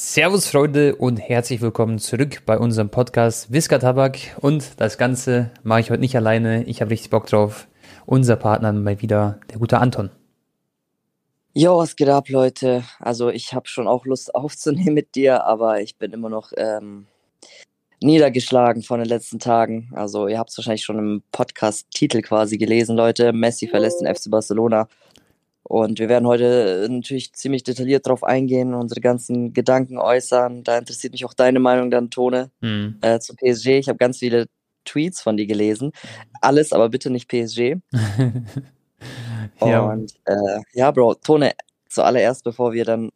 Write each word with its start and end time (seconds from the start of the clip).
Servus 0.00 0.48
Freunde 0.48 0.94
und 0.94 1.16
herzlich 1.16 1.60
willkommen 1.60 1.98
zurück 1.98 2.42
bei 2.46 2.56
unserem 2.56 2.88
Podcast 2.88 3.50
Whisker 3.50 3.80
Tabak 3.80 4.36
und 4.40 4.78
das 4.80 4.96
Ganze 4.96 5.50
mache 5.64 5.80
ich 5.80 5.90
heute 5.90 5.98
nicht 5.98 6.14
alleine. 6.14 6.62
Ich 6.66 6.80
habe 6.80 6.92
richtig 6.92 7.10
Bock 7.10 7.26
drauf. 7.26 7.66
Unser 8.06 8.36
Partner 8.36 8.72
mal 8.72 9.02
wieder, 9.02 9.40
der 9.50 9.58
gute 9.58 9.78
Anton. 9.78 10.10
Jo, 11.52 11.78
was 11.78 11.96
geht 11.96 12.08
ab, 12.10 12.28
Leute? 12.28 12.84
Also 13.00 13.28
ich 13.30 13.54
habe 13.54 13.66
schon 13.66 13.88
auch 13.88 14.06
Lust 14.06 14.36
aufzunehmen 14.36 14.94
mit 14.94 15.16
dir, 15.16 15.42
aber 15.44 15.80
ich 15.80 15.96
bin 15.96 16.12
immer 16.12 16.28
noch 16.28 16.52
ähm, 16.56 17.08
niedergeschlagen 18.00 18.84
von 18.84 19.00
den 19.00 19.08
letzten 19.08 19.40
Tagen. 19.40 19.90
Also 19.96 20.28
ihr 20.28 20.38
habt 20.38 20.50
es 20.50 20.58
wahrscheinlich 20.58 20.84
schon 20.84 20.98
im 20.98 21.22
Podcast-Titel 21.32 22.22
quasi 22.22 22.56
gelesen, 22.56 22.94
Leute. 22.94 23.32
Messi 23.32 23.66
verlässt 23.66 24.00
den 24.00 24.14
FC 24.14 24.30
Barcelona. 24.30 24.86
Und 25.68 25.98
wir 25.98 26.08
werden 26.08 26.26
heute 26.26 26.86
äh, 26.86 26.88
natürlich 26.88 27.34
ziemlich 27.34 27.62
detailliert 27.62 28.06
darauf 28.06 28.24
eingehen, 28.24 28.72
unsere 28.72 29.02
ganzen 29.02 29.52
Gedanken 29.52 29.98
äußern. 29.98 30.64
Da 30.64 30.78
interessiert 30.78 31.12
mich 31.12 31.26
auch 31.26 31.34
deine 31.34 31.60
Meinung 31.60 31.90
dann, 31.90 32.08
Tone, 32.10 32.50
mhm. 32.60 32.96
äh, 33.02 33.18
zu 33.20 33.36
PSG. 33.36 33.78
Ich 33.78 33.88
habe 33.88 33.98
ganz 33.98 34.18
viele 34.18 34.46
Tweets 34.86 35.20
von 35.20 35.36
dir 35.36 35.46
gelesen. 35.46 35.92
Alles, 36.40 36.72
aber 36.72 36.88
bitte 36.88 37.10
nicht 37.10 37.28
PSG. 37.28 37.76
ja. 39.60 39.80
Und 39.80 40.14
äh, 40.24 40.60
ja, 40.72 40.90
Bro, 40.90 41.16
Tone, 41.16 41.52
zuallererst, 41.90 42.44
bevor 42.44 42.72
wir 42.72 42.86
dann 42.86 43.10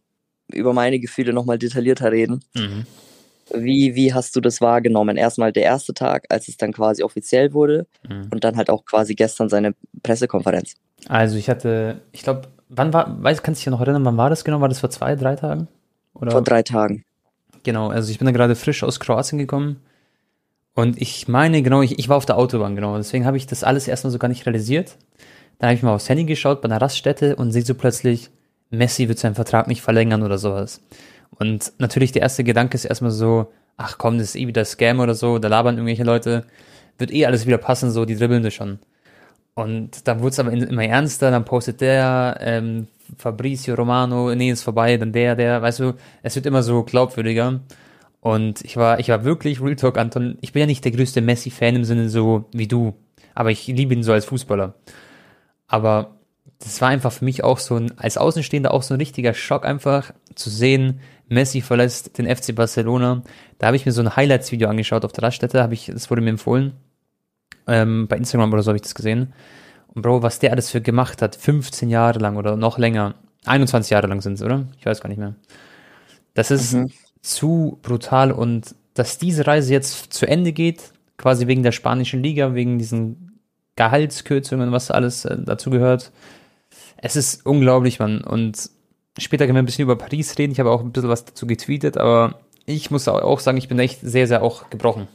über 0.53 0.75
meine 0.75 1.01
Gefühle 1.01 1.33
nochmal 1.33 1.59
detaillierter 1.59 2.13
reden. 2.13 2.45
Mhm. 2.55 2.85
Wie, 3.55 3.95
wie 3.95 4.15
hast 4.15 4.35
du 4.37 4.41
das 4.41 4.61
wahrgenommen? 4.61 5.17
Erstmal 5.17 5.53
der 5.53 5.65
erste 5.65 5.95
Tag, 5.95 6.27
als 6.29 6.49
es 6.49 6.57
dann 6.57 6.73
quasi 6.73 7.03
offiziell 7.03 7.53
wurde 7.53 7.87
mhm. 8.09 8.29
und 8.31 8.45
dann 8.45 8.57
halt 8.57 8.71
auch 8.71 8.85
quasi 8.85 9.15
gestern 9.15 9.49
seine 9.49 9.75
Pressekonferenz. 10.03 10.75
Also 11.09 11.37
ich 11.37 11.49
hatte, 11.49 12.01
ich 12.13 12.23
glaube, 12.23 12.49
wann 12.69 12.93
war, 12.93 13.23
weiß, 13.23 13.43
kannst 13.43 13.61
du 13.61 13.65
dich 13.65 13.71
noch 13.71 13.81
erinnern, 13.81 14.05
wann 14.05 14.17
war 14.17 14.31
das 14.31 14.45
genau? 14.45 14.61
War 14.61 14.69
das 14.69 14.81
vor 14.81 14.91
zwei, 14.91 15.17
drei 15.17 15.37
Tagen? 15.37 15.69
Oder? 16.15 16.31
Vor 16.31 16.43
drei 16.43 16.63
Tagen. 16.63 17.05
Genau, 17.65 17.89
also 17.89 18.11
ich 18.11 18.19
bin 18.19 18.27
da 18.27 18.33
gerade 18.33 18.57
frisch 18.57 18.83
aus 18.83 19.01
Kroatien 19.01 19.39
gekommen 19.39 19.81
und 20.75 21.01
ich 21.01 21.29
meine, 21.29 21.63
genau, 21.63 21.83
ich, 21.83 21.99
ich 21.99 22.09
war 22.09 22.17
auf 22.17 22.27
der 22.27 22.39
Autobahn, 22.39 22.75
genau, 22.75 22.97
deswegen 22.97 23.27
habe 23.27 23.37
ich 23.37 23.47
das 23.47 23.63
alles 23.63 23.89
erstmal 23.89 24.11
so 24.11 24.19
gar 24.19 24.29
nicht 24.29 24.47
realisiert. 24.47 24.97
Dann 25.59 25.69
habe 25.69 25.77
ich 25.77 25.83
mal 25.83 25.95
aufs 25.95 26.09
Handy 26.09 26.25
geschaut 26.25 26.61
bei 26.63 26.67
einer 26.67 26.81
Raststätte 26.81 27.37
und 27.37 27.53
sehe 27.53 27.63
so 27.63 27.75
plötzlich, 27.75 28.31
Messi 28.71 29.09
wird 29.09 29.19
seinen 29.19 29.35
Vertrag 29.35 29.69
nicht 29.69 29.83
verlängern 29.83 30.23
oder 30.23 30.39
sowas. 30.39 30.81
Und 31.39 31.73
natürlich 31.79 32.13
der 32.13 32.23
erste 32.23 32.45
Gedanke 32.45 32.75
ist 32.75 32.85
erstmal 32.85 33.11
so, 33.11 33.53
ach 33.77 33.99
komm, 33.99 34.19
das 34.19 34.29
ist 34.29 34.37
eh 34.37 34.47
wieder 34.47 34.65
Scam 34.65 35.01
oder 35.01 35.15
so, 35.15 35.39
da 35.39 35.49
labern 35.49 35.77
irgendwelche 35.77 36.05
Leute, 36.05 36.45
wird 36.99 37.13
eh 37.13 37.27
alles 37.27 37.47
wieder 37.47 37.59
passen, 37.59 37.91
so, 37.91 38.05
die 38.05 38.17
dribbeln 38.17 38.43
das 38.43 38.55
schon. 38.55 38.79
Und 39.55 40.07
dann 40.09 40.21
wurde 40.21 40.31
es 40.31 40.39
aber 40.39 40.53
immer 40.53 40.85
ernster, 40.85 41.31
dann 41.31 41.45
postet 41.45 41.81
der, 41.81 42.39
ähm, 42.41 42.87
Fabrizio 43.19 43.75
Romano, 43.75 44.35
nee, 44.35 44.51
ist 44.51 44.63
vorbei, 44.63 44.97
dann 44.97 45.13
der, 45.13 45.37
der, 45.37 45.61
weißt 45.61 45.81
du, 45.81 45.95
es 46.23 46.35
wird 46.35 46.47
immer 46.47 46.63
so 46.63 46.83
glaubwürdiger. 46.83 47.61
Und 48.21 48.63
ich 48.65 48.77
war, 48.77 49.01
ich 49.01 49.09
war 49.09 49.25
wirklich, 49.25 49.61
Real 49.61 49.77
Talk, 49.77 49.99
Anton, 49.99 50.39
ich 50.41 50.53
bin 50.53 50.61
ja 50.61 50.67
nicht 50.67 50.85
der 50.85 50.93
größte 50.93 51.21
Messi-Fan 51.21 51.77
im 51.77 51.85
Sinne 51.85 52.09
so 52.09 52.45
wie 52.53 52.69
du, 52.69 52.95
aber 53.35 53.51
ich 53.51 53.67
liebe 53.67 53.95
ihn 53.95 54.05
so 54.05 54.13
als 54.13 54.25
Fußballer. 54.27 54.75
Aber 55.67 56.15
das 56.65 56.81
war 56.81 56.89
einfach 56.89 57.13
für 57.13 57.25
mich 57.25 57.45
auch 57.45 57.59
so 57.59 57.77
ein, 57.77 57.97
als 57.99 58.17
Außenstehender 58.17 58.73
auch 58.73 58.83
so 58.83 58.95
ein 58.95 59.01
richtiger 59.01 59.35
Schock 59.35 59.65
einfach 59.65 60.13
zu 60.35 60.51
sehen, 60.51 61.01
Messi 61.29 61.61
verlässt 61.61 62.19
den 62.19 62.27
FC 62.27 62.55
Barcelona. 62.55 63.23
Da 63.59 63.67
habe 63.67 63.77
ich 63.77 63.87
mir 63.87 63.93
so 63.93 64.03
ein 64.03 64.15
Highlights-Video 64.15 64.69
angeschaut 64.69 65.05
auf 65.05 65.13
der 65.13 65.25
Raststätte, 65.25 65.63
habe 65.63 65.75
ich, 65.75 65.87
das 65.87 66.11
wurde 66.11 66.23
mir 66.23 66.31
empfohlen. 66.31 66.75
Ähm, 67.67 68.07
bei 68.09 68.17
Instagram 68.17 68.53
oder 68.53 68.63
so 68.63 68.69
habe 68.69 68.77
ich 68.77 68.83
das 68.83 68.95
gesehen. 68.95 69.33
Und 69.95 70.03
Bro, 70.03 70.23
was 70.23 70.39
der 70.39 70.53
alles 70.53 70.71
für 70.71 70.81
gemacht 70.81 71.23
hat, 71.23 71.37
15 71.37 71.89
Jahre 71.89 72.19
lang 72.19 72.37
oder 72.37 72.57
noch 72.57 72.79
länger, 72.79 73.15
21 73.45 73.91
Jahre 73.91 74.07
lang 74.07 74.21
sind 74.21 74.35
es, 74.35 74.43
oder? 74.43 74.67
Ich 74.79 74.87
weiß 74.87 75.01
gar 75.01 75.09
nicht 75.09 75.19
mehr. 75.19 75.35
Das 76.35 76.51
ist 76.51 76.75
mhm. 76.75 76.91
zu 77.21 77.79
brutal 77.83 78.33
und 78.33 78.75
dass 78.95 79.19
diese 79.19 79.47
Reise 79.47 79.73
jetzt 79.73 80.13
zu 80.13 80.27
Ende 80.27 80.53
geht, 80.53 80.93
quasi 81.17 81.47
wegen 81.47 81.63
der 81.63 81.73
spanischen 81.73 82.23
Liga, 82.23 82.55
wegen 82.55 82.79
diesen 82.79 83.39
Gehaltskürzungen, 83.77 84.73
was 84.73 84.91
alles 84.91 85.25
äh, 85.25 85.39
dazu 85.45 85.71
gehört. 85.71 86.13
Es 87.03 87.17
ist 87.17 87.45
unglaublich, 87.45 87.99
Mann. 87.99 88.23
Und 88.23 88.71
später 89.19 89.45
können 89.45 89.57
wir 89.57 89.63
ein 89.63 89.67
bisschen 89.67 89.85
über 89.85 89.97
Paris 89.97 90.39
reden. 90.39 90.53
Ich 90.53 90.61
habe 90.61 90.71
auch 90.71 90.81
ein 90.81 90.93
bisschen 90.93 91.11
was 91.11 91.27
dazu 91.27 91.47
getweetet, 91.47 91.99
aber 91.99 92.41
ich 92.65 92.91
muss 92.91 93.07
auch 93.09 93.41
sagen, 93.41 93.59
ich 93.59 93.69
bin 93.69 93.79
echt 93.79 94.01
sehr, 94.01 94.27
sehr 94.27 94.43
auch 94.43 94.71
gebrochen 94.71 95.09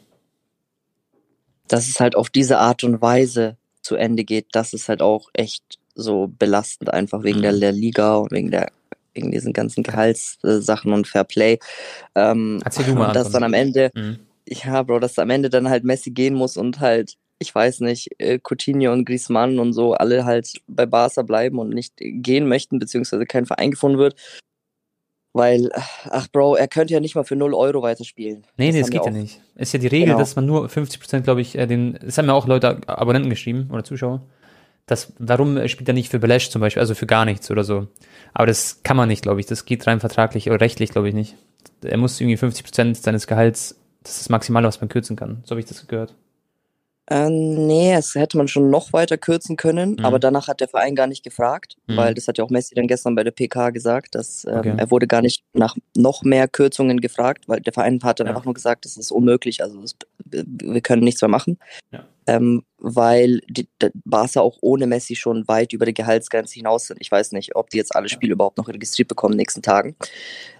dass 1.67 1.87
es 1.87 1.99
halt 1.99 2.15
auf 2.15 2.29
diese 2.29 2.59
Art 2.59 2.83
und 2.83 3.01
Weise 3.01 3.57
zu 3.81 3.95
Ende 3.95 4.23
geht, 4.23 4.47
das 4.51 4.73
ist 4.73 4.89
halt 4.89 5.01
auch 5.01 5.29
echt 5.33 5.79
so 5.95 6.27
belastend, 6.27 6.93
einfach 6.93 7.23
wegen 7.23 7.41
der, 7.41 7.53
der 7.53 7.73
mhm. 7.73 7.79
Liga 7.79 8.15
und 8.17 8.31
wegen 8.31 8.51
der 8.51 8.71
wegen 9.13 9.31
diesen 9.31 9.51
ganzen 9.51 9.81
Gehaltssachen 9.81 10.93
und 10.93 11.07
Fairplay. 11.07 11.57
Ähm, 12.13 12.61
Erzähl 12.63 12.85
du 12.85 12.93
mal. 12.93 13.07
Und 13.07 13.15
dass 13.15 13.31
dann 13.31 13.43
am 13.43 13.55
Ende, 13.55 13.89
mhm. 13.95 14.19
ja, 14.47 14.83
Bro, 14.83 14.99
dass 14.99 15.17
am 15.17 15.31
Ende 15.31 15.49
dann 15.49 15.69
halt 15.69 15.83
Messi 15.83 16.11
gehen 16.11 16.35
muss 16.35 16.55
und 16.55 16.79
halt, 16.79 17.15
ich 17.39 17.53
weiß 17.53 17.81
nicht, 17.81 18.09
äh, 18.19 18.39
Coutinho 18.39 18.91
und 18.91 19.05
Griezmann 19.05 19.59
und 19.59 19.73
so 19.73 19.93
alle 19.93 20.25
halt 20.25 20.61
bei 20.67 20.85
Barca 20.85 21.21
bleiben 21.21 21.59
und 21.59 21.69
nicht 21.69 21.93
gehen 21.97 22.47
möchten, 22.47 22.79
beziehungsweise 22.79 23.25
kein 23.25 23.45
Verein 23.45 23.71
gefunden 23.71 23.97
wird. 23.97 24.15
Weil, 25.33 25.69
ach 26.09 26.27
Bro, 26.29 26.55
er 26.55 26.67
könnte 26.67 26.93
ja 26.93 26.99
nicht 26.99 27.13
mal 27.13 27.23
für 27.23 27.35
0 27.35 27.53
Euro 27.53 27.83
weiterspielen. 27.83 28.43
Nee, 28.57 28.67
das 28.67 28.73
nee, 28.73 28.81
das 28.81 28.89
geht 28.89 29.05
ja 29.05 29.11
nicht. 29.11 29.41
Ist 29.55 29.73
ja 29.73 29.79
die 29.79 29.87
Regel, 29.87 30.07
genau. 30.07 30.17
dass 30.17 30.35
man 30.35 30.47
nur 30.47 30.65
50% 30.67 31.21
glaube 31.21 31.41
ich, 31.41 31.55
äh, 31.55 31.67
den, 31.67 31.99
das 32.01 32.17
haben 32.17 32.25
ja 32.25 32.33
auch 32.33 32.47
Leute, 32.47 32.81
Abonnenten 32.87 33.29
geschrieben 33.29 33.69
oder 33.71 33.83
Zuschauer. 33.83 34.23
Das, 34.87 35.13
warum 35.19 35.67
spielt 35.67 35.89
er 35.89 35.93
nicht 35.93 36.09
für 36.09 36.17
Belesch 36.17 36.49
zum 36.49 36.61
Beispiel, 36.61 36.79
also 36.79 36.95
für 36.95 37.05
gar 37.05 37.25
nichts 37.25 37.51
oder 37.51 37.65
so. 37.65 37.87
Aber 38.33 38.47
das 38.47 38.81
kann 38.83 38.97
man 38.97 39.09
nicht, 39.09 39.21
glaube 39.21 39.41
ich. 39.41 39.45
Das 39.45 39.65
geht 39.65 39.85
rein 39.85 39.99
vertraglich 39.99 40.49
oder 40.49 40.61
rechtlich, 40.61 40.91
glaube 40.91 41.09
ich, 41.09 41.13
nicht. 41.13 41.35
Er 41.83 41.97
muss 41.97 42.19
irgendwie 42.19 42.37
50% 42.37 42.95
seines 42.95 43.27
Gehalts, 43.27 43.75
das 44.01 44.13
ist 44.13 44.21
das 44.21 44.29
Maximale, 44.29 44.65
was 44.65 44.79
man 44.79 44.89
kürzen 44.89 45.17
kann. 45.17 45.43
So 45.43 45.51
habe 45.51 45.59
ich 45.59 45.65
das 45.65 45.85
gehört. 45.87 46.15
Äh, 47.09 47.29
nee, 47.29 47.93
es 47.93 48.15
hätte 48.15 48.37
man 48.37 48.47
schon 48.47 48.69
noch 48.69 48.93
weiter 48.93 49.17
kürzen 49.17 49.55
können, 49.55 49.91
mhm. 49.91 50.05
aber 50.05 50.19
danach 50.19 50.47
hat 50.47 50.59
der 50.59 50.67
Verein 50.67 50.95
gar 50.95 51.07
nicht 51.07 51.23
gefragt, 51.23 51.77
mhm. 51.87 51.97
weil 51.97 52.13
das 52.13 52.27
hat 52.27 52.37
ja 52.37 52.43
auch 52.43 52.49
Messi 52.49 52.75
dann 52.75 52.87
gestern 52.87 53.15
bei 53.15 53.23
der 53.23 53.31
PK 53.31 53.69
gesagt, 53.69 54.15
dass 54.15 54.45
ähm, 54.45 54.57
okay. 54.57 54.73
er 54.77 54.91
wurde 54.91 55.07
gar 55.07 55.21
nicht 55.21 55.43
nach 55.53 55.75
noch 55.95 56.23
mehr 56.23 56.47
Kürzungen 56.47 56.99
gefragt, 56.99 57.45
weil 57.47 57.61
der 57.61 57.73
Verein 57.73 57.99
hat 58.03 58.19
dann 58.19 58.27
ja. 58.27 58.33
einfach 58.33 58.45
nur 58.45 58.53
gesagt, 58.53 58.85
das 58.85 58.97
ist 58.97 59.11
unmöglich, 59.11 59.63
also 59.63 59.81
das, 59.81 59.95
wir 60.25 60.81
können 60.81 61.03
nichts 61.03 61.21
mehr 61.21 61.29
machen. 61.29 61.57
Ja 61.91 62.03
ähm, 62.27 62.63
weil 62.79 63.41
die, 63.49 63.67
Barca 64.05 64.41
auch 64.41 64.57
ohne 64.61 64.87
Messi 64.87 65.15
schon 65.15 65.47
weit 65.47 65.73
über 65.73 65.85
die 65.85 65.93
Gehaltsgrenze 65.93 66.55
hinaus 66.55 66.87
sind. 66.87 66.97
Ich 67.01 67.11
weiß 67.11 67.31
nicht, 67.31 67.55
ob 67.55 67.69
die 67.69 67.77
jetzt 67.77 67.95
alle 67.95 68.09
Spiele 68.09 68.33
überhaupt 68.33 68.57
noch 68.57 68.67
registriert 68.67 69.07
bekommen 69.07 69.33
in 69.33 69.37
den 69.37 69.41
nächsten 69.41 69.61
Tagen. 69.61 69.95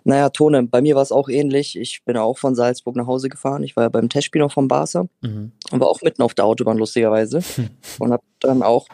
Naja, 0.04 0.30
Tone, 0.30 0.64
bei 0.64 0.82
mir 0.82 0.96
war 0.96 1.04
es 1.04 1.12
auch 1.12 1.30
ähnlich. 1.30 1.78
Ich 1.78 2.04
bin 2.06 2.18
auch 2.18 2.38
von 2.38 2.56
Salzburg 2.56 2.96
nach 2.96 3.08
Hause 3.08 3.30
gefahren. 3.30 3.64
Ich 3.64 3.76
war 3.76 3.84
ja 3.84 3.90
beim 3.90 4.10
Testspiel 4.10 4.42
noch 4.42 4.52
von 4.52 4.68
Barca 4.68 5.08
mhm. 5.22 5.52
und 5.72 5.80
war 5.80 5.88
auch 5.88 6.02
mitten 6.02 6.22
auf 6.22 6.34
der 6.34 6.46
Autobahn, 6.46 6.78
lustigerweise. 6.78 7.42
und 8.00 8.12
habe 8.12 8.24
dann 8.40 8.64
auch, 8.64 8.88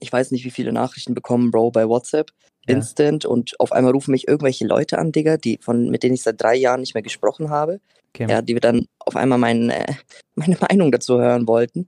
ich 0.00 0.12
weiß 0.12 0.32
nicht, 0.32 0.44
wie 0.44 0.50
viele 0.50 0.72
Nachrichten 0.72 1.14
bekommen, 1.14 1.50
Bro, 1.50 1.70
bei 1.70 1.88
WhatsApp. 1.88 2.30
Ja. 2.66 2.76
Instant 2.76 3.24
und 3.24 3.58
auf 3.58 3.72
einmal 3.72 3.92
rufen 3.92 4.10
mich 4.10 4.28
irgendwelche 4.28 4.66
Leute 4.66 4.98
an, 4.98 5.12
Digga, 5.12 5.36
die 5.38 5.58
von, 5.62 5.88
mit 5.88 6.02
denen 6.02 6.14
ich 6.14 6.22
seit 6.22 6.40
drei 6.40 6.56
Jahren 6.56 6.80
nicht 6.80 6.94
mehr 6.94 7.02
gesprochen 7.02 7.48
habe. 7.48 7.80
Okay. 8.14 8.26
Ja, 8.28 8.42
die 8.42 8.54
wir 8.54 8.60
dann 8.60 8.86
auf 8.98 9.16
einmal 9.16 9.38
mein, 9.38 9.70
äh, 9.70 9.94
meine 10.34 10.56
Meinung 10.60 10.92
dazu 10.92 11.18
hören 11.18 11.46
wollten. 11.46 11.86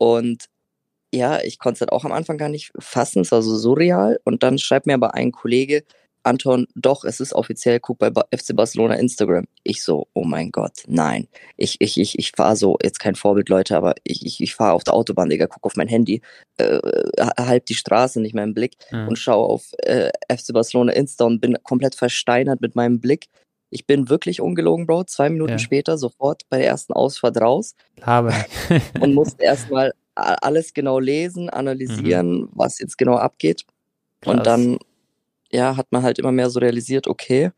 Und 0.00 0.46
ja, 1.12 1.40
ich 1.42 1.58
konnte 1.58 1.76
es 1.76 1.80
halt 1.80 1.92
auch 1.92 2.04
am 2.04 2.12
Anfang 2.12 2.38
gar 2.38 2.48
nicht 2.48 2.72
fassen, 2.78 3.20
es 3.20 3.32
war 3.32 3.42
so 3.42 3.56
surreal. 3.56 4.18
Und 4.24 4.42
dann 4.42 4.58
schreibt 4.58 4.86
mir 4.86 4.94
aber 4.94 5.14
ein 5.14 5.32
Kollege, 5.32 5.84
Anton, 6.22 6.66
doch, 6.74 7.04
es 7.04 7.20
ist 7.20 7.32
offiziell, 7.32 7.80
guck 7.80 7.98
bei 7.98 8.10
FC 8.10 8.54
Barcelona 8.54 8.94
Instagram. 8.94 9.46
Ich 9.62 9.82
so, 9.82 10.08
oh 10.12 10.24
mein 10.24 10.50
Gott, 10.50 10.84
nein. 10.86 11.28
Ich, 11.56 11.76
ich, 11.80 11.98
ich, 11.98 12.18
ich 12.18 12.32
fahre 12.32 12.56
so, 12.56 12.76
jetzt 12.82 13.00
kein 13.00 13.14
Vorbild, 13.14 13.48
Leute, 13.48 13.76
aber 13.76 13.94
ich, 14.04 14.24
ich, 14.26 14.40
ich 14.40 14.54
fahre 14.54 14.74
auf 14.74 14.84
der 14.84 14.94
Autobahn, 14.94 15.30
Digga, 15.30 15.46
guck 15.46 15.64
auf 15.64 15.76
mein 15.76 15.88
Handy, 15.88 16.20
äh, 16.58 16.78
halb 17.38 17.66
die 17.66 17.74
Straße 17.74 18.20
nicht 18.20 18.34
mehr 18.34 18.44
im 18.44 18.54
Blick 18.54 18.76
mhm. 18.90 19.08
und 19.08 19.18
schaue 19.18 19.48
auf 19.48 19.72
äh, 19.78 20.10
FC 20.30 20.52
Barcelona 20.52 20.92
Insta 20.92 21.24
und 21.24 21.40
bin 21.40 21.56
komplett 21.62 21.94
versteinert 21.94 22.60
mit 22.60 22.76
meinem 22.76 23.00
Blick. 23.00 23.28
Ich 23.70 23.86
bin 23.86 24.08
wirklich 24.08 24.40
ungelogen, 24.40 24.86
Bro. 24.86 25.04
Zwei 25.04 25.30
Minuten 25.30 25.52
ja. 25.52 25.58
später 25.58 25.96
sofort 25.96 26.42
bei 26.48 26.58
der 26.58 26.66
ersten 26.66 26.92
Ausfahrt 26.92 27.40
raus. 27.40 27.74
Habe. 28.02 28.32
und 29.00 29.14
musste 29.14 29.42
erstmal 29.44 29.92
alles 30.14 30.74
genau 30.74 30.98
lesen, 30.98 31.48
analysieren, 31.48 32.42
mhm. 32.42 32.48
was 32.52 32.78
jetzt 32.78 32.98
genau 32.98 33.16
abgeht. 33.16 33.64
Krass. 34.20 34.34
Und 34.34 34.46
dann, 34.46 34.78
ja, 35.50 35.76
hat 35.76 35.86
man 35.90 36.02
halt 36.02 36.18
immer 36.18 36.32
mehr 36.32 36.50
so 36.50 36.60
realisiert, 36.60 37.06
okay, 37.06 37.52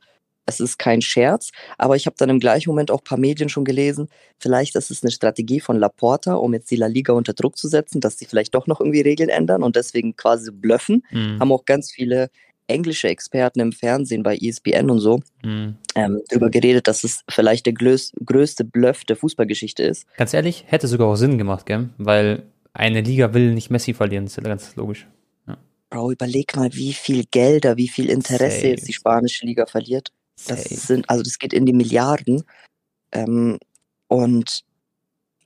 es 0.44 0.60
ist 0.60 0.78
kein 0.78 1.02
Scherz, 1.02 1.50
aber 1.78 1.94
ich 1.94 2.06
habe 2.06 2.16
dann 2.18 2.28
im 2.28 2.40
gleichen 2.40 2.70
Moment 2.70 2.90
auch 2.90 2.98
ein 3.00 3.04
paar 3.04 3.18
Medien 3.18 3.48
schon 3.48 3.64
gelesen, 3.64 4.08
vielleicht 4.38 4.74
ist 4.74 4.90
es 4.90 5.02
eine 5.02 5.12
Strategie 5.12 5.60
von 5.60 5.78
Laporta, 5.78 6.34
um 6.34 6.52
jetzt 6.52 6.70
die 6.70 6.76
La 6.76 6.86
Liga 6.86 7.12
unter 7.12 7.32
Druck 7.32 7.56
zu 7.56 7.68
setzen, 7.68 8.00
dass 8.00 8.18
sie 8.18 8.26
vielleicht 8.26 8.54
doch 8.54 8.66
noch 8.66 8.80
irgendwie 8.80 9.02
Regeln 9.02 9.28
ändern 9.28 9.62
und 9.62 9.76
deswegen 9.76 10.16
quasi 10.16 10.50
blöffen. 10.50 11.04
Mhm. 11.10 11.38
Haben 11.38 11.52
auch 11.52 11.64
ganz 11.64 11.92
viele 11.92 12.28
englische 12.66 13.08
Experten 13.08 13.60
im 13.60 13.72
Fernsehen 13.72 14.22
bei 14.22 14.36
ESPN 14.36 14.90
und 14.90 15.00
so 15.00 15.20
mhm. 15.42 15.76
ähm, 15.94 16.20
darüber 16.28 16.50
geredet, 16.50 16.88
dass 16.88 17.04
es 17.04 17.22
vielleicht 17.28 17.66
der 17.66 17.72
größ 17.72 18.12
größte 18.24 18.64
Bluff 18.64 19.04
der 19.04 19.16
Fußballgeschichte 19.16 19.82
ist. 19.82 20.06
Ganz 20.16 20.34
ehrlich, 20.34 20.64
hätte 20.68 20.88
sogar 20.88 21.08
auch 21.08 21.16
Sinn 21.16 21.38
gemacht, 21.38 21.66
gell? 21.66 21.90
Weil 21.98 22.44
eine 22.72 23.00
Liga 23.00 23.34
will 23.34 23.52
nicht 23.52 23.70
Messi 23.70 23.94
verlieren, 23.94 24.24
das 24.24 24.32
ist 24.32 24.44
ja 24.44 24.48
ganz 24.48 24.74
logisch. 24.76 25.06
Ja. 25.46 25.58
Bro, 25.90 26.12
überleg 26.12 26.56
mal, 26.56 26.72
wie 26.72 26.92
viel 26.92 27.24
Gelder, 27.30 27.76
wie 27.76 27.88
viel 27.88 28.08
Interesse 28.08 28.56
Safe. 28.56 28.68
jetzt 28.68 28.88
die 28.88 28.94
spanische 28.94 29.44
Liga 29.44 29.66
verliert. 29.66 30.12
Das 30.46 30.64
sind, 30.64 31.08
also 31.08 31.22
das 31.22 31.38
geht 31.38 31.52
in 31.52 31.66
die 31.66 31.72
Milliarden. 31.72 32.42
Ähm, 33.12 33.58
und 34.08 34.64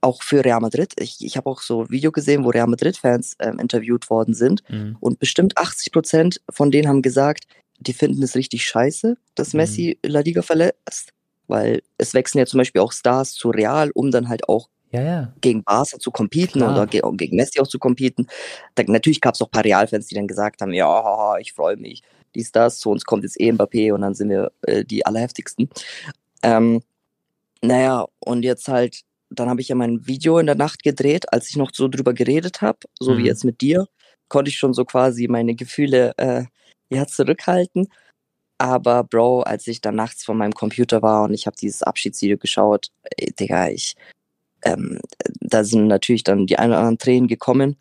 auch 0.07 0.23
für 0.23 0.43
Real 0.43 0.61
Madrid. 0.61 0.93
Ich, 0.97 1.17
ich 1.23 1.35
habe 1.35 1.49
auch 1.49 1.61
so 1.61 1.81
ein 1.81 1.89
Video 1.89 2.11
gesehen, 2.11 2.45
wo 2.45 2.49
Real 2.49 2.67
Madrid-Fans 2.67 3.35
ähm, 3.39 3.59
interviewt 3.59 4.09
worden 4.09 4.33
sind. 4.33 4.63
Mhm. 4.69 4.95
Und 5.01 5.19
bestimmt 5.19 5.57
80 5.57 5.91
Prozent 5.91 6.41
von 6.49 6.71
denen 6.71 6.87
haben 6.87 7.01
gesagt, 7.01 7.45
die 7.79 7.93
finden 7.93 8.23
es 8.23 8.35
richtig 8.35 8.65
scheiße, 8.65 9.17
dass 9.35 9.53
mhm. 9.53 9.57
Messi 9.57 9.99
La 10.01 10.21
Liga 10.21 10.41
verlässt. 10.41 11.13
Weil 11.47 11.81
es 11.97 12.13
wechseln 12.13 12.39
ja 12.39 12.45
zum 12.45 12.57
Beispiel 12.59 12.81
auch 12.81 12.91
Stars 12.91 13.33
zu 13.33 13.49
Real, 13.49 13.91
um 13.93 14.09
dann 14.11 14.29
halt 14.29 14.47
auch 14.49 14.69
ja, 14.91 15.01
ja. 15.01 15.33
gegen 15.41 15.63
Barca 15.63 15.99
zu 15.99 16.11
competen 16.11 16.61
Klar. 16.61 16.71
oder 16.71 16.87
ge 16.87 17.01
gegen 17.13 17.35
Messi 17.35 17.59
auch 17.59 17.67
zu 17.67 17.79
competen. 17.79 18.27
Da, 18.75 18.83
natürlich 18.87 19.21
gab 19.21 19.35
es 19.35 19.41
auch 19.41 19.47
ein 19.47 19.51
paar 19.51 19.65
Real-Fans, 19.65 20.07
die 20.07 20.15
dann 20.15 20.27
gesagt 20.27 20.61
haben, 20.61 20.73
ja, 20.73 21.37
ich 21.39 21.53
freue 21.53 21.75
mich, 21.75 22.03
dies, 22.35 22.51
das, 22.51 22.79
zu 22.79 22.89
uns 22.89 23.03
kommt 23.03 23.23
jetzt 23.23 23.39
eh 23.39 23.51
Mbappé 23.51 23.93
und 23.93 24.01
dann 24.01 24.13
sind 24.13 24.29
wir 24.29 24.51
äh, 24.61 24.85
die 24.85 25.05
allerheftigsten. 25.05 25.69
Ähm, 26.43 26.81
naja, 27.61 28.05
und 28.19 28.43
jetzt 28.43 28.67
halt 28.67 29.01
dann 29.29 29.49
habe 29.49 29.61
ich 29.61 29.69
ja 29.69 29.75
mein 29.75 30.05
Video 30.07 30.39
in 30.39 30.45
der 30.45 30.55
Nacht 30.55 30.83
gedreht, 30.83 31.31
als 31.33 31.49
ich 31.49 31.57
noch 31.57 31.71
so 31.73 31.87
drüber 31.87 32.13
geredet 32.13 32.61
habe, 32.61 32.79
so 32.99 33.13
mhm. 33.13 33.17
wie 33.19 33.25
jetzt 33.25 33.43
mit 33.43 33.61
dir, 33.61 33.87
konnte 34.29 34.49
ich 34.49 34.57
schon 34.57 34.73
so 34.73 34.85
quasi 34.85 35.27
meine 35.27 35.55
Gefühle 35.55 36.13
äh, 36.17 36.43
ja 36.89 37.07
zurückhalten. 37.07 37.87
Aber 38.57 39.03
Bro, 39.03 39.41
als 39.41 39.67
ich 39.67 39.81
dann 39.81 39.95
nachts 39.95 40.25
vor 40.25 40.35
meinem 40.35 40.53
Computer 40.53 41.01
war 41.01 41.23
und 41.23 41.33
ich 41.33 41.45
habe 41.45 41.55
dieses 41.55 41.83
Abschiedsvideo 41.83 42.37
geschaut, 42.37 42.87
ey, 43.17 43.31
Digga, 43.31 43.69
ich, 43.69 43.95
ähm, 44.63 44.99
da 45.41 45.63
sind 45.63 45.87
natürlich 45.87 46.23
dann 46.23 46.47
die 46.47 46.57
ein 46.57 46.69
oder 46.69 46.79
anderen 46.79 46.97
Tränen 46.97 47.27
gekommen. 47.27 47.77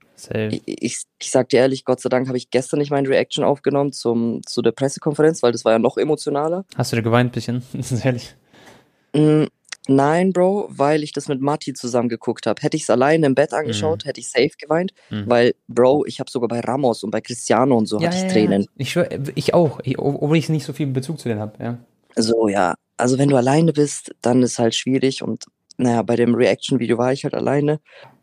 Ich, 0.50 0.62
ich, 0.66 1.02
ich 1.18 1.30
sag 1.30 1.48
dir 1.48 1.60
ehrlich, 1.60 1.84
Gott 1.84 2.00
sei 2.00 2.08
Dank 2.08 2.28
habe 2.28 2.36
ich 2.36 2.50
gestern 2.50 2.78
nicht 2.78 2.90
meine 2.90 3.08
Reaction 3.08 3.44
aufgenommen 3.44 3.92
zum, 3.92 4.42
zu 4.46 4.60
der 4.60 4.72
Pressekonferenz, 4.72 5.42
weil 5.42 5.52
das 5.52 5.64
war 5.64 5.72
ja 5.72 5.78
noch 5.78 5.96
emotionaler. 5.96 6.64
Hast 6.76 6.92
du 6.92 6.96
da 6.96 7.02
geweint 7.02 7.30
ein 7.30 7.32
bisschen? 7.32 7.62
Ehrlich. 8.04 8.34
Mm, 9.14 9.44
Nein, 9.88 10.32
Bro, 10.32 10.68
weil 10.70 11.02
ich 11.02 11.12
das 11.12 11.28
mit 11.28 11.40
Matti 11.40 11.72
zusammen 11.74 12.08
geguckt 12.08 12.46
habe. 12.46 12.60
Hätte 12.62 12.76
ich 12.76 12.84
es 12.84 12.90
alleine 12.90 13.26
im 13.26 13.34
Bett 13.34 13.52
angeschaut, 13.52 14.04
mhm. 14.04 14.08
hätte 14.08 14.20
ich 14.20 14.30
safe 14.30 14.50
geweint, 14.58 14.92
mhm. 15.10 15.24
weil, 15.26 15.54
Bro, 15.68 16.04
ich 16.06 16.20
habe 16.20 16.30
sogar 16.30 16.48
bei 16.48 16.60
Ramos 16.60 17.04
und 17.04 17.10
bei 17.10 17.20
Cristiano 17.20 17.76
und 17.76 17.86
so 17.86 18.00
ja, 18.00 18.06
hatte 18.06 18.16
ich 18.16 18.22
ja, 18.24 18.28
Tränen. 18.28 18.62
Ja. 18.62 18.68
Ich, 18.76 18.90
schwör, 18.90 19.08
ich 19.34 19.54
auch, 19.54 19.80
ich, 19.84 19.98
obwohl 19.98 20.36
ich 20.36 20.48
nicht 20.48 20.64
so 20.64 20.72
viel 20.72 20.86
Bezug 20.88 21.18
zu 21.18 21.28
denen 21.28 21.40
habe, 21.40 21.62
ja. 21.62 21.78
So, 22.16 22.48
ja. 22.48 22.74
Also 22.96 23.18
wenn 23.18 23.28
du 23.28 23.36
alleine 23.36 23.72
bist, 23.72 24.14
dann 24.22 24.42
ist 24.42 24.58
halt 24.58 24.74
schwierig 24.74 25.22
und 25.22 25.44
naja, 25.76 26.02
bei 26.02 26.16
dem 26.16 26.34
Reaction-Video 26.34 26.96
war 26.96 27.12
ich 27.12 27.24
halt 27.24 27.34
alleine. 27.34 27.80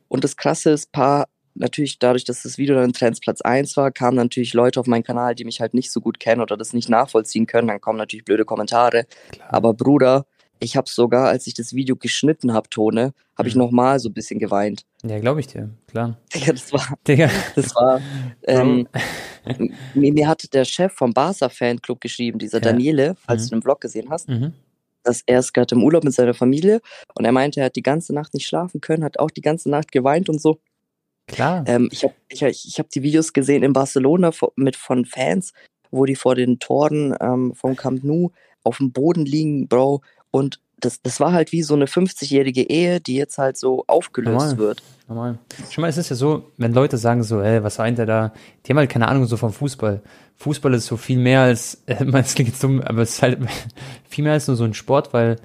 Und 0.07 0.24
das 0.24 0.38
Krasse 0.38 0.71
ist, 0.71 0.92
paar, 0.92 1.27
natürlich 1.56 2.00
dadurch, 2.00 2.24
dass 2.24 2.44
das 2.44 2.57
Video 2.57 2.75
dann 2.75 2.94
Trends 2.94 3.19
Platz 3.19 3.42
1 3.42 3.77
war, 3.77 3.92
kamen 3.92 4.18
natürlich 4.18 4.54
Leute 4.54 4.80
auf 4.80 4.88
meinen 4.88 5.04
Kanal, 5.04 5.36
die 5.36 5.45
mich 5.45 5.62
halt 5.62 5.74
nicht 5.74 5.92
so 5.92 6.01
gut 6.01 6.19
kennen 6.19 6.42
oder 6.42 6.57
das 6.57 6.74
nicht 6.74 6.89
nachvollziehen 6.89 7.48
können. 7.48 7.68
Dann 7.68 7.81
kommen 7.81 7.98
natürlich 7.98 8.25
blöde 8.25 8.45
Kommentare. 8.45 9.06
Klar. 9.31 9.54
Aber 9.54 9.74
Bruder, 9.74 10.25
ich 10.59 10.77
habe 10.77 10.89
sogar, 10.89 11.27
als 11.27 11.47
ich 11.47 11.53
das 11.53 11.73
Video 11.73 11.95
geschnitten 11.95 12.53
habe, 12.53 12.69
Tone, 12.69 13.13
habe 13.38 13.47
ich 13.47 13.55
mhm. 13.55 13.61
nochmal 13.61 14.00
so 14.00 14.09
ein 14.09 14.13
bisschen 14.13 14.39
geweint. 14.39 14.85
Ja, 15.03 15.19
glaube 15.19 15.39
ich 15.39 15.47
dir, 15.47 15.69
klar. 15.88 16.17
Digga, 16.33 16.53
das 16.53 16.71
war, 16.71 16.97
Digga. 17.07 17.29
das 17.55 17.75
war, 17.75 18.01
ähm, 18.44 18.88
mir, 19.94 20.13
mir 20.13 20.27
hat 20.27 20.53
der 20.53 20.65
Chef 20.65 20.94
vom 20.94 21.13
Barca 21.13 21.50
Fanclub 21.50 22.00
geschrieben, 22.00 22.39
dieser 22.39 22.59
ja. 22.59 22.71
Daniele, 22.71 23.15
falls 23.15 23.44
mhm. 23.44 23.50
du 23.50 23.55
den 23.55 23.61
Vlog 23.63 23.81
gesehen 23.81 24.09
hast, 24.09 24.29
mhm. 24.29 24.53
dass 25.03 25.23
er 25.25 25.39
ist 25.39 25.53
gerade 25.53 25.75
im 25.75 25.83
Urlaub 25.83 26.03
mit 26.03 26.13
seiner 26.13 26.33
Familie 26.33 26.81
und 27.15 27.25
er 27.25 27.31
meinte, 27.31 27.59
er 27.59 27.67
hat 27.67 27.75
die 27.75 27.83
ganze 27.83 28.13
Nacht 28.13 28.33
nicht 28.33 28.47
schlafen 28.47 28.81
können, 28.81 29.03
hat 29.03 29.19
auch 29.19 29.31
die 29.31 29.41
ganze 29.41 29.69
Nacht 29.69 29.91
geweint 29.91 30.29
und 30.29 30.41
so. 30.41 30.59
Klar. 31.27 31.63
Ähm, 31.67 31.89
ich 31.91 32.03
habe 32.03 32.13
ich, 32.29 32.41
ich 32.41 32.79
hab 32.79 32.89
die 32.89 33.01
Videos 33.01 33.33
gesehen 33.33 33.63
in 33.63 33.73
Barcelona 33.73 34.31
mit 34.55 34.75
von 34.75 35.05
Fans, 35.05 35.53
wo 35.89 36.05
die 36.05 36.15
vor 36.15 36.35
den 36.35 36.59
Toren 36.59 37.15
ähm, 37.21 37.53
vom 37.55 37.75
Camp 37.75 38.03
Nou 38.03 38.31
auf 38.63 38.77
dem 38.77 38.91
Boden 38.91 39.25
liegen, 39.25 39.67
Bro, 39.67 40.01
und 40.33 40.59
das, 40.80 41.01
das 41.01 41.19
war 41.19 41.31
halt 41.31 41.51
wie 41.51 41.62
so 41.62 41.75
eine 41.75 41.85
50-jährige 41.85 42.63
Ehe, 42.63 43.00
die 43.00 43.15
jetzt 43.15 43.38
halt 43.38 43.56
so 43.56 43.83
aufgelöst 43.88 44.33
Normal. 44.33 44.57
wird. 44.57 44.83
Normal. 45.07 45.38
Schon 45.69 45.83
mal, 45.83 45.88
es 45.88 45.97
ist 45.97 46.09
ja 46.09 46.15
so, 46.15 46.51
wenn 46.57 46.74
Leute 46.74 46.97
sagen 46.97 47.24
so, 47.24 47.39
ey, 47.39 47.63
was 47.63 47.77
weint 47.77 48.00
der 48.00 48.07
da? 48.07 48.33
Die 48.65 48.71
haben 48.71 48.80
halt 48.80 48.89
keine 48.89 49.07
Ahnung 49.07 49.25
so 49.25 49.38
vom 49.38 49.53
Fußball. 49.53 50.01
Fußball 50.38 50.74
ist 50.74 50.88
so 50.88 50.97
viel 50.97 51.19
mehr 51.19 51.41
als, 51.41 51.83
äh, 51.85 52.03
es 52.03 52.33
klingt 52.33 52.50
jetzt 52.50 52.63
dumm, 52.63 52.81
aber 52.81 53.03
es 53.03 53.12
ist 53.12 53.21
halt 53.21 53.38
viel 54.09 54.24
mehr 54.24 54.33
als 54.33 54.47
nur 54.47 54.57
so 54.57 54.63
ein 54.63 54.74
Sport, 54.74 55.13
weil 55.13 55.38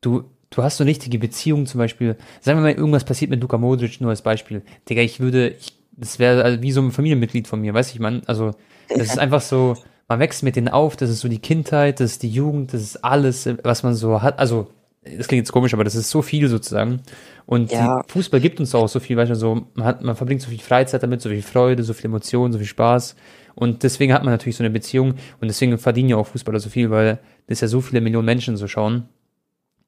du, 0.00 0.22
du 0.50 0.62
hast 0.62 0.76
so 0.76 0.84
eine 0.84 0.90
richtige 0.90 1.18
Beziehung 1.18 1.66
zum 1.66 1.78
Beispiel. 1.78 2.16
Sagen 2.40 2.58
wir 2.58 2.62
mal, 2.62 2.72
irgendwas 2.72 3.04
passiert 3.04 3.30
mit 3.30 3.42
Luka 3.42 3.58
Modric, 3.58 4.00
nur 4.00 4.10
als 4.10 4.22
Beispiel. 4.22 4.62
Digga, 4.88 5.02
ich 5.02 5.18
würde, 5.18 5.48
ich, 5.48 5.76
das 5.96 6.20
wäre 6.20 6.44
also 6.44 6.62
wie 6.62 6.70
so 6.70 6.80
ein 6.80 6.92
Familienmitglied 6.92 7.48
von 7.48 7.60
mir, 7.60 7.74
weiß 7.74 7.92
ich, 7.92 7.98
man. 7.98 8.22
Also, 8.26 8.52
das 8.88 9.08
ist 9.08 9.18
einfach 9.18 9.40
so, 9.40 9.76
man 10.08 10.20
wächst 10.20 10.42
mit 10.42 10.56
denen 10.56 10.68
auf, 10.68 10.96
das 10.96 11.10
ist 11.10 11.20
so 11.20 11.28
die 11.28 11.40
Kindheit, 11.40 12.00
das 12.00 12.12
ist 12.12 12.22
die 12.22 12.30
Jugend, 12.30 12.72
das 12.72 12.82
ist 12.82 13.04
alles, 13.04 13.48
was 13.62 13.82
man 13.82 13.94
so 13.94 14.22
hat. 14.22 14.38
Also, 14.38 14.68
das 15.02 15.28
klingt 15.28 15.42
jetzt 15.42 15.52
komisch, 15.52 15.72
aber 15.74 15.84
das 15.84 15.94
ist 15.94 16.10
so 16.10 16.22
viel 16.22 16.48
sozusagen. 16.48 17.00
Und 17.44 17.70
ja. 17.70 18.02
Fußball 18.08 18.40
gibt 18.40 18.58
uns 18.58 18.74
auch 18.74 18.88
so 18.88 18.98
viel, 18.98 19.16
weißt 19.16 19.30
du, 19.30 19.36
so, 19.36 19.66
man, 19.74 19.86
hat, 19.86 20.02
man 20.02 20.16
verbringt 20.16 20.42
so 20.42 20.50
viel 20.50 20.58
Freizeit 20.58 21.02
damit, 21.02 21.20
so 21.20 21.28
viel 21.28 21.42
Freude, 21.42 21.82
so 21.84 21.92
viel 21.92 22.06
Emotionen, 22.06 22.52
so 22.52 22.58
viel 22.58 22.66
Spaß. 22.66 23.14
Und 23.54 23.84
deswegen 23.84 24.12
hat 24.12 24.22
man 24.22 24.32
natürlich 24.32 24.56
so 24.56 24.64
eine 24.64 24.70
Beziehung 24.70 25.14
und 25.40 25.48
deswegen 25.48 25.78
verdienen 25.78 26.10
ja 26.10 26.16
auch 26.16 26.26
Fußballer 26.26 26.60
so 26.60 26.68
viel, 26.68 26.90
weil 26.90 27.18
das 27.46 27.60
ja 27.60 27.68
so 27.68 27.80
viele 27.80 28.00
Millionen 28.00 28.26
Menschen 28.26 28.56
so 28.56 28.68
schauen. 28.68 29.08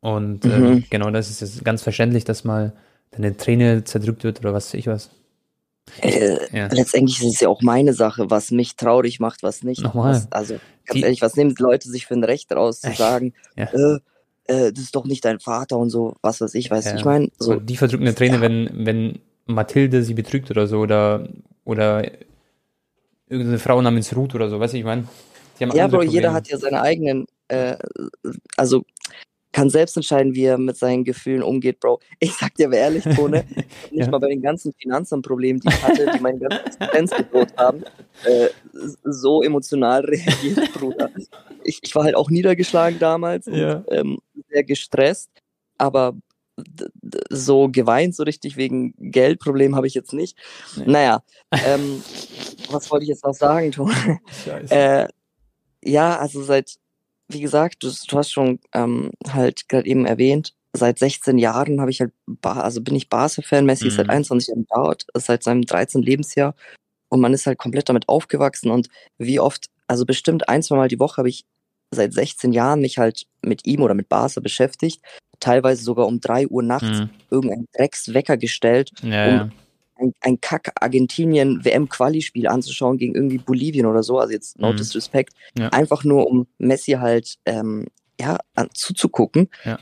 Und 0.01 0.45
mhm. 0.45 0.79
äh, 0.79 0.83
genau, 0.91 1.11
das 1.11 1.31
ist 1.31 1.41
jetzt 1.41 1.65
ganz 1.65 1.83
verständlich, 1.83 2.25
dass 2.25 2.45
mal 2.45 2.73
deine 3.11 3.37
Träne 3.37 3.85
zerdrückt 3.85 4.25
wird 4.25 4.41
oder 4.41 4.55
was 4.55 4.69
weiß 4.69 4.75
ich 4.75 4.87
was. 4.87 5.11
Äh, 6.01 6.57
ja. 6.57 6.69
Letztendlich 6.69 7.21
ist 7.23 7.35
es 7.35 7.41
ja 7.41 7.49
auch 7.49 7.63
meine 7.63 7.93
Sache, 7.93 8.31
was 8.31 8.51
mich 8.51 8.77
traurig 8.77 9.21
macht, 9.21 9.43
was 9.43 9.63
nicht. 9.63 9.83
Nochmal. 9.83 10.15
Was, 10.15 10.33
also, 10.33 10.55
ganz 10.85 10.95
die, 10.95 11.03
ehrlich, 11.03 11.23
was 11.23 11.37
nehmen 11.37 11.55
Leute 11.59 11.89
sich 11.89 12.07
für 12.07 12.15
ein 12.15 12.25
Recht 12.25 12.53
raus 12.53 12.81
zu 12.81 12.93
sagen, 12.93 13.35
ja. 13.57 13.65
äh, 13.73 13.99
äh, 14.49 14.73
das 14.73 14.85
ist 14.85 14.97
doch 14.97 15.05
nicht 15.05 15.25
dein 15.25 15.41
Vater 15.41 15.79
und 15.79 15.91
so, 15.91 16.17
was 16.23 16.41
weiß 16.41 16.55
ich, 16.55 16.71
weiß 16.71 16.87
ja. 16.87 16.97
ich 16.97 17.05
meine. 17.05 17.29
So, 17.39 17.57
die 17.57 17.77
verdrücken 17.77 18.07
eine 18.07 18.15
Träne, 18.15 18.41
wenn, 18.41 18.71
wenn 18.75 19.19
Mathilde 19.47 20.03
sie 20.03 20.15
betrügt 20.15 20.51
oder 20.51 20.67
so, 20.67 20.79
oder, 20.79 21.29
oder 21.65 22.11
irgendeine 23.29 23.59
Frau 23.59 23.81
namens 23.81 24.15
Ruth 24.17 24.35
oder 24.35 24.49
so, 24.49 24.59
weißt 24.59 24.75
du, 24.75 24.79
ich 24.79 24.85
meine. 24.85 25.05
Ja, 25.59 25.89
Bro, 25.89 26.03
jeder 26.03 26.33
hat 26.33 26.49
ja 26.49 26.57
seine 26.57 26.81
eigenen, 26.83 27.27
äh, 27.49 27.77
also 28.57 28.85
kann 29.53 29.71
selbst 29.71 29.97
entscheiden, 29.97 30.35
wie 30.35 30.45
er 30.45 30.59
mit 30.59 30.77
seinen 30.77 31.05
Gefühlen 31.05 31.43
umgeht, 31.43 31.81
Bro. 31.81 32.01
Ich 32.21 32.35
sag 32.35 32.55
dir 32.55 32.67
aber 32.67 32.77
ehrlich, 32.77 33.05
Tone, 33.05 33.45
nicht 33.91 34.05
ja. 34.05 34.11
mal 34.11 34.19
bei 34.19 34.29
den 34.29 34.43
ganzen 34.43 34.73
Finanzamtproblemen, 34.73 35.61
die 35.61 35.69
ich 35.69 35.83
hatte, 35.83 36.11
die 36.15 36.21
meine 36.21 36.39
ganze 36.39 36.65
Existenz 36.67 37.11
bedroht 37.17 37.57
haben, 37.57 37.83
äh, 38.25 38.49
so 39.05 39.43
emotional 39.43 40.05
reagiert, 40.05 40.73
Bruder. 40.75 41.11
Ich, 41.65 41.81
ich, 41.83 41.95
war 41.95 42.05
halt 42.05 42.15
auch 42.15 42.31
niedergeschlagen 42.31 42.99
damals 42.99 43.47
ja. 43.47 43.77
und 43.77 43.85
ähm, 43.91 44.19
sehr 44.51 44.65
gestresst, 44.65 45.31
aber 45.79 46.15
so 47.31 47.69
geweint, 47.69 48.17
so 48.17 48.25
richtig 48.25 48.57
wegen 48.57 48.95
Geldproblem 48.99 49.77
habe 49.77 49.87
ich 49.87 49.95
jetzt 49.95 50.13
nicht. 50.13 50.37
Nee. 50.77 50.85
Naja, 50.87 51.23
ähm, 51.53 52.03
was 52.71 52.91
wollte 52.91 53.05
ich 53.05 53.11
jetzt 53.11 53.25
noch 53.25 53.35
sagen, 53.35 53.71
Tone? 53.71 54.21
Äh, 54.69 55.07
ja, 55.85 56.19
also 56.19 56.43
seit 56.43 56.79
wie 57.29 57.41
gesagt, 57.41 57.83
du, 57.83 57.91
du 57.91 58.19
hast 58.19 58.33
schon 58.33 58.59
ähm, 58.73 59.11
halt 59.29 59.69
gerade 59.69 59.87
eben 59.87 60.07
erwähnt, 60.07 60.55
seit 60.73 60.99
16 60.99 61.39
Jahren 61.39 61.81
habe 61.81 61.91
ich 61.91 62.01
halt, 62.01 62.13
Bar, 62.27 62.65
also 62.65 62.81
bin 62.81 62.95
ich 62.95 63.09
Barca-Fan, 63.09 63.67
Messi 63.67 63.85
mhm. 63.85 63.89
ist 63.89 63.97
seit 63.97 64.11
21 64.11 64.49
Jahren 64.49 64.67
dort, 64.69 65.07
seit 65.15 65.43
seinem 65.43 65.63
13. 65.63 66.03
Lebensjahr 66.03 66.55
und 67.09 67.21
man 67.21 67.35
ist 67.35 67.47
halt 67.47 67.59
komplett 67.59 67.89
damit 67.89 68.09
aufgewachsen 68.09 68.71
und 68.71 68.89
wie 69.19 69.41
oft, 69.41 69.67
also 69.87 70.05
bestimmt 70.05 70.49
ein, 70.49 70.63
zwei 70.63 70.77
Mal 70.77 70.89
die 70.89 71.01
Woche 71.01 71.19
habe 71.19 71.29
ich 71.29 71.45
seit 71.91 72.13
16 72.13 72.53
Jahren 72.53 72.81
mich 72.81 72.99
halt 72.99 73.27
mit 73.43 73.67
ihm 73.67 73.83
oder 73.83 73.95
mit 73.95 74.09
Barca 74.09 74.41
beschäftigt, 74.41 75.03
teilweise 75.41 75.83
sogar 75.83 76.07
um 76.07 76.21
drei 76.21 76.47
Uhr 76.47 76.63
nachts 76.63 77.01
mhm. 77.01 77.11
irgendeinen 77.31 77.69
Dreckswecker 77.75 78.37
gestellt, 78.37 78.91
ja, 79.03 79.27
um 79.27 79.35
ja 79.35 79.51
ein, 79.99 80.13
ein 80.21 80.41
Kack-Argentinien-WM-Quali-Spiel 80.41 82.49
anzuschauen 82.49 82.99
gegen 82.99 83.15
irgendwie 83.15 83.39
Bolivien 83.39 83.87
oder 83.87 84.03
so, 84.03 84.19
also 84.19 84.33
jetzt 84.33 84.59
no 84.59 84.73
mhm. 84.73 84.77
disrespect, 84.77 85.35
ja. 85.59 85.69
einfach 85.69 86.05
nur 86.05 86.27
um 86.27 86.47
Messi 86.59 86.93
halt 86.93 87.37
ähm, 87.47 87.87
ja, 88.21 88.39
zuzugucken. 88.75 89.49
Ja. 89.65 89.79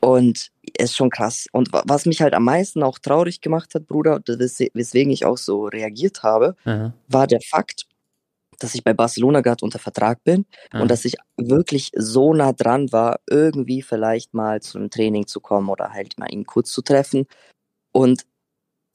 Und 0.00 0.50
ist 0.78 0.94
schon 0.94 1.10
krass. 1.10 1.46
Und 1.52 1.70
was 1.72 2.06
mich 2.06 2.22
halt 2.22 2.34
am 2.34 2.44
meisten 2.44 2.84
auch 2.84 3.00
traurig 3.00 3.40
gemacht 3.40 3.74
hat, 3.74 3.86
Bruder, 3.86 4.20
weswegen 4.26 5.12
ich 5.12 5.24
auch 5.24 5.38
so 5.38 5.64
reagiert 5.64 6.22
habe, 6.22 6.54
mhm. 6.64 6.92
war 7.08 7.26
der 7.26 7.40
Fakt, 7.40 7.86
dass 8.60 8.74
ich 8.74 8.84
bei 8.84 8.92
Barcelona 8.92 9.40
gerade 9.40 9.64
unter 9.64 9.80
Vertrag 9.80 10.22
bin 10.24 10.46
mhm. 10.72 10.82
und 10.82 10.90
dass 10.90 11.04
ich 11.04 11.16
wirklich 11.36 11.90
so 11.96 12.32
nah 12.32 12.52
dran 12.52 12.92
war, 12.92 13.18
irgendwie 13.28 13.82
vielleicht 13.82 14.34
mal 14.34 14.60
zu 14.60 14.78
einem 14.78 14.90
Training 14.90 15.26
zu 15.26 15.40
kommen 15.40 15.68
oder 15.68 15.90
halt 15.90 16.16
mal 16.18 16.32
ihn 16.32 16.46
kurz 16.46 16.70
zu 16.70 16.82
treffen. 16.82 17.26
Und 17.92 18.24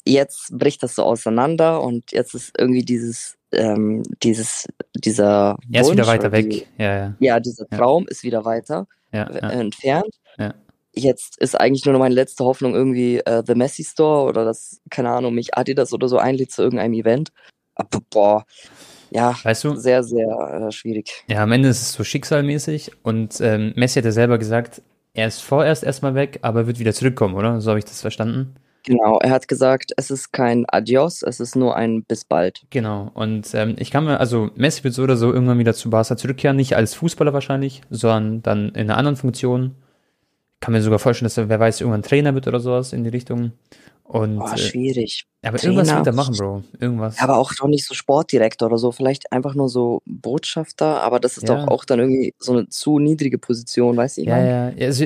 jetzt 0.05 0.57
bricht 0.57 0.83
das 0.83 0.95
so 0.95 1.03
auseinander 1.03 1.81
und 1.81 2.11
jetzt 2.11 2.33
ist 2.33 2.53
irgendwie 2.57 2.83
dieses, 2.83 3.37
ähm, 3.51 4.03
dieses, 4.21 4.67
dieser 4.95 5.57
Er 5.71 5.81
ist 5.81 5.91
wieder 5.91 6.07
weiter 6.07 6.31
weg. 6.31 6.49
Die, 6.49 6.65
ja, 6.77 6.95
ja. 6.95 7.15
ja, 7.19 7.39
dieser 7.39 7.67
Traum 7.69 8.03
ja. 8.03 8.09
ist 8.09 8.23
wieder 8.23 8.45
weiter 8.45 8.87
ja, 9.11 9.29
ja. 9.31 9.49
entfernt. 9.49 10.13
Ja. 10.37 10.53
Jetzt 10.95 11.37
ist 11.39 11.59
eigentlich 11.59 11.85
nur 11.85 11.93
noch 11.93 11.99
meine 11.99 12.15
letzte 12.15 12.43
Hoffnung 12.45 12.75
irgendwie 12.75 13.17
äh, 13.19 13.43
The 13.45 13.55
Messi 13.55 13.83
Store 13.83 14.27
oder 14.27 14.45
das, 14.45 14.81
keine 14.89 15.09
Ahnung, 15.09 15.33
mich 15.33 15.57
Adidas 15.57 15.93
oder 15.93 16.07
so 16.07 16.17
einlädt 16.17 16.51
zu 16.51 16.61
irgendeinem 16.61 16.93
Event. 16.93 17.31
Aber 17.75 17.99
boah, 18.11 18.45
ja, 19.09 19.35
weißt 19.41 19.63
du? 19.63 19.75
sehr, 19.75 20.03
sehr 20.03 20.67
äh, 20.67 20.71
schwierig. 20.71 21.23
Ja, 21.27 21.43
am 21.43 21.51
Ende 21.51 21.69
ist 21.69 21.81
es 21.81 21.93
so 21.93 22.03
schicksalmäßig 22.03 22.91
und 23.03 23.39
ähm, 23.41 23.73
Messi 23.75 23.99
hat 23.99 24.05
ja 24.05 24.11
selber 24.11 24.37
gesagt, 24.37 24.81
er 25.13 25.27
ist 25.27 25.41
vorerst 25.41 25.83
erstmal 25.83 26.15
weg, 26.15 26.39
aber 26.41 26.67
wird 26.67 26.79
wieder 26.79 26.93
zurückkommen, 26.93 27.35
oder? 27.35 27.61
So 27.61 27.69
habe 27.69 27.79
ich 27.79 27.85
das 27.85 28.01
verstanden. 28.01 28.55
Genau, 28.83 29.17
er 29.19 29.29
hat 29.29 29.47
gesagt, 29.47 29.93
es 29.95 30.11
ist 30.11 30.33
kein 30.33 30.65
Adios, 30.67 31.23
es 31.23 31.39
ist 31.39 31.55
nur 31.55 31.75
ein 31.75 32.03
bis 32.03 32.25
bald. 32.25 32.63
Genau, 32.69 33.11
und 33.13 33.53
ähm, 33.53 33.75
ich 33.79 33.91
kann 33.91 34.03
mir, 34.03 34.19
also 34.19 34.49
Messi 34.55 34.83
wird 34.83 34.93
so 34.93 35.03
oder 35.03 35.15
so 35.15 35.31
irgendwann 35.31 35.59
wieder 35.59 35.73
zu 35.73 35.89
Barca 35.89 36.17
zurückkehren, 36.17 36.57
nicht 36.57 36.75
als 36.75 36.93
Fußballer 36.93 37.33
wahrscheinlich, 37.33 37.81
sondern 37.89 38.41
dann 38.41 38.69
in 38.69 38.89
einer 38.89 38.97
anderen 38.97 39.15
Funktion. 39.15 39.75
Ich 40.55 40.59
kann 40.59 40.73
mir 40.73 40.81
sogar 40.81 40.99
vorstellen, 40.99 41.27
dass 41.27 41.37
er, 41.37 41.49
wer 41.49 41.59
weiß, 41.59 41.81
irgendwann 41.81 42.03
Trainer 42.03 42.33
wird 42.33 42.47
oder 42.47 42.59
sowas 42.59 42.93
in 42.93 43.03
die 43.03 43.09
Richtung. 43.09 43.53
Und, 44.03 44.39
Boah, 44.39 44.57
schwierig. 44.57 45.25
Äh, 45.41 45.47
aber 45.47 45.57
Trainer, 45.57 45.73
irgendwas 45.73 45.95
wird 45.95 46.07
er 46.07 46.13
machen, 46.13 46.35
Bro. 46.37 46.63
Irgendwas. 46.79 47.19
Aber 47.19 47.37
auch 47.37 47.53
doch 47.53 47.67
nicht 47.67 47.85
so 47.85 47.93
Sportdirektor 47.93 48.67
oder 48.67 48.77
so. 48.77 48.91
Vielleicht 48.91 49.31
einfach 49.31 49.55
nur 49.55 49.69
so 49.69 50.01
Botschafter, 50.05 51.01
aber 51.01 51.19
das 51.19 51.37
ist 51.37 51.47
ja. 51.47 51.55
doch 51.55 51.67
auch 51.69 51.85
dann 51.85 51.99
irgendwie 51.99 52.33
so 52.37 52.51
eine 52.51 52.67
zu 52.67 52.99
niedrige 52.99 53.37
Position, 53.37 53.95
weißt 53.95 54.17
du? 54.17 54.21
Ja, 54.23 54.37
ja, 54.37 54.69
ja. 54.69 54.85
Also, 54.85 55.05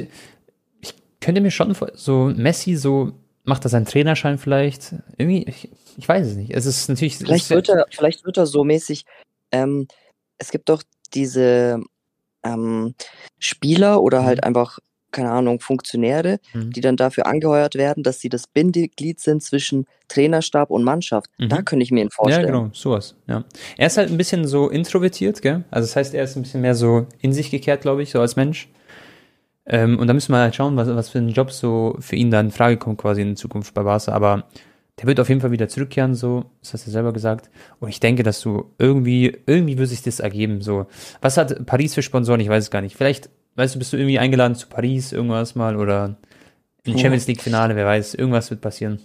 ich 0.81 0.96
könnte 1.22 1.41
mir 1.41 1.51
schon 1.51 1.75
so 1.93 2.34
Messi 2.36 2.75
so 2.75 3.13
macht 3.47 3.65
er 3.65 3.69
seinen 3.69 3.85
Trainerschein 3.85 4.37
vielleicht? 4.37 4.93
Irgendwie, 5.17 5.43
ich, 5.47 5.69
ich 5.97 6.07
weiß 6.07 6.27
es 6.27 6.35
nicht. 6.35 6.51
Es 6.51 6.65
ist 6.65 6.89
natürlich. 6.89 7.17
Vielleicht 7.17 7.49
wird 7.49 7.69
er, 7.69 7.85
vielleicht 7.89 8.25
wird 8.25 8.37
er 8.37 8.45
so 8.45 8.63
mäßig. 8.63 9.05
Ähm, 9.51 9.87
es 10.37 10.51
gibt 10.51 10.69
doch 10.69 10.83
diese 11.13 11.81
ähm, 12.43 12.93
Spieler 13.39 14.01
oder 14.01 14.23
halt 14.23 14.39
mhm. 14.39 14.47
einfach, 14.47 14.79
keine 15.11 15.31
Ahnung, 15.31 15.61
Funktionäre, 15.61 16.39
mhm. 16.53 16.71
die 16.71 16.81
dann 16.81 16.97
dafür 16.97 17.25
angeheuert 17.25 17.75
werden, 17.75 18.03
dass 18.03 18.19
sie 18.19 18.29
das 18.29 18.47
Bindeglied 18.47 19.21
sind 19.21 19.41
zwischen 19.41 19.85
Trainerstab 20.09 20.69
und 20.69 20.83
Mannschaft. 20.83 21.29
Mhm. 21.37 21.49
Da 21.49 21.61
könnte 21.61 21.83
ich 21.83 21.91
mir 21.91 22.01
ihn 22.01 22.11
vorstellen. 22.11 22.47
Ja, 22.47 22.51
genau, 22.51 22.69
sowas. 22.73 23.15
Ja. 23.27 23.45
Er 23.77 23.87
ist 23.87 23.97
halt 23.97 24.11
ein 24.11 24.17
bisschen 24.17 24.45
so 24.45 24.69
introvertiert, 24.69 25.41
gell? 25.41 25.63
Also 25.71 25.87
das 25.87 25.95
heißt, 25.95 26.13
er 26.13 26.25
ist 26.25 26.35
ein 26.35 26.43
bisschen 26.43 26.61
mehr 26.61 26.75
so 26.75 27.07
in 27.21 27.31
sich 27.31 27.49
gekehrt, 27.49 27.81
glaube 27.81 28.03
ich, 28.03 28.11
so 28.11 28.19
als 28.19 28.35
Mensch. 28.35 28.69
Ähm, 29.69 30.00
und 30.00 30.07
da 30.07 30.13
müssen 30.13 30.31
wir 30.31 30.39
halt 30.39 30.55
schauen, 30.55 30.77
was, 30.77 30.88
was 30.88 31.09
für 31.09 31.19
ein 31.19 31.29
Job 31.29 31.51
so 31.51 31.95
für 32.00 32.15
ihn 32.15 32.31
da 32.31 32.39
in 32.39 32.51
Frage 32.51 32.77
kommt, 32.77 33.00
quasi 33.00 33.21
in 33.21 33.36
Zukunft 33.36 33.74
bei 33.74 33.83
Barca. 33.83 34.13
Aber 34.13 34.45
der 35.00 35.07
wird 35.07 35.19
auf 35.19 35.29
jeden 35.29 35.41
Fall 35.41 35.51
wieder 35.51 35.67
zurückkehren, 35.67 36.15
so, 36.15 36.45
das 36.62 36.74
hast 36.74 36.88
du 36.88 36.91
selber 36.91 37.13
gesagt. 37.13 37.50
Und 37.79 37.89
ich 37.89 38.00
denke, 38.00 38.24
dass 38.24 38.39
du 38.41 38.71
irgendwie, 38.79 39.38
irgendwie 39.45 39.77
wird 39.77 39.89
sich 39.89 40.01
das 40.01 40.19
ergeben, 40.19 40.62
so. 40.62 40.88
Was 41.21 41.38
hat 41.38 41.65
Paris 41.65 41.93
für 41.93 42.01
Sponsoren? 42.01 42.39
Ich 42.39 42.50
weiß 42.50 42.63
es 42.63 42.71
gar 42.71 42.81
nicht. 42.81 42.95
Vielleicht, 42.95 43.29
weißt 43.55 43.75
du, 43.75 43.79
bist 43.79 43.93
du 43.93 43.97
irgendwie 43.97 44.19
eingeladen 44.19 44.55
zu 44.55 44.67
Paris, 44.67 45.12
irgendwas 45.12 45.53
mal, 45.53 45.75
oder 45.75 46.17
in 46.83 46.97
Champions 46.97 47.27
League 47.27 47.41
Finale, 47.41 47.75
wer 47.75 47.86
weiß, 47.86 48.15
irgendwas 48.15 48.50
wird 48.50 48.62
passieren. 48.62 49.00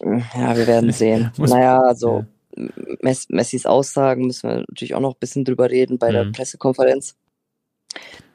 Ja, 0.00 0.56
wir 0.56 0.66
werden 0.66 0.92
sehen. 0.92 1.32
naja, 1.36 1.80
also, 1.80 2.24
ja. 2.56 3.14
Messis 3.28 3.66
Aussagen 3.66 4.26
müssen 4.26 4.48
wir 4.48 4.64
natürlich 4.68 4.94
auch 4.94 5.00
noch 5.00 5.14
ein 5.14 5.20
bisschen 5.20 5.44
drüber 5.44 5.70
reden 5.70 5.98
bei 5.98 6.10
mhm. 6.10 6.12
der 6.12 6.24
Pressekonferenz. 6.32 7.16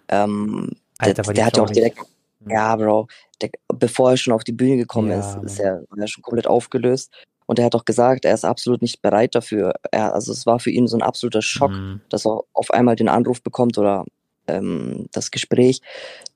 Ähm, 0.10 0.72
Alter, 0.98 1.22
der, 1.24 1.34
der 1.34 1.46
hat 1.46 1.58
ja 1.58 1.64
auch 1.64 1.70
direkt, 1.70 2.00
mhm. 2.40 2.52
ja, 2.52 2.76
Bro, 2.76 3.08
der, 3.42 3.50
bevor 3.74 4.12
er 4.12 4.18
schon 4.18 4.34
auf 4.34 4.44
die 4.44 4.52
Bühne 4.52 4.78
gekommen 4.78 5.12
ja, 5.12 5.20
ist, 5.20 5.44
ist 5.44 5.60
er, 5.60 5.84
er 5.96 6.08
schon 6.08 6.24
komplett 6.24 6.48
aufgelöst. 6.48 7.12
Und 7.46 7.60
er 7.60 7.66
hat 7.66 7.76
auch 7.76 7.86
gesagt, 7.86 8.26
er 8.26 8.34
ist 8.34 8.44
absolut 8.44 8.82
nicht 8.82 9.02
bereit 9.02 9.34
dafür. 9.34 9.74
Er, 9.92 10.14
also 10.14 10.34
es 10.34 10.46
war 10.46 10.60
für 10.60 10.70
ihn 10.70 10.88
so 10.88 10.98
ein 10.98 11.02
absoluter 11.02 11.42
Schock, 11.42 11.72
mhm. 11.72 12.02
dass 12.10 12.26
er 12.26 12.42
auf 12.54 12.72
einmal 12.72 12.98
den 12.98 13.08
Anruf 13.08 13.42
bekommt 13.42 13.78
oder 13.78 14.04
ähm, 14.48 15.08
das 15.14 15.32
Gespräch, 15.32 15.82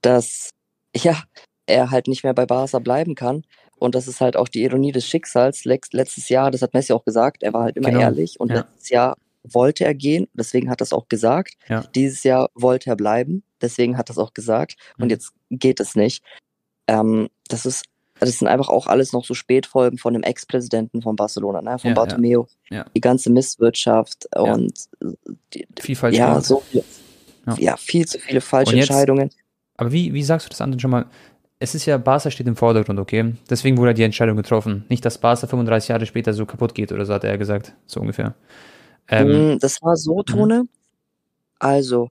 dass 0.02 0.50
ja, 0.96 1.22
er 1.66 1.92
halt 1.92 2.08
nicht 2.08 2.24
mehr 2.24 2.34
bei 2.34 2.46
Barca 2.46 2.80
bleiben 2.80 3.16
kann. 3.16 3.44
Und 3.78 3.96
das 3.96 4.08
ist 4.08 4.22
halt 4.22 4.38
auch 4.38 4.48
die 4.48 4.64
Ironie 4.64 4.92
des 4.92 5.08
Schicksals. 5.08 5.66
Letztes 5.66 6.30
Jahr, 6.30 6.52
das 6.52 6.62
hat 6.62 6.74
Messi 6.74 6.94
auch 6.94 7.04
gesagt, 7.04 7.44
er 7.44 7.54
war 7.54 7.64
halt 7.64 7.78
immer 7.78 7.90
genau. 7.90 8.02
ehrlich. 8.02 8.40
Und 8.40 8.50
ja. 8.50 8.58
letztes 8.58 8.90
Jahr 8.90 9.18
wollte 9.44 9.86
er 9.86 9.96
gehen, 9.96 10.28
deswegen 10.34 10.70
hat 10.70 10.82
er 10.82 10.84
es 10.84 10.94
auch 10.94 11.10
gesagt. 11.10 11.56
Ja. 11.68 11.84
Dieses 11.96 12.24
Jahr 12.24 12.50
wollte 12.54 12.92
er 12.92 12.96
bleiben, 12.96 13.44
deswegen 13.62 13.98
hat 13.98 14.10
er 14.10 14.14
es 14.14 14.18
auch 14.18 14.34
gesagt. 14.34 14.76
Mhm. 14.98 15.04
Und 15.04 15.10
jetzt 15.10 15.34
geht 15.50 15.80
es 15.80 15.96
nicht. 15.96 16.24
Ähm, 16.88 17.30
das 17.48 17.66
ist, 17.66 17.86
das 18.20 18.38
sind 18.38 18.48
einfach 18.48 18.70
auch 18.70 18.88
alles 18.88 19.14
noch 19.14 19.26
so 19.26 19.34
Spätfolgen 19.34 19.98
von 19.98 20.14
dem 20.14 20.24
Ex-Präsidenten 20.24 21.02
von 21.02 21.16
Barcelona, 21.16 21.62
ne? 21.62 21.80
von 21.80 21.90
ja, 21.90 21.96
Bartomeu. 21.96 22.44
Ja. 22.70 22.86
Die 22.96 23.02
ganze 23.02 23.32
Misswirtschaft 23.32 24.28
und 24.36 24.74
die, 25.54 25.68
viel 25.80 25.96
falsch 25.96 26.18
ja, 26.18 26.40
so 26.40 26.60
viel, 26.60 26.84
ja. 27.58 27.78
viel 27.78 28.08
zu 28.08 28.20
viele 28.20 28.42
falsche 28.42 28.76
jetzt, 28.76 28.90
Entscheidungen. 28.90 29.32
Aber 29.78 29.92
wie, 29.92 30.14
wie 30.14 30.24
sagst 30.24 30.46
du 30.46 30.50
das 30.50 30.62
anderen 30.62 30.80
schon 30.80 30.92
mal? 30.92 31.06
Es 31.58 31.76
ist 31.76 31.86
ja, 31.86 31.98
Barca 31.98 32.32
steht 32.32 32.48
im 32.48 32.56
Vordergrund, 32.56 33.00
okay? 33.00 33.36
Deswegen 33.50 33.78
wurde 33.78 33.94
die 33.94 34.04
Entscheidung 34.04 34.36
getroffen. 34.36 34.86
Nicht, 34.90 35.06
dass 35.06 35.20
Barca 35.20 35.48
35 35.48 35.90
Jahre 35.90 36.06
später 36.06 36.34
so 36.34 36.46
kaputt 36.46 36.74
geht 36.74 36.92
oder 36.92 37.06
so, 37.06 37.14
hat 37.14 37.24
er 37.24 37.38
gesagt. 37.38 37.74
So 37.86 38.00
ungefähr. 38.00 38.34
Ähm, 39.08 39.54
mm, 39.54 39.60
das 39.60 39.82
war 39.82 39.96
so, 39.96 40.18
mhm. 40.18 40.26
Tone. 40.26 40.64
Also, 41.60 42.10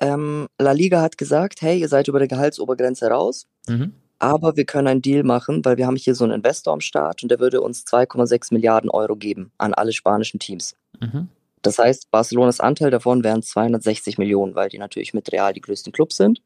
ähm, 0.00 0.48
La 0.58 0.72
Liga 0.72 1.00
hat 1.02 1.18
gesagt, 1.18 1.62
hey, 1.62 1.78
ihr 1.78 1.88
seid 1.88 2.08
über 2.08 2.18
der 2.18 2.28
Gehaltsobergrenze 2.28 3.08
raus, 3.08 3.46
mhm. 3.68 3.92
aber 4.18 4.56
wir 4.56 4.64
können 4.64 4.88
einen 4.88 5.02
Deal 5.02 5.22
machen, 5.22 5.64
weil 5.64 5.76
wir 5.76 5.86
haben 5.86 5.96
hier 5.96 6.14
so 6.14 6.24
einen 6.24 6.34
Investor 6.34 6.72
am 6.72 6.80
Start 6.80 7.22
und 7.22 7.30
der 7.30 7.38
würde 7.38 7.60
uns 7.60 7.84
2,6 7.86 8.52
Milliarden 8.54 8.90
Euro 8.90 9.16
geben 9.16 9.52
an 9.58 9.74
alle 9.74 9.92
spanischen 9.92 10.40
Teams. 10.40 10.74
Mhm. 11.00 11.28
Das 11.62 11.78
heißt, 11.78 12.10
Barcelonas 12.10 12.60
Anteil 12.60 12.90
davon 12.90 13.22
wären 13.22 13.42
260 13.42 14.16
Millionen, 14.16 14.54
weil 14.54 14.70
die 14.70 14.78
natürlich 14.78 15.12
mit 15.12 15.30
Real 15.30 15.52
die 15.52 15.60
größten 15.60 15.92
Clubs 15.92 16.16
sind. 16.16 16.40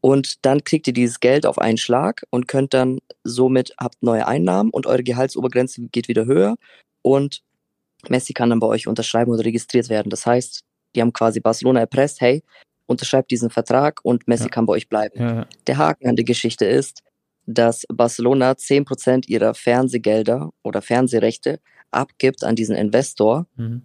Und 0.00 0.44
dann 0.44 0.62
kriegt 0.62 0.86
ihr 0.86 0.92
dieses 0.92 1.18
Geld 1.18 1.46
auf 1.46 1.58
einen 1.58 1.78
Schlag 1.78 2.24
und 2.30 2.46
könnt 2.46 2.74
dann 2.74 2.98
somit 3.24 3.74
habt 3.80 4.02
neue 4.02 4.26
Einnahmen 4.28 4.70
und 4.70 4.86
eure 4.86 5.02
Gehaltsobergrenze 5.02 5.80
geht 5.90 6.08
wieder 6.08 6.26
höher 6.26 6.56
und 7.02 7.42
Messi 8.10 8.34
kann 8.34 8.50
dann 8.50 8.60
bei 8.60 8.66
euch 8.66 8.86
unterschreiben 8.86 9.32
oder 9.32 9.44
registriert 9.44 9.88
werden. 9.88 10.10
Das 10.10 10.26
heißt, 10.26 10.62
die 10.94 11.00
haben 11.00 11.12
quasi 11.12 11.40
Barcelona 11.40 11.80
erpresst, 11.80 12.20
hey, 12.20 12.42
unterschreibt 12.86 13.30
diesen 13.30 13.50
Vertrag 13.50 14.00
und 14.02 14.28
Messi 14.28 14.44
ja. 14.44 14.48
kann 14.50 14.66
bei 14.66 14.74
euch 14.74 14.88
bleiben. 14.88 15.20
Ja. 15.20 15.46
Der 15.66 15.78
Haken 15.78 16.08
an 16.08 16.16
der 16.16 16.24
Geschichte 16.24 16.64
ist, 16.66 17.02
dass 17.46 17.84
Barcelona 17.88 18.52
10% 18.52 19.28
ihrer 19.28 19.54
Fernsehgelder 19.54 20.50
oder 20.62 20.82
Fernsehrechte 20.82 21.60
abgibt 21.90 22.44
an 22.44 22.56
diesen 22.56 22.76
Investor 22.76 23.46
mhm. 23.56 23.82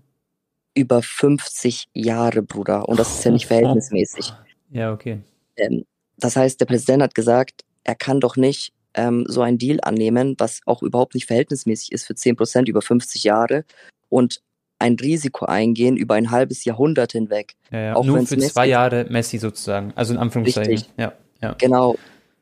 über 0.74 1.02
50 1.02 1.90
Jahre, 1.94 2.42
Bruder. 2.42 2.88
Und 2.88 3.00
das 3.00 3.18
ist 3.18 3.26
ja 3.26 3.32
nicht 3.32 3.46
verhältnismäßig. 3.48 4.34
Ja, 4.72 4.94
okay. 4.94 5.22
Ähm, 5.56 5.86
das 6.18 6.36
heißt, 6.36 6.60
der 6.60 6.66
Präsident 6.66 7.04
hat 7.04 7.16
gesagt, 7.16 7.64
er 7.84 7.96
kann 7.96 8.20
doch 8.20 8.36
nicht 8.36 8.74
ähm, 8.94 9.26
so 9.28 9.42
einen 9.42 9.58
Deal 9.58 9.80
annehmen, 9.82 10.36
was 10.38 10.62
auch 10.66 10.82
überhaupt 10.82 11.16
nicht 11.16 11.28
verhältnismäßig 11.28 11.92
ist 11.92 12.06
für 12.06 12.14
10% 12.14 12.68
über 12.68 12.82
50 12.82 13.24
Jahre 13.24 13.66
und 14.10 14.42
ein 14.80 14.96
Risiko 14.96 15.46
eingehen 15.46 15.98
über 15.98 16.16
ein 16.16 16.32
halbes 16.32 16.66
Jahrhundert 16.66 17.12
hinweg. 17.12 17.56
Ja, 17.72 17.80
ja. 17.80 17.96
Auch 17.96 18.06
Nur 18.06 18.26
für 18.26 18.38
Messi 18.38 18.54
zwei 18.54 18.68
Jahre 18.68 19.06
Messi 19.10 19.38
sozusagen, 19.38 19.94
also 19.96 20.14
in 20.14 20.20
Anführungszeichen. 20.20 20.72
Richtig. 20.72 20.94
Ja, 20.98 21.14
ja. 21.42 21.56
Genau. 21.60 21.96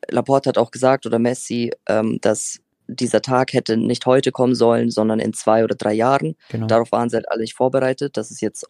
Laporte 0.08 0.48
hat 0.48 0.58
auch 0.58 0.70
gesagt, 0.70 1.04
oder 1.06 1.18
Messi, 1.18 1.72
ähm, 1.88 2.18
dass 2.20 2.60
dieser 2.86 3.20
Tag 3.20 3.52
hätte 3.52 3.76
nicht 3.76 4.06
heute 4.06 4.32
kommen 4.32 4.54
sollen, 4.54 4.90
sondern 4.90 5.20
in 5.20 5.34
zwei 5.34 5.62
oder 5.62 5.74
drei 5.74 5.92
Jahren. 5.92 6.36
Genau. 6.48 6.66
Darauf 6.66 6.90
waren 6.92 7.10
sie 7.10 7.16
halt 7.16 7.30
alle 7.30 7.42
nicht 7.42 7.54
vorbereitet. 7.54 8.16
Das 8.16 8.30
ist 8.30 8.40
jetzt 8.40 8.66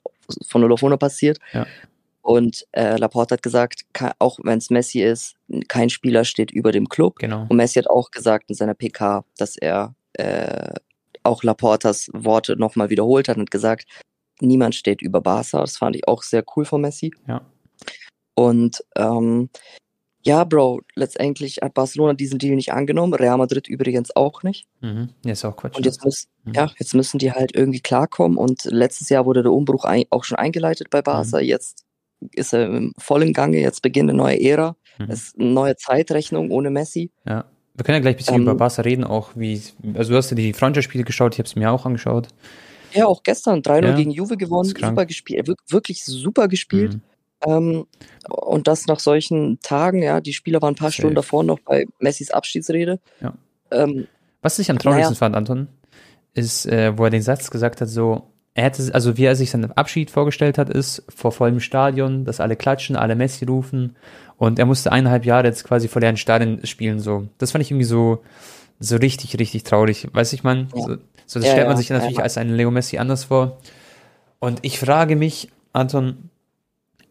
von 0.47 0.61
0 0.61 0.73
auf 0.73 0.81
100 0.81 0.99
passiert. 0.99 1.39
Ja. 1.53 1.67
Und 2.23 2.67
äh, 2.73 2.97
Laporte 2.97 3.35
hat 3.35 3.43
gesagt, 3.43 3.83
auch 4.19 4.39
wenn 4.43 4.59
es 4.59 4.71
Messi 4.71 5.01
ist, 5.01 5.37
kein 5.69 5.89
Spieler 5.89 6.25
steht 6.25 6.51
über 6.51 6.73
dem 6.73 6.89
Club. 6.89 7.21
Genau. 7.21 7.47
Und 7.49 7.57
Messi 7.57 7.79
hat 7.79 7.89
auch 7.89 8.11
gesagt 8.11 8.51
in 8.51 8.57
seiner 8.57 8.75
PK, 8.75 9.25
dass 9.39 9.57
er 9.57 9.95
äh, 10.15 10.75
auch 11.29 11.43
Laportas 11.43 12.09
Worte 12.13 12.57
nochmal 12.57 12.91
wiederholt 12.91 13.29
hat 13.29 13.37
und 13.37 13.51
gesagt, 13.51 13.87
niemand 14.41 14.75
steht 14.75 15.03
über 15.03 15.21
Barca. 15.21 15.61
Das 15.61 15.77
fand 15.77 15.97
ich 15.97 16.09
auch 16.09 16.23
sehr 16.23 16.45
cool 16.57 16.65
von 16.65 16.81
Messi. 16.81 17.13
Ja. 17.27 17.43
Und 18.35 18.85
ähm, 18.97 19.51
ja, 20.25 20.45
Bro, 20.45 20.81
letztendlich 20.95 21.59
hat 21.63 21.75
Barcelona 21.75 22.15
diesen 22.15 22.39
Deal 22.39 22.57
nicht 22.57 22.73
angenommen, 22.73 23.15
Real 23.15 23.39
Madrid 23.39 23.69
übrigens 23.69 24.15
auch 24.15 24.43
nicht. 24.43 24.67
Mhm. 24.81 25.11
Ja, 25.25 25.33
ist 25.33 25.45
auch 25.45 25.57
Quatsch. 25.57 25.77
Und 25.77 25.87
jetzt, 25.87 26.05
muss, 26.05 26.29
mhm. 26.45 26.55
ja, 26.55 26.71
jetzt 26.79 26.95
müssen 26.95 27.19
die 27.19 27.33
halt 27.33 27.55
irgendwie 27.55 27.81
klarkommen. 27.81 28.37
Und 28.37 28.65
letztes 28.65 29.09
Jahr 29.09 29.27
wurde 29.27 29.43
der 29.43 29.53
Umbruch 29.53 29.85
ein, 29.85 30.05
auch 30.11 30.25
schon 30.25 30.37
eingeleitet 30.37 30.91
bei 30.91 31.03
Barca. 31.03 31.39
Mhm. 31.39 31.45
Jetzt 31.45 31.85
ist 32.33 32.53
er 32.53 32.67
im 32.67 32.93
vollen 32.99 33.33
Gange, 33.33 33.59
jetzt 33.59 33.81
beginnt 33.81 34.11
eine 34.11 34.19
neue 34.19 34.41
Ära. 34.41 34.77
Mhm. 34.99 35.07
Es 35.09 35.23
ist 35.23 35.39
eine 35.39 35.51
neue 35.51 35.77
Zeitrechnung 35.77 36.51
ohne 36.51 36.71
Messi. 36.71 37.11
Ja. 37.25 37.45
Wir 37.79 37.85
können 37.85 37.95
ja 37.95 38.01
gleich 38.01 38.15
ein 38.15 38.19
bisschen 38.19 38.35
ähm, 38.35 38.43
über 38.43 38.57
Barca 38.57 38.83
reden, 38.83 39.05
auch 39.05 39.31
wie, 39.37 39.63
also 39.95 40.11
du 40.11 40.17
hast 40.17 40.31
ja 40.31 40.37
die 40.37 40.53
Freundschaftsspiele 40.53 41.05
geschaut, 41.05 41.35
ich 41.35 41.39
habe 41.39 41.47
es 41.47 41.55
mir 41.55 41.71
auch 41.71 41.87
angeschaut. 41.87 42.27
Ja, 42.93 43.07
auch 43.07 43.23
gestern 43.23 43.61
3-0 43.61 43.85
ja, 43.85 43.95
gegen 43.95 44.11
Juve 44.11 44.37
gewonnen, 44.37 44.75
super 44.77 45.07
gespielt, 45.07 45.49
wirklich 45.69 46.05
super 46.05 46.49
gespielt. 46.49 46.95
Mhm. 46.95 47.01
Ähm, 47.47 47.87
und 48.29 48.67
das 48.67 48.89
nach 48.89 48.99
solchen 48.99 49.61
Tagen, 49.61 50.03
ja, 50.03 50.21
die 50.21 50.33
Spieler 50.33 50.61
waren 50.61 50.73
ein 50.73 50.77
paar 50.77 50.91
Safe. 50.91 51.03
Stunden 51.03 51.15
davor 51.15 51.45
noch 51.45 51.61
bei 51.61 51.87
Messis 52.01 52.33
Abschiedsrede. 52.33 52.99
Ja. 53.21 53.35
Ähm, 53.71 54.09
Was 54.43 54.59
ich 54.59 54.73
am 54.73 54.79
traurigsten 54.81 55.13
naja. 55.13 55.19
fand, 55.19 55.37
Anton, 55.37 55.69
ist, 56.35 56.67
äh, 56.67 56.99
wo 56.99 57.05
er 57.05 57.11
den 57.11 57.23
Satz 57.23 57.49
gesagt 57.49 57.81
hat, 57.81 57.89
so, 57.89 58.25
er 58.55 58.65
hätte, 58.65 58.93
also 58.93 59.17
wie 59.17 59.25
er 59.25 59.37
sich 59.37 59.53
seinen 59.53 59.71
Abschied 59.71 60.11
vorgestellt 60.11 60.59
hat, 60.59 60.69
ist 60.69 61.05
vor 61.15 61.31
vollem 61.31 61.61
Stadion, 61.61 62.25
dass 62.25 62.41
alle 62.41 62.57
klatschen, 62.57 62.97
alle 62.97 63.15
Messi 63.15 63.45
rufen 63.45 63.95
und 64.39 64.59
er 64.59 64.67
musste 64.67 64.93
eineinhalb 64.93 65.27
Jahre 65.27 65.49
jetzt 65.49 65.65
quasi 65.65 65.89
vor 65.89 66.01
leeren 66.01 66.17
Stadien 66.17 66.65
spielen, 66.65 67.01
so. 67.01 67.29
Das 67.39 67.51
fand 67.51 67.63
ich 67.63 67.71
irgendwie 67.71 67.85
so, 67.85 68.23
so 68.79 68.97
richtig, 68.97 69.39
richtig 69.39 69.65
traurig. 69.65 70.09
Weiß 70.13 70.33
ich 70.33 70.45
man, 70.45 70.69
ja. 70.75 70.83
so, 70.83 70.97
so, 71.27 71.41
das 71.41 71.47
ja, 71.47 71.53
stellt 71.53 71.67
man 71.67 71.77
sich 71.77 71.91
natürlich 71.91 72.21
als 72.21 72.39
einen 72.39 72.55
Leo 72.55 72.71
Messi 72.71 72.99
anders 72.99 73.25
vor. 73.25 73.59
Und 74.39 74.61
ich 74.63 74.79
frage 74.79 75.17
mich, 75.17 75.51
Anton, 75.73 76.31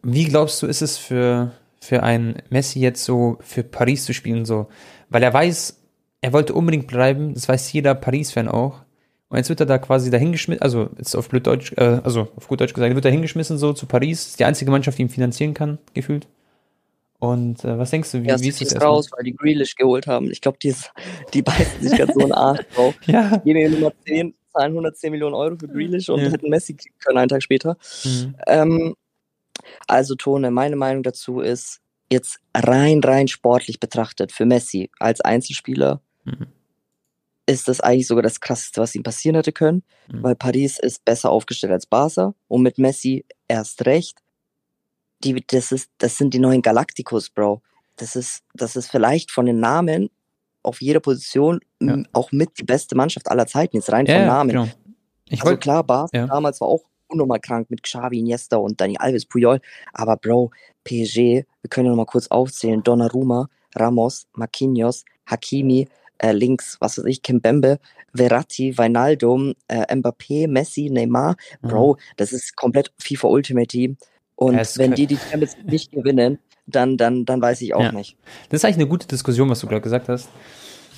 wie 0.02 0.24
glaubst 0.24 0.62
du, 0.62 0.66
ist 0.66 0.80
es 0.80 0.96
für, 0.96 1.52
für 1.80 2.02
ein 2.02 2.42
Messi 2.48 2.80
jetzt 2.80 3.04
so 3.04 3.36
für 3.40 3.62
Paris 3.62 4.06
zu 4.06 4.14
spielen, 4.14 4.46
so? 4.46 4.68
Weil 5.10 5.22
er 5.22 5.34
weiß, 5.34 5.78
er 6.22 6.32
wollte 6.32 6.54
unbedingt 6.54 6.86
bleiben, 6.86 7.34
das 7.34 7.46
weiß 7.46 7.70
jeder 7.74 7.94
Paris-Fan 7.94 8.48
auch. 8.48 8.80
Und 9.28 9.36
jetzt 9.36 9.50
wird 9.50 9.60
er 9.60 9.66
da 9.66 9.76
quasi 9.76 10.10
dahingeschmissen, 10.10 10.62
also 10.62 10.88
jetzt 10.96 11.14
auf 11.14 11.28
blöd 11.28 11.46
Deutsch, 11.46 11.74
äh, 11.76 12.00
also 12.02 12.28
auf 12.36 12.48
gut 12.48 12.62
Deutsch 12.62 12.72
gesagt, 12.72 12.94
wird 12.94 13.04
er 13.04 13.10
hingeschmissen 13.10 13.58
so 13.58 13.74
zu 13.74 13.84
Paris. 13.84 14.22
Das 14.22 14.28
ist 14.30 14.40
die 14.40 14.46
einzige 14.46 14.70
Mannschaft, 14.70 14.96
die 14.96 15.02
ihn 15.02 15.10
finanzieren 15.10 15.52
kann, 15.52 15.76
gefühlt. 15.92 16.26
Und 17.20 17.64
äh, 17.64 17.76
was 17.78 17.90
denkst 17.90 18.12
du, 18.12 18.22
wie, 18.22 18.28
ja, 18.28 18.40
wie 18.40 18.48
ist 18.48 18.60
das 18.60 18.80
raus, 18.80 19.10
weil 19.10 19.24
die 19.24 19.34
Grealish 19.34 19.74
geholt 19.74 20.06
haben. 20.06 20.30
Ich 20.30 20.40
glaube, 20.40 20.58
die, 20.62 20.74
die 21.34 21.42
beißen 21.42 21.82
sich 21.82 21.98
gerade 21.98 22.12
so 22.12 22.20
einen 22.20 22.32
Arsch 22.32 22.60
drauf. 22.74 22.94
ja. 23.06 23.38
Geben 23.38 23.58
mir 23.58 23.70
Nummer 23.70 23.92
10, 24.06 24.34
zahlen 24.52 24.70
110 24.70 25.10
Millionen 25.10 25.34
Euro 25.34 25.56
für 25.56 25.68
Grealish 25.68 26.08
und 26.08 26.20
ja. 26.20 26.30
hätten 26.30 26.48
Messi 26.48 26.76
können 27.00 27.18
einen 27.18 27.28
Tag 27.28 27.42
später. 27.42 27.76
Mhm. 28.04 28.34
Ähm, 28.46 28.94
also 29.88 30.14
Tone, 30.14 30.50
meine 30.52 30.76
Meinung 30.76 31.02
dazu 31.02 31.40
ist, 31.40 31.80
jetzt 32.10 32.38
rein, 32.54 33.00
rein 33.02 33.28
sportlich 33.28 33.80
betrachtet, 33.80 34.32
für 34.32 34.46
Messi 34.46 34.90
als 34.98 35.20
Einzelspieler, 35.20 36.00
mhm. 36.24 36.46
ist 37.46 37.68
das 37.68 37.80
eigentlich 37.80 38.06
sogar 38.06 38.22
das 38.22 38.40
Krasseste, 38.40 38.80
was 38.80 38.94
ihm 38.94 39.02
passieren 39.02 39.36
hätte 39.36 39.52
können, 39.52 39.82
mhm. 40.10 40.22
weil 40.22 40.34
Paris 40.36 40.78
ist 40.78 41.04
besser 41.04 41.30
aufgestellt 41.30 41.72
als 41.72 41.86
Barca 41.86 42.34
und 42.46 42.62
mit 42.62 42.78
Messi 42.78 43.24
erst 43.48 43.84
recht. 43.86 44.18
Die, 45.24 45.44
das, 45.46 45.72
ist, 45.72 45.90
das 45.98 46.16
sind 46.16 46.34
die 46.34 46.38
neuen 46.38 46.62
Galacticos, 46.62 47.30
Bro. 47.30 47.62
Das 47.96 48.14
ist, 48.14 48.42
das 48.54 48.76
ist 48.76 48.90
vielleicht 48.90 49.30
von 49.30 49.46
den 49.46 49.58
Namen 49.58 50.10
auf 50.62 50.80
jeder 50.80 51.00
Position 51.00 51.60
ja. 51.80 51.98
auch 52.12 52.30
mit 52.32 52.58
die 52.58 52.64
beste 52.64 52.94
Mannschaft 52.94 53.30
aller 53.30 53.46
Zeiten, 53.46 53.76
jetzt 53.76 53.90
rein 53.90 54.06
ja, 54.06 54.18
vom 54.18 54.26
Namen. 54.26 54.50
Genau. 54.50 54.68
Ich 55.26 55.40
also 55.40 55.50
wollt, 55.50 55.60
klar, 55.60 55.84
Barca 55.84 56.16
ja. 56.16 56.26
damals 56.26 56.60
war 56.60 56.68
auch 56.68 56.82
unnormal 57.08 57.40
krank 57.40 57.70
mit 57.70 57.82
Xavi, 57.82 58.18
Iniesta 58.18 58.56
und 58.56 58.80
Dani 58.80 58.96
Alves, 58.98 59.26
Puyol. 59.26 59.60
Aber 59.92 60.16
Bro, 60.16 60.50
PSG, 60.84 61.16
wir 61.16 61.70
können 61.70 61.86
ja 61.86 61.90
noch 61.90 61.96
mal 61.96 62.06
kurz 62.06 62.28
aufzählen. 62.28 62.82
Donnarumma, 62.82 63.48
Ramos, 63.74 64.26
Marquinhos, 64.34 65.04
Hakimi, 65.26 65.88
äh, 66.18 66.32
links, 66.32 66.76
was 66.80 66.98
weiß 66.98 67.04
ich, 67.06 67.22
Kimbembe, 67.22 67.78
Verratti, 68.14 68.76
Wijnaldum, 68.76 69.54
äh, 69.68 69.94
Mbappé, 69.94 70.48
Messi, 70.48 70.90
Neymar. 70.90 71.36
Mhm. 71.62 71.68
Bro, 71.68 71.96
das 72.16 72.32
ist 72.32 72.56
komplett 72.56 72.92
FIFA 72.98 73.28
Ultimate 73.28 73.68
Team. 73.68 73.96
Und 74.38 74.54
ja, 74.54 74.62
wenn 74.76 74.92
die 74.92 75.06
die 75.06 75.16
Champions 75.16 75.56
nicht 75.64 75.90
gewinnen, 75.90 76.38
dann, 76.66 76.96
dann, 76.96 77.24
dann 77.24 77.42
weiß 77.42 77.60
ich 77.62 77.74
auch 77.74 77.82
ja. 77.82 77.92
nicht. 77.92 78.16
Das 78.50 78.60
ist 78.60 78.64
eigentlich 78.64 78.76
eine 78.76 78.86
gute 78.86 79.08
Diskussion, 79.08 79.50
was 79.50 79.60
du 79.60 79.66
gerade 79.66 79.80
gesagt 79.80 80.08
hast 80.08 80.28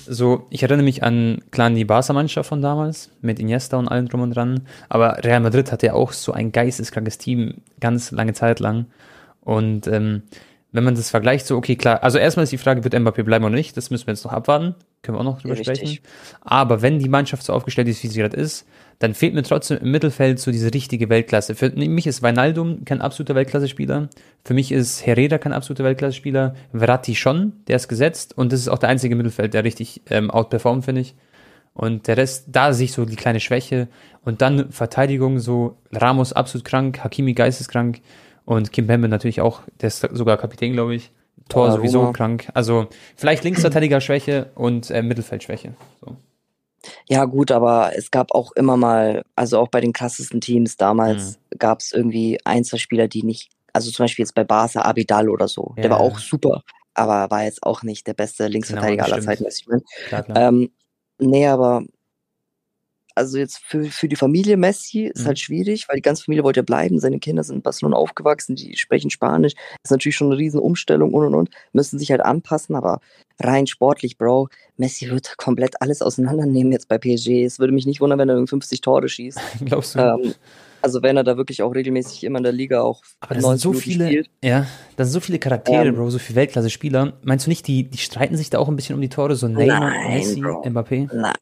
so, 0.07 0.47
ich 0.49 0.63
erinnere 0.63 0.83
mich 0.83 1.03
an 1.03 1.39
klar 1.51 1.67
an 1.67 1.75
die 1.75 1.85
Barca-Mannschaft 1.85 2.49
von 2.49 2.61
damals, 2.61 3.11
mit 3.21 3.39
Iniesta 3.39 3.77
und 3.77 3.87
allem 3.87 4.07
drum 4.07 4.21
und 4.21 4.35
dran. 4.35 4.67
Aber 4.89 5.23
Real 5.23 5.39
Madrid 5.39 5.71
hatte 5.71 5.87
ja 5.87 5.93
auch 5.93 6.11
so 6.11 6.31
ein 6.31 6.51
geisteskrankes 6.51 7.17
Team, 7.17 7.61
ganz 7.79 8.11
lange 8.11 8.33
Zeit 8.33 8.59
lang. 8.59 8.87
Und 9.41 9.87
ähm, 9.87 10.23
wenn 10.71 10.83
man 10.83 10.95
das 10.95 11.09
vergleicht, 11.09 11.45
so, 11.45 11.57
okay, 11.57 11.75
klar, 11.75 12.01
also 12.01 12.17
erstmal 12.17 12.43
ist 12.43 12.51
die 12.51 12.57
Frage, 12.57 12.83
wird 12.83 12.93
Mbappé 12.93 13.23
bleiben 13.23 13.43
oder 13.43 13.55
nicht? 13.55 13.75
Das 13.75 13.89
müssen 13.89 14.07
wir 14.07 14.13
jetzt 14.13 14.23
noch 14.23 14.31
abwarten. 14.31 14.75
Können 15.01 15.17
wir 15.17 15.19
auch 15.19 15.25
noch 15.25 15.41
drüber 15.41 15.55
ja, 15.55 15.63
sprechen. 15.63 15.99
Aber 16.41 16.81
wenn 16.81 16.99
die 16.99 17.09
Mannschaft 17.09 17.43
so 17.43 17.53
aufgestellt 17.53 17.89
ist, 17.89 18.01
wie 18.03 18.07
sie 18.07 18.19
gerade 18.19 18.37
ist, 18.37 18.65
dann 18.99 19.13
fehlt 19.13 19.33
mir 19.33 19.43
trotzdem 19.43 19.79
im 19.79 19.91
Mittelfeld 19.91 20.39
so 20.39 20.51
diese 20.51 20.73
richtige 20.73 21.09
Weltklasse. 21.09 21.55
Für 21.55 21.71
mich 21.71 22.07
ist 22.07 22.21
Weinaldum 22.21 22.85
kein 22.85 23.01
absoluter 23.01 23.35
Weltklasse-Spieler. 23.35 24.09
Für 24.45 24.53
mich 24.53 24.71
ist 24.71 25.05
Herrera 25.05 25.39
kein 25.39 25.53
absoluter 25.53 25.83
Weltklasse-Spieler. 25.83 26.55
Verratti 26.71 27.15
schon, 27.15 27.53
der 27.67 27.77
ist 27.77 27.87
gesetzt. 27.87 28.37
Und 28.37 28.53
das 28.53 28.59
ist 28.59 28.67
auch 28.69 28.77
der 28.77 28.89
einzige 28.89 29.15
Mittelfeld, 29.15 29.53
der 29.53 29.63
richtig 29.63 30.01
ähm, 30.09 30.29
outperformt, 30.29 30.85
finde 30.85 31.01
ich. 31.01 31.15
Und 31.73 32.07
der 32.07 32.17
Rest, 32.17 32.45
da 32.49 32.73
sehe 32.73 32.85
ich 32.85 32.93
so 32.93 33.05
die 33.05 33.15
kleine 33.15 33.39
Schwäche. 33.39 33.87
Und 34.23 34.41
dann 34.41 34.71
Verteidigung, 34.71 35.39
so 35.39 35.77
Ramos 35.91 36.31
absolut 36.31 36.63
krank, 36.63 37.03
Hakimi 37.03 37.33
geisteskrank 37.33 38.01
und 38.45 38.71
Kim 38.71 38.87
Pembe 38.87 39.07
natürlich 39.07 39.41
auch, 39.41 39.61
der 39.81 39.87
ist 39.87 40.07
sogar 40.11 40.37
Kapitän, 40.37 40.73
glaube 40.73 40.95
ich. 40.95 41.11
Tor 41.49 41.67
ja, 41.67 41.73
sowieso 41.73 42.11
krank. 42.11 42.49
Also 42.53 42.87
vielleicht 43.15 43.43
Linksverteidiger-Schwäche 43.43 44.51
und 44.55 44.89
äh, 44.89 45.01
Mittelfeldschwäche. 45.01 45.73
So. 45.99 46.15
Ja, 47.07 47.25
gut, 47.25 47.51
aber 47.51 47.91
es 47.95 48.09
gab 48.09 48.31
auch 48.31 48.51
immer 48.53 48.77
mal, 48.77 49.23
also 49.35 49.59
auch 49.59 49.67
bei 49.67 49.81
den 49.81 49.93
krassesten 49.93 50.41
Teams 50.41 50.77
damals 50.77 51.39
mhm. 51.51 51.59
gab 51.59 51.79
es 51.79 51.91
irgendwie 51.91 52.39
ein, 52.45 52.63
zwei 52.63 52.77
Spieler, 52.77 53.07
die 53.07 53.23
nicht, 53.23 53.51
also 53.73 53.91
zum 53.91 54.05
Beispiel 54.05 54.23
jetzt 54.23 54.33
bei 54.33 54.43
Barca 54.43 54.81
Abidal 54.81 55.29
oder 55.29 55.47
so, 55.47 55.73
ja, 55.75 55.83
der 55.83 55.91
war 55.91 55.99
auch 55.99 56.17
super, 56.17 56.63
aber 56.93 57.29
war 57.29 57.43
jetzt 57.43 57.63
auch 57.63 57.83
nicht 57.83 58.07
der 58.07 58.13
beste 58.13 58.47
Linksverteidiger 58.47 59.03
genau, 59.03 59.15
aller 59.15 59.23
Zeiten, 59.23 59.45
was 59.45 59.59
ich 59.59 59.67
meine. 59.67 59.83
Klar, 60.07 60.23
klar. 60.23 60.47
Ähm, 60.47 60.71
nee, 61.19 61.47
aber 61.47 61.83
also 63.15 63.37
jetzt 63.37 63.59
für, 63.59 63.85
für 63.85 64.07
die 64.07 64.15
Familie 64.15 64.57
Messi 64.57 65.05
ist 65.05 65.19
halt 65.19 65.23
mhm. 65.23 65.27
halt 65.27 65.39
schwierig, 65.39 65.87
weil 65.87 65.97
die 65.97 66.01
ganze 66.01 66.23
Familie 66.23 66.43
wollte 66.43 66.59
ja 66.59 66.63
bleiben. 66.63 66.99
Seine 66.99 67.19
Kinder 67.19 67.43
sind 67.43 67.57
in 67.57 67.61
Barcelona 67.61 67.97
aufgewachsen, 67.97 68.55
die 68.55 68.75
sprechen 68.77 69.09
Spanisch. 69.09 69.53
Ist 69.83 69.91
natürlich 69.91 70.15
schon 70.15 70.27
eine 70.27 70.37
riesen 70.37 70.59
Umstellung 70.59 71.13
und 71.13 71.25
und 71.25 71.35
und. 71.35 71.49
Müssen 71.73 71.99
sich 71.99 72.11
halt 72.11 72.21
anpassen, 72.21 72.75
aber 72.75 72.99
rein 73.39 73.67
sportlich, 73.67 74.17
Bro, 74.17 74.49
Messi 74.77 75.09
wird 75.09 75.37
komplett 75.37 75.81
alles 75.81 76.01
auseinandernehmen 76.01 76.71
jetzt 76.71 76.87
bei 76.87 76.97
PSG. 76.97 77.43
Es 77.43 77.59
würde 77.59 77.73
mich 77.73 77.85
nicht 77.85 78.01
wundern, 78.01 78.19
wenn 78.19 78.29
er 78.29 78.47
50 78.47 78.81
Tore 78.81 79.09
schießt. 79.09 79.39
Glaubst 79.65 79.95
du? 79.95 79.99
Ähm, 79.99 80.33
also 80.81 81.01
wenn 81.03 81.17
er 81.17 81.23
da 81.23 81.37
wirklich 81.37 81.61
auch 81.61 81.73
regelmäßig 81.73 82.23
immer 82.23 82.37
in 82.39 82.43
der 82.43 82.51
Liga 82.51 82.81
auch 82.81 83.01
Aber 83.19 83.35
das 83.35 83.43
sind 83.43 83.59
so 83.59 83.73
viele, 83.73 84.07
spielt. 84.07 84.29
Ja, 84.43 84.67
das 84.95 85.07
sind 85.07 85.13
so 85.13 85.25
viele 85.25 85.39
Charaktere, 85.39 85.87
ähm, 85.87 85.95
Bro, 85.95 86.09
so 86.09 86.19
viele 86.19 86.37
Weltklasse-Spieler. 86.37 87.13
Meinst 87.23 87.45
du 87.45 87.49
nicht, 87.49 87.67
die, 87.67 87.83
die 87.83 87.97
streiten 87.97 88.37
sich 88.37 88.49
da 88.49 88.59
auch 88.59 88.67
ein 88.67 88.75
bisschen 88.75 88.95
um 88.95 89.01
die 89.01 89.09
Tore, 89.09 89.35
so 89.35 89.47
Neymar, 89.47 89.79
nein, 89.79 90.17
Messi, 90.17 90.41
Bro. 90.41 90.63
Mbappé? 90.63 91.13
Nein. 91.13 91.33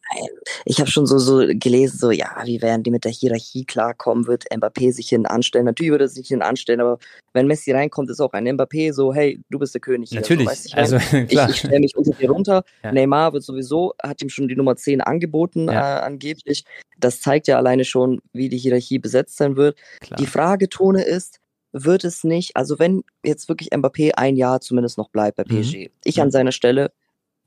Ich 0.65 0.79
habe 0.79 0.89
schon 0.89 1.05
so, 1.05 1.17
so 1.17 1.45
gelesen, 1.47 1.97
so, 1.97 2.11
ja, 2.11 2.29
wie 2.45 2.61
werden 2.61 2.83
die 2.83 2.91
mit 2.91 3.05
der 3.05 3.11
Hierarchie 3.11 3.65
klarkommen, 3.65 4.27
wird 4.27 4.45
Mbappé 4.51 4.91
sich 4.91 5.09
hin 5.09 5.25
anstellen. 5.25 5.65
Natürlich 5.65 5.91
wird 5.91 6.01
er 6.01 6.07
sich 6.07 6.27
hin 6.27 6.41
anstellen, 6.41 6.81
aber 6.81 6.99
wenn 7.33 7.47
Messi 7.47 7.71
reinkommt, 7.71 8.09
ist 8.09 8.19
auch 8.19 8.33
ein 8.33 8.47
Mbappé 8.47 8.93
so, 8.93 9.13
hey, 9.13 9.41
du 9.49 9.59
bist 9.59 9.73
der 9.73 9.81
König. 9.81 10.11
Natürlich, 10.11 10.49
hier. 10.49 10.77
also, 10.77 10.95
weißt, 10.97 11.13
ich, 11.13 11.27
klar. 11.29 11.49
ich, 11.49 11.55
ich 11.55 11.59
stelle 11.59 11.79
mich 11.79 11.95
unter 11.95 12.11
dir 12.11 12.29
runter. 12.29 12.63
Ja. 12.83 12.91
Neymar 12.91 13.33
wird 13.33 13.43
sowieso, 13.43 13.93
hat 14.01 14.21
ihm 14.21 14.29
schon 14.29 14.47
die 14.47 14.55
Nummer 14.55 14.75
10 14.75 15.01
angeboten, 15.01 15.67
ja. 15.67 15.99
äh, 15.99 16.01
angeblich. 16.01 16.65
Das 16.99 17.21
zeigt 17.21 17.47
ja 17.47 17.57
alleine 17.57 17.85
schon, 17.85 18.21
wie 18.33 18.49
die 18.49 18.57
Hierarchie 18.57 18.99
besetzt 18.99 19.37
sein 19.37 19.55
wird. 19.55 19.77
Klar. 20.01 20.17
Die 20.17 20.25
Fragetone 20.25 21.03
ist, 21.03 21.39
wird 21.71 22.03
es 22.03 22.23
nicht, 22.23 22.55
also 22.55 22.79
wenn 22.79 23.03
jetzt 23.23 23.47
wirklich 23.47 23.71
Mbappé 23.71 24.13
ein 24.15 24.35
Jahr 24.35 24.59
zumindest 24.59 24.97
noch 24.97 25.09
bleibt 25.09 25.37
bei 25.37 25.43
PSG, 25.43 25.75
mhm. 25.75 25.89
ich 26.03 26.21
an 26.21 26.31
seiner 26.31 26.51
Stelle 26.51 26.91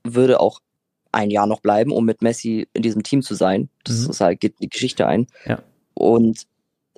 würde 0.04 0.40
auch 0.40 0.60
ein 1.10 1.30
Jahr 1.30 1.46
noch 1.46 1.60
bleiben, 1.60 1.92
um 1.92 2.04
mit 2.04 2.22
Messi 2.22 2.68
in 2.72 2.82
diesem 2.82 3.02
Team 3.02 3.22
zu 3.22 3.34
sein. 3.34 3.68
Das 3.84 4.04
mhm. 4.04 4.10
ist 4.10 4.20
halt, 4.20 4.40
geht 4.40 4.60
die 4.60 4.68
Geschichte 4.68 5.06
ein. 5.06 5.26
Ja. 5.44 5.62
Und 5.94 6.46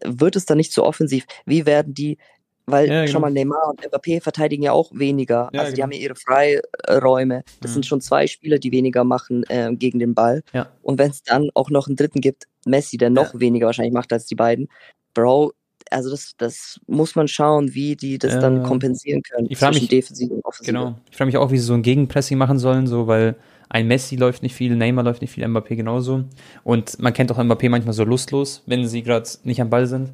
wird 0.03 0.37
es 0.37 0.47
dann 0.47 0.59
nicht 0.59 0.73
so 0.73 0.85
offensiv? 0.85 1.27
Wie 1.47 1.67
werden 1.67 1.95
die, 1.95 2.19
weil 2.67 2.89
ja, 2.89 3.01
genau. 3.01 3.13
schon 3.13 3.21
mal 3.21 3.31
Neymar 3.31 3.69
und 3.69 3.81
Mbappé 3.83 4.23
verteidigen 4.23 4.63
ja 4.63 4.73
auch 4.73 4.91
weniger. 4.95 5.51
Ja, 5.53 5.61
also 5.61 5.73
die 5.73 5.77
genau. 5.77 5.85
haben 5.85 5.93
ja 5.93 5.99
ihre 5.99 6.15
Freiräume. 6.15 7.45
Das 7.61 7.71
mhm. 7.71 7.75
sind 7.75 7.87
schon 7.87 8.01
zwei 8.01 8.27
Spieler, 8.27 8.59
die 8.59 8.73
weniger 8.73 9.05
machen 9.05 9.45
äh, 9.49 9.75
gegen 9.75 9.99
den 9.99 10.15
Ball. 10.15 10.43
Ja. 10.53 10.69
Und 10.83 10.99
wenn 10.99 11.11
es 11.11 11.23
dann 11.23 11.51
auch 11.55 11.71
noch 11.71 11.87
einen 11.87 11.97
dritten 11.97 12.21
gibt, 12.21 12.45
Messi, 12.67 12.97
der 12.97 13.11
noch 13.11 13.39
weniger 13.39 13.67
wahrscheinlich 13.67 13.95
macht 13.95 14.13
als 14.13 14.27
die 14.27 14.35
beiden, 14.35 14.69
Bro, 15.13 15.53
also 15.91 16.11
das, 16.11 16.33
das 16.39 16.81
muss 16.87 17.15
man 17.15 17.29
schauen, 17.29 17.75
wie 17.75 17.97
die 17.97 18.19
das 18.19 18.35
äh, 18.35 18.41
dann 18.41 18.63
kompensieren 18.63 19.23
können 19.23 19.47
ich 19.51 19.59
zwischen 19.59 19.83
mich, 19.83 19.89
Defensive 19.89 20.33
und 20.33 20.45
Offensive. 20.45 20.73
Genau. 20.73 20.99
Ich 21.11 21.17
frage 21.17 21.27
mich 21.27 21.37
auch, 21.37 21.51
wie 21.51 21.59
sie 21.59 21.65
so 21.65 21.75
ein 21.75 21.83
Gegenpressing 21.83 22.39
machen 22.39 22.59
sollen, 22.59 22.87
so 22.87 23.07
weil 23.07 23.37
ein 23.69 23.87
Messi 23.87 24.17
läuft 24.17 24.43
nicht 24.43 24.55
viel, 24.55 24.75
Neymar 24.77 25.05
läuft 25.05 25.21
nicht 25.21 25.33
viel, 25.33 25.45
Mbappé 25.45 25.77
genauso. 25.77 26.25
Und 26.63 26.99
man 27.01 27.13
kennt 27.13 27.31
auch 27.33 27.39
Mbappé 27.39 27.69
manchmal 27.69 27.95
so 27.95 28.05
lustlos, 28.05 28.63
wenn 28.67 28.87
sie 28.87 29.03
gerade 29.03 29.29
nicht 29.43 29.61
am 29.61 29.71
Ball 29.71 29.87
sind. 29.87 30.13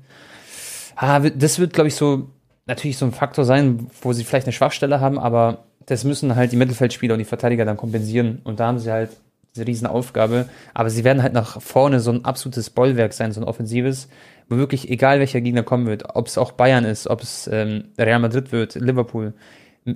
Ah, 0.96 1.20
das 1.20 1.58
wird, 1.58 1.72
glaube 1.72 1.88
ich, 1.88 1.94
so 1.94 2.28
natürlich 2.70 2.96
so 2.96 3.04
ein 3.04 3.12
Faktor 3.12 3.44
sein, 3.44 3.86
wo 4.00 4.12
sie 4.12 4.24
vielleicht 4.24 4.46
eine 4.46 4.52
Schwachstelle 4.52 5.00
haben, 5.00 5.18
aber 5.18 5.64
das 5.86 6.04
müssen 6.04 6.36
halt 6.36 6.52
die 6.52 6.56
Mittelfeldspieler 6.56 7.14
und 7.14 7.18
die 7.18 7.24
Verteidiger 7.24 7.64
dann 7.64 7.76
kompensieren. 7.76 8.40
Und 8.44 8.60
da 8.60 8.68
haben 8.68 8.78
sie 8.78 8.90
halt 8.90 9.10
diese 9.54 9.66
Riesenaufgabe. 9.66 10.48
Aber 10.72 10.90
sie 10.90 11.04
werden 11.04 11.22
halt 11.22 11.32
nach 11.32 11.60
vorne 11.60 12.00
so 12.00 12.12
ein 12.12 12.24
absolutes 12.24 12.70
Bollwerk 12.70 13.12
sein, 13.12 13.32
so 13.32 13.40
ein 13.40 13.46
offensives, 13.46 14.08
wo 14.48 14.56
wirklich 14.56 14.90
egal 14.90 15.18
welcher 15.18 15.40
Gegner 15.40 15.62
kommen 15.62 15.86
wird, 15.86 16.14
ob 16.14 16.26
es 16.26 16.38
auch 16.38 16.52
Bayern 16.52 16.84
ist, 16.84 17.08
ob 17.08 17.22
es 17.22 17.48
ähm, 17.52 17.84
Real 17.98 18.20
Madrid 18.20 18.52
wird, 18.52 18.76
Liverpool, 18.76 19.34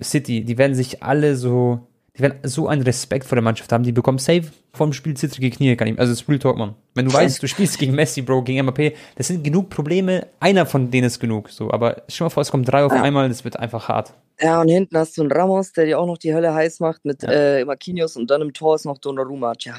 City, 0.02 0.44
die 0.44 0.58
werden 0.58 0.74
sich 0.74 1.02
alle 1.02 1.36
so 1.36 1.86
die 2.16 2.22
werden 2.22 2.38
so 2.44 2.68
einen 2.68 2.82
Respekt 2.82 3.24
vor 3.24 3.36
der 3.36 3.42
Mannschaft 3.42 3.72
haben, 3.72 3.82
die 3.82 3.92
bekommen 3.92 4.18
safe 4.18 4.44
vom 4.72 4.92
Spiel 4.92 5.16
zittrige 5.16 5.50
Knie, 5.50 5.74
kann 5.76 5.88
ich, 5.88 5.98
also 5.98 6.12
das 6.12 6.28
Real 6.28 6.38
Talk, 6.38 6.56
man. 6.56 6.74
Wenn 6.94 7.06
du 7.06 7.12
weißt, 7.12 7.42
du 7.42 7.48
spielst 7.48 7.78
gegen 7.78 7.94
Messi, 7.94 8.22
Bro, 8.22 8.42
gegen 8.42 8.64
MAP, 8.64 8.94
das 9.16 9.28
sind 9.28 9.42
genug 9.42 9.68
Probleme, 9.68 10.28
einer 10.38 10.64
von 10.64 10.90
denen 10.90 11.08
ist 11.08 11.18
genug, 11.18 11.50
so, 11.50 11.72
aber 11.72 12.02
stell 12.08 12.26
mal 12.26 12.30
vor, 12.30 12.42
es 12.42 12.50
kommen 12.50 12.64
drei 12.64 12.84
auf 12.84 12.92
einmal, 12.92 13.28
das 13.28 13.44
wird 13.44 13.58
einfach 13.58 13.88
hart. 13.88 14.14
Ja, 14.40 14.60
und 14.60 14.68
hinten 14.68 14.96
hast 14.96 15.16
du 15.16 15.22
einen 15.22 15.32
Ramos, 15.32 15.72
der 15.72 15.86
dir 15.86 15.98
auch 15.98 16.06
noch 16.06 16.18
die 16.18 16.34
Hölle 16.34 16.54
heiß 16.54 16.80
macht 16.80 17.04
mit 17.04 17.22
ja. 17.22 17.30
äh, 17.30 17.64
Marquinhos 17.64 18.16
und 18.16 18.30
dann 18.30 18.42
im 18.42 18.52
Tor 18.52 18.76
ist 18.76 18.84
noch 18.84 18.98
Donnarumma. 18.98 19.52
Ja, 19.60 19.76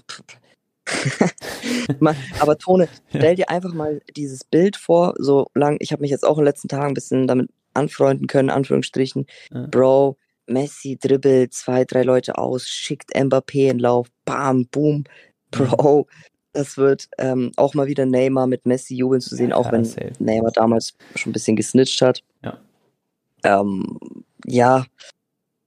aber 2.39 2.58
Tone, 2.58 2.88
stell 3.10 3.36
dir 3.36 3.50
einfach 3.50 3.74
mal 3.74 4.02
dieses 4.15 4.43
Bild 4.43 4.78
vor, 4.78 5.13
so 5.17 5.48
lang, 5.56 5.78
ich 5.80 5.91
habe 5.91 6.02
mich 6.02 6.12
jetzt 6.12 6.26
auch 6.26 6.38
in 6.38 6.43
den 6.43 6.45
letzten 6.45 6.67
Tagen 6.67 6.89
ein 6.89 6.93
bisschen 6.93 7.28
damit 7.28 7.50
anfreunden 7.74 8.28
können, 8.28 8.50
Anführungsstrichen. 8.50 9.26
Ja. 9.52 9.67
Bro, 9.67 10.17
Messi 10.47 10.97
dribbelt 10.97 11.53
zwei, 11.53 11.86
drei 11.86 12.03
Leute 12.03 12.38
aus, 12.38 12.67
schickt 12.67 13.15
Mbappé 13.15 13.69
in 13.69 13.79
Lauf, 13.79 14.08
bam, 14.25 14.67
boom, 14.67 15.03
Bro. 15.51 16.08
das 16.53 16.77
wird 16.77 17.08
ähm, 17.17 17.51
auch 17.55 17.73
mal 17.73 17.88
wieder 17.88 18.05
Neymar 18.05 18.47
mit 18.47 18.65
Messi 18.65 18.95
jubeln 18.95 19.21
zu 19.21 19.36
sehen, 19.36 19.51
ja, 19.51 19.55
auch 19.55 19.71
wenn 19.71 19.86
safe. 19.86 20.12
Neymar 20.19 20.51
damals 20.51 20.95
schon 21.15 21.31
ein 21.31 21.34
bisschen 21.34 21.55
gesnitcht 21.55 22.01
hat. 22.01 22.21
Ja. 22.43 22.58
Ähm, 23.43 23.99
ja. 24.45 24.86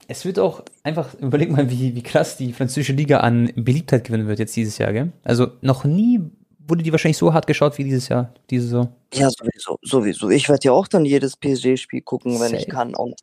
Es 0.08 0.24
wird 0.24 0.38
auch 0.38 0.62
einfach, 0.82 1.14
überleg 1.14 1.50
mal, 1.50 1.70
wie, 1.70 1.94
wie 1.94 2.02
krass 2.02 2.36
die 2.36 2.52
französische 2.52 2.94
Liga 2.94 3.20
an 3.20 3.52
Beliebtheit 3.56 4.04
gewinnen 4.04 4.26
wird 4.26 4.38
jetzt 4.38 4.56
dieses 4.56 4.78
Jahr, 4.78 4.92
gell? 4.92 5.12
Also 5.22 5.48
noch 5.60 5.84
nie 5.84 6.20
wurde 6.68 6.82
die 6.82 6.92
wahrscheinlich 6.92 7.18
so 7.18 7.32
hart 7.32 7.46
geschaut 7.46 7.78
wie 7.78 7.84
dieses 7.84 8.08
Jahr, 8.08 8.32
diese 8.50 8.64
Saison. 8.64 8.92
Ja, 9.12 9.30
sowieso, 9.30 9.78
sowieso. 9.82 10.30
Ich 10.30 10.48
werde 10.48 10.64
ja 10.64 10.72
auch 10.72 10.86
dann 10.86 11.04
jedes 11.04 11.36
PSG-Spiel 11.36 12.02
gucken, 12.02 12.40
wenn 12.40 12.50
Safe. 12.50 12.56
ich 12.56 12.68
kann. 12.68 12.94
Und 12.94 13.20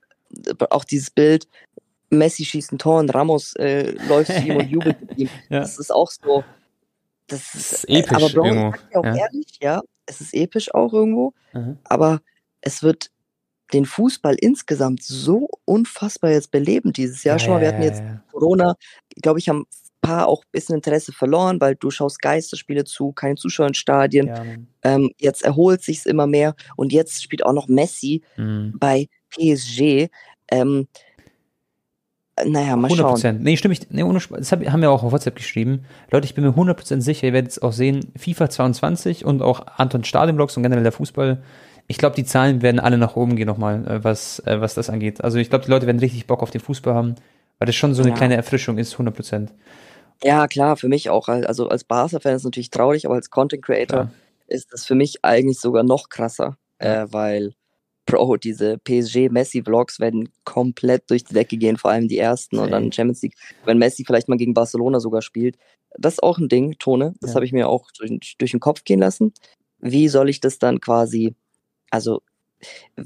auch 0.69 0.83
dieses 0.83 1.09
Bild, 1.09 1.47
Messi 2.09 2.45
schießt 2.45 2.71
ein 2.71 2.77
Tor 2.77 2.99
und 2.99 3.09
Ramos 3.13 3.55
äh, 3.55 3.91
läuft 4.07 4.31
zu 4.31 4.39
ihm 4.39 4.57
und 4.57 4.69
jubelt 4.69 5.01
mit 5.01 5.17
ihm. 5.17 5.29
Ja. 5.49 5.59
Das 5.59 5.77
ist 5.77 5.91
auch 5.91 6.09
so, 6.09 6.43
das 7.27 7.55
ist, 7.55 7.55
das 7.55 7.83
ist 7.83 7.89
episch 7.89 8.11
aber 8.11 8.29
Bro, 8.29 8.45
irgendwo. 8.45 8.75
Ich 8.75 8.93
ja 8.93 8.99
auch 8.99 9.05
ja. 9.05 9.15
ehrlich, 9.15 9.57
ja, 9.61 9.81
es 10.05 10.21
ist 10.21 10.33
episch 10.33 10.73
auch 10.73 10.93
irgendwo, 10.93 11.33
mhm. 11.53 11.77
aber 11.83 12.21
es 12.61 12.83
wird 12.83 13.11
den 13.73 13.85
Fußball 13.85 14.35
insgesamt 14.39 15.03
so 15.03 15.49
unfassbar 15.65 16.31
jetzt 16.31 16.51
beleben 16.51 16.93
dieses 16.93 17.23
Jahr. 17.23 17.37
Ja, 17.37 17.39
Schau 17.39 17.53
mal, 17.53 17.61
wir 17.61 17.67
hatten 17.69 17.81
jetzt 17.81 18.03
Corona, 18.31 18.75
glaube 19.21 19.39
ich, 19.39 19.49
haben 19.49 19.65
paar 20.05 20.27
auch 20.27 20.43
ein 20.43 20.51
bisschen 20.51 20.75
Interesse 20.75 21.11
verloren, 21.11 21.59
weil 21.61 21.75
du 21.75 21.89
schaust 21.89 22.21
Geisterspiele 22.21 22.83
zu, 22.83 23.11
keine 23.11 23.35
Zuschauer 23.35 23.67
in 23.67 23.73
Stadien. 23.73 24.27
Ja, 24.27 24.43
ähm, 24.83 25.11
jetzt 25.17 25.43
erholt 25.43 25.81
sich's 25.81 26.05
immer 26.05 26.27
mehr 26.27 26.55
und 26.75 26.93
jetzt 26.93 27.23
spielt 27.23 27.45
auch 27.45 27.53
noch 27.53 27.67
Messi 27.67 28.21
mhm. 28.37 28.73
bei 28.77 29.07
PSG. 29.31 30.09
Ähm, 30.51 30.87
naja, 32.43 32.75
mal 32.75 32.91
100%. 32.91 33.21
schauen. 33.21 33.39
Nee, 33.41 33.55
stimmt. 33.55 33.79
Ich, 33.79 33.89
nee, 33.91 34.03
ohne, 34.03 34.19
das 34.19 34.51
haben 34.51 34.81
wir 34.81 34.91
auch 34.91 35.03
auf 35.03 35.11
WhatsApp 35.13 35.37
geschrieben. 35.37 35.85
Leute, 36.11 36.25
ich 36.25 36.35
bin 36.35 36.43
mir 36.43 36.51
100% 36.51 36.99
sicher, 37.01 37.27
ihr 37.27 37.33
werdet 37.33 37.51
es 37.51 37.61
auch 37.61 37.71
sehen, 37.71 38.11
FIFA 38.17 38.49
22 38.49 39.23
und 39.23 39.41
auch 39.41 39.65
Anton 39.77 40.03
Stadionblocks 40.03 40.57
und 40.57 40.63
generell 40.63 40.83
der 40.83 40.91
Fußball. 40.91 41.41
Ich 41.87 41.97
glaube, 41.97 42.15
die 42.15 42.25
Zahlen 42.25 42.61
werden 42.61 42.79
alle 42.79 42.97
nach 42.97 43.15
oben 43.15 43.35
gehen 43.35 43.47
nochmal, 43.47 43.87
äh, 43.87 44.03
was, 44.03 44.39
äh, 44.39 44.59
was 44.59 44.73
das 44.73 44.89
angeht. 44.89 45.23
Also 45.23 45.37
ich 45.37 45.49
glaube, 45.49 45.65
die 45.65 45.71
Leute 45.71 45.85
werden 45.85 45.99
richtig 45.99 46.27
Bock 46.27 46.41
auf 46.43 46.51
den 46.51 46.61
Fußball 46.61 46.93
haben, 46.93 47.15
weil 47.59 47.67
das 47.67 47.75
schon 47.75 47.93
so 47.93 48.01
eine 48.01 48.11
ja. 48.11 48.17
kleine 48.17 48.35
Erfrischung 48.35 48.77
ist, 48.77 48.95
100%. 48.95 49.49
Ja, 50.23 50.47
klar, 50.47 50.77
für 50.77 50.87
mich 50.87 51.09
auch. 51.09 51.27
Also 51.27 51.67
als 51.67 51.83
Barca-Fan 51.83 52.35
ist 52.35 52.41
es 52.41 52.45
natürlich 52.45 52.69
traurig, 52.69 53.05
aber 53.05 53.15
als 53.15 53.29
Content-Creator 53.29 53.99
ja. 53.99 54.11
ist 54.47 54.71
das 54.71 54.85
für 54.85 54.95
mich 54.95 55.23
eigentlich 55.23 55.59
sogar 55.59 55.83
noch 55.83 56.09
krasser, 56.09 56.57
äh, 56.79 57.05
weil 57.09 57.53
Bro, 58.05 58.37
diese 58.37 58.77
PSG-Messi-Vlogs 58.77 59.99
werden 59.99 60.29
komplett 60.43 61.09
durch 61.09 61.23
die 61.23 61.33
Decke 61.33 61.57
gehen, 61.57 61.77
vor 61.77 61.91
allem 61.91 62.07
die 62.07 62.19
ersten 62.19 62.59
und 62.59 62.69
dann 62.71 62.91
Champions 62.91 63.23
League, 63.23 63.35
wenn 63.65 63.79
Messi 63.79 64.03
vielleicht 64.05 64.29
mal 64.29 64.37
gegen 64.37 64.53
Barcelona 64.53 64.99
sogar 64.99 65.23
spielt. 65.23 65.57
Das 65.97 66.13
ist 66.13 66.23
auch 66.23 66.37
ein 66.37 66.47
Ding, 66.47 66.77
Tone, 66.77 67.15
das 67.19 67.31
ja. 67.31 67.35
habe 67.35 67.45
ich 67.45 67.51
mir 67.51 67.67
auch 67.67 67.89
durch, 67.97 68.35
durch 68.37 68.51
den 68.51 68.59
Kopf 68.59 68.83
gehen 68.83 68.99
lassen. 68.99 69.33
Wie 69.79 70.07
soll 70.07 70.29
ich 70.29 70.39
das 70.39 70.59
dann 70.59 70.81
quasi, 70.81 71.33
also 71.89 72.21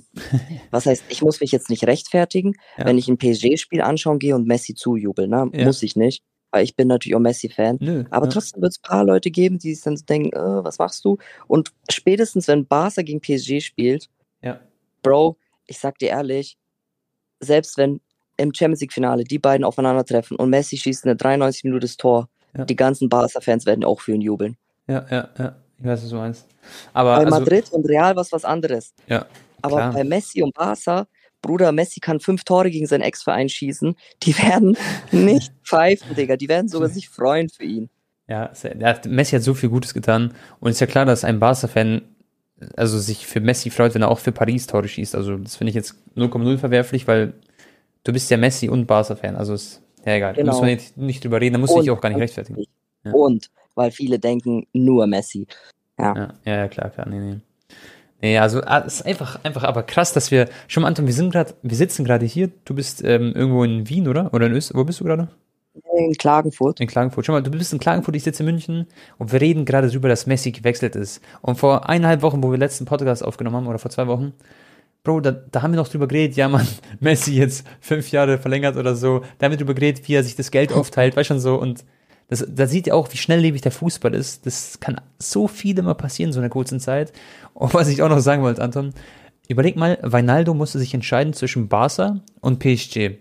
was 0.71 0.85
heißt, 0.85 1.05
ich 1.09 1.21
muss 1.21 1.39
mich 1.39 1.51
jetzt 1.51 1.69
nicht 1.69 1.85
rechtfertigen, 1.87 2.55
ja. 2.77 2.85
wenn 2.85 2.97
ich 2.97 3.07
ein 3.07 3.17
PSG-Spiel 3.17 3.81
anschauen 3.81 4.19
gehe 4.19 4.35
und 4.35 4.47
Messi 4.47 4.75
zujubeln, 4.75 5.29
ne? 5.29 5.49
Ja. 5.53 5.65
Muss 5.65 5.81
ich 5.81 5.95
nicht, 5.95 6.23
weil 6.51 6.63
ich 6.63 6.75
bin 6.75 6.87
natürlich 6.87 7.15
auch 7.15 7.19
Messi-Fan. 7.19 8.07
Aber 8.09 8.25
ja. 8.25 8.31
trotzdem 8.31 8.61
wird 8.61 8.71
es 8.71 8.79
ein 8.79 8.89
paar 8.89 9.03
Leute 9.03 9.31
geben, 9.31 9.59
die 9.59 9.73
sich 9.73 9.83
dann 9.83 9.95
denken, 10.07 10.35
äh, 10.35 10.63
was 10.63 10.79
machst 10.79 11.05
du? 11.05 11.17
Und 11.47 11.71
spätestens, 11.89 12.47
wenn 12.47 12.65
Barca 12.65 13.01
gegen 13.01 13.21
PSG 13.21 13.61
spielt, 13.61 14.09
ja. 14.41 14.59
Bro, 15.01 15.37
ich 15.65 15.79
sag 15.79 15.99
dir 15.99 16.09
ehrlich, 16.09 16.57
selbst 17.39 17.77
wenn 17.77 18.01
im 18.37 18.53
Champions 18.53 18.81
League-Finale 18.81 19.23
die 19.23 19.39
beiden 19.39 19.63
aufeinandertreffen 19.63 20.37
und 20.37 20.49
Messi 20.49 20.77
schießt 20.77 21.05
eine 21.05 21.15
93 21.15 21.65
Minuten 21.65 21.81
das 21.81 21.97
Tor, 21.97 22.29
ja. 22.57 22.65
die 22.65 22.75
ganzen 22.75 23.09
Barca-Fans 23.09 23.65
werden 23.65 23.83
auch 23.83 24.01
für 24.01 24.13
ihn 24.13 24.21
jubeln. 24.21 24.57
Ja, 24.87 25.05
ja, 25.09 25.29
ja. 25.37 25.55
Ich 25.77 25.85
weiß, 25.85 26.03
was 26.03 26.09
du 26.09 26.15
meinst. 26.15 26.47
Aber, 26.93 27.15
bei 27.15 27.25
also, 27.25 27.39
Madrid 27.39 27.71
und 27.71 27.87
Real 27.87 28.15
was 28.15 28.31
was 28.31 28.43
anderes. 28.43 28.93
Ja. 29.07 29.25
Aber 29.61 29.77
klar. 29.77 29.93
bei 29.93 30.03
Messi 30.03 30.41
und 30.41 30.53
Barca, 30.53 31.07
Bruder, 31.41 31.71
Messi 31.71 31.99
kann 31.99 32.19
fünf 32.19 32.43
Tore 32.43 32.69
gegen 32.69 32.85
seinen 32.85 33.01
Ex-Verein 33.01 33.49
schießen. 33.49 33.95
Die 34.23 34.37
werden 34.37 34.77
nicht 35.11 35.51
pfeifen, 35.63 36.15
Digga. 36.15 36.35
Die 36.35 36.49
werden 36.49 36.67
sogar 36.67 36.89
sich 36.89 37.09
freuen 37.09 37.49
für 37.49 37.63
ihn. 37.63 37.89
Ja, 38.27 38.51
Messi 39.07 39.35
hat 39.35 39.43
so 39.43 39.53
viel 39.53 39.69
Gutes 39.69 39.93
getan. 39.93 40.33
Und 40.59 40.71
ist 40.71 40.79
ja 40.79 40.87
klar, 40.87 41.05
dass 41.05 41.23
ein 41.23 41.39
Barca-Fan 41.39 42.01
also 42.75 42.99
sich 42.99 43.25
für 43.25 43.39
Messi 43.39 43.69
freut, 43.69 43.95
wenn 43.95 44.01
er 44.01 44.11
auch 44.11 44.19
für 44.19 44.31
Paris 44.31 44.67
Tore 44.67 44.87
schießt. 44.87 45.15
Also 45.15 45.37
das 45.37 45.55
finde 45.55 45.69
ich 45.69 45.75
jetzt 45.75 45.95
0,0 46.15 46.57
verwerflich, 46.57 47.07
weil 47.07 47.33
du 48.03 48.13
bist 48.13 48.29
ja 48.29 48.37
Messi 48.37 48.69
und 48.69 48.85
Barca-Fan. 48.85 49.35
Also 49.35 49.53
ist 49.53 49.81
ja 50.05 50.15
egal. 50.15 50.33
Genau. 50.33 50.47
Da 50.47 50.51
muss 50.51 50.61
man 50.61 50.69
nicht, 50.71 50.97
nicht 50.97 51.23
drüber 51.23 51.41
reden, 51.41 51.53
da 51.53 51.59
muss 51.59 51.75
ich 51.75 51.89
auch 51.89 52.01
gar 52.01 52.09
nicht 52.09 52.19
rechtfertigen. 52.19 52.65
Ja. 53.03 53.11
Und 53.11 53.49
weil 53.75 53.91
viele 53.91 54.19
denken, 54.19 54.67
nur 54.73 55.07
Messi. 55.07 55.47
Ja, 55.97 56.33
ja, 56.45 56.55
ja 56.55 56.67
klar, 56.67 56.89
klar. 56.89 57.07
Nee, 57.07 57.19
nee. 57.19 57.39
Nee, 58.21 58.37
also 58.37 58.61
ah, 58.61 58.83
es 58.85 58.95
ist 58.95 59.05
einfach, 59.05 59.39
einfach 59.43 59.63
aber 59.63 59.83
krass, 59.83 60.11
dass 60.11 60.29
wir 60.29 60.49
schon 60.67 60.81
mal, 60.81 60.89
Anton, 60.89 61.05
wir 61.05 61.13
sind 61.13 61.31
gerade, 61.31 61.53
wir 61.61 61.77
sitzen 61.77 62.03
gerade 62.03 62.25
hier. 62.25 62.49
Du 62.65 62.75
bist 62.75 63.03
ähm, 63.03 63.33
irgendwo 63.33 63.63
in 63.63 63.87
Wien, 63.87 64.07
oder? 64.07 64.33
Oder 64.33 64.47
in 64.47 64.53
Österreich? 64.53 64.79
Wo 64.79 64.83
bist 64.83 64.99
du 64.99 65.05
gerade? 65.05 65.29
In 65.97 66.13
Klagenfurt. 66.15 66.81
In 66.81 66.87
Klagenfurt. 66.87 67.25
Schau 67.25 67.33
mal, 67.33 67.41
du 67.43 67.51
bist 67.51 67.71
in 67.71 67.79
Klagenfurt, 67.79 68.15
ich 68.15 68.23
sitze 68.23 68.43
in 68.43 68.47
München 68.47 68.87
und 69.17 69.31
wir 69.31 69.39
reden 69.39 69.63
gerade 69.63 69.87
darüber, 69.87 70.09
dass 70.09 70.25
Messi 70.27 70.51
gewechselt 70.51 70.95
ist. 70.95 71.21
Und 71.41 71.57
vor 71.57 71.87
eineinhalb 71.87 72.21
Wochen, 72.21 72.43
wo 72.43 72.51
wir 72.51 72.57
letzten 72.57 72.85
Podcast 72.85 73.23
aufgenommen 73.23 73.55
haben, 73.55 73.67
oder 73.67 73.79
vor 73.79 73.91
zwei 73.91 74.07
Wochen, 74.07 74.33
Bro, 75.03 75.21
da, 75.21 75.31
da 75.31 75.61
haben 75.61 75.71
wir 75.71 75.77
noch 75.77 75.87
drüber 75.87 76.07
geredet, 76.07 76.35
ja 76.35 76.49
man, 76.49 76.67
Messi 76.99 77.33
jetzt 77.35 77.65
fünf 77.79 78.11
Jahre 78.11 78.37
verlängert 78.37 78.75
oder 78.75 78.95
so. 78.95 79.21
Da 79.37 79.45
haben 79.45 79.51
wir 79.51 79.57
drüber 79.57 79.73
geredet, 79.73 80.07
wie 80.07 80.15
er 80.15 80.23
sich 80.23 80.35
das 80.35 80.51
Geld 80.51 80.73
aufteilt, 80.73 81.15
weißt 81.15 81.27
schon 81.27 81.39
so. 81.39 81.55
Und 81.55 81.85
das, 82.29 82.45
da 82.47 82.67
sieht 82.67 82.87
ihr 82.87 82.95
auch, 82.95 83.11
wie 83.11 83.17
schnelllebig 83.17 83.61
der 83.61 83.71
Fußball 83.71 84.13
ist. 84.13 84.45
Das 84.45 84.79
kann 84.79 85.01
so 85.17 85.47
viel 85.47 85.77
immer 85.77 85.95
passieren 85.95 86.29
in 86.29 86.33
so 86.33 86.39
einer 86.39 86.49
kurzen 86.49 86.79
Zeit. 86.79 87.11
Und 87.53 87.73
was 87.73 87.87
ich 87.89 88.01
auch 88.03 88.09
noch 88.09 88.19
sagen 88.19 88.43
wollte, 88.43 88.61
Anton, 88.61 88.93
überleg 89.47 89.75
mal, 89.75 89.97
Weinaldo 90.03 90.53
musste 90.53 90.77
sich 90.79 90.93
entscheiden 90.93 91.33
zwischen 91.33 91.67
Barca 91.67 92.21
und 92.39 92.59
PSG. 92.59 93.17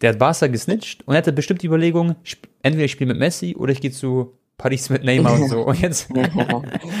Der 0.00 0.10
hat 0.10 0.18
Barca 0.18 0.48
gesnitcht 0.48 1.06
und 1.06 1.14
er 1.14 1.18
hatte 1.18 1.32
bestimmt 1.32 1.62
die 1.62 1.68
Überlegung, 1.68 2.16
entweder 2.62 2.84
ich 2.84 2.92
spiele 2.92 3.08
mit 3.08 3.18
Messi 3.18 3.54
oder 3.56 3.72
ich 3.72 3.80
gehe 3.80 3.92
zu 3.92 4.37
Paris 4.58 4.90
mit 4.90 5.04
Neymar 5.04 5.40
und 5.40 5.48
so. 5.48 5.60
Und 5.66 5.80
jetzt. 5.80 6.08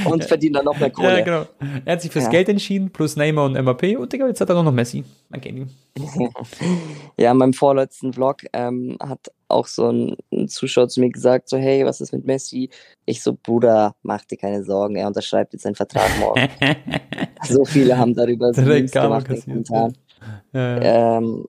und 0.04 0.24
verdient 0.24 0.56
dann 0.56 0.64
noch 0.64 0.78
mehr 0.78 0.90
Kohle. 0.90 1.18
Ja, 1.18 1.24
genau. 1.24 1.46
Er 1.84 1.94
hat 1.94 2.02
sich 2.02 2.10
fürs 2.10 2.26
ja. 2.26 2.30
Geld 2.30 2.48
entschieden, 2.48 2.90
plus 2.90 3.16
Neymar 3.16 3.46
und 3.46 3.62
MAP 3.64 3.98
und 3.98 4.12
Digga, 4.12 4.28
jetzt 4.28 4.40
hat 4.40 4.48
er 4.48 4.54
noch, 4.54 4.62
noch 4.62 4.72
Messi. 4.72 5.04
Man 5.28 5.40
kennt 5.40 5.58
ihn. 5.58 5.70
ja, 7.18 7.32
in 7.32 7.36
meinem 7.36 7.52
vorletzten 7.52 8.12
Vlog 8.12 8.44
ähm, 8.52 8.96
hat 9.02 9.32
auch 9.48 9.66
so 9.66 9.90
ein, 9.90 10.16
Zuschauer 10.46 10.88
zu 10.88 11.00
mir 11.00 11.10
gesagt, 11.10 11.48
so, 11.48 11.56
hey, 11.56 11.84
was 11.84 12.00
ist 12.00 12.12
mit 12.12 12.24
Messi? 12.24 12.70
Ich 13.04 13.22
so, 13.22 13.36
Bruder, 13.42 13.96
mach 14.02 14.24
dir 14.24 14.36
keine 14.36 14.62
Sorgen, 14.62 14.94
er 14.94 15.08
unterschreibt 15.08 15.52
jetzt 15.52 15.62
seinen 15.62 15.74
Vertrag 15.74 16.10
morgen. 16.20 16.48
so 17.42 17.64
viele 17.64 17.98
haben 17.98 18.14
darüber 18.14 18.54
so 18.54 18.62
gemacht 18.62 19.28
in 19.46 19.64
Ja, 19.64 19.90
ja. 20.52 21.16
Ähm, 21.18 21.44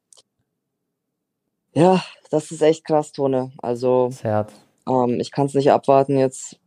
ja, 1.73 2.03
das 2.31 2.49
ist 2.51 2.63
echt 2.63 2.83
krass, 2.83 3.11
Tone. 3.11 3.51
Also, 3.59 4.09
ähm, 4.89 5.19
ich 5.19 5.31
kann 5.31 5.45
es 5.45 5.53
nicht 5.53 5.71
abwarten, 5.71 6.17
jetzt 6.17 6.59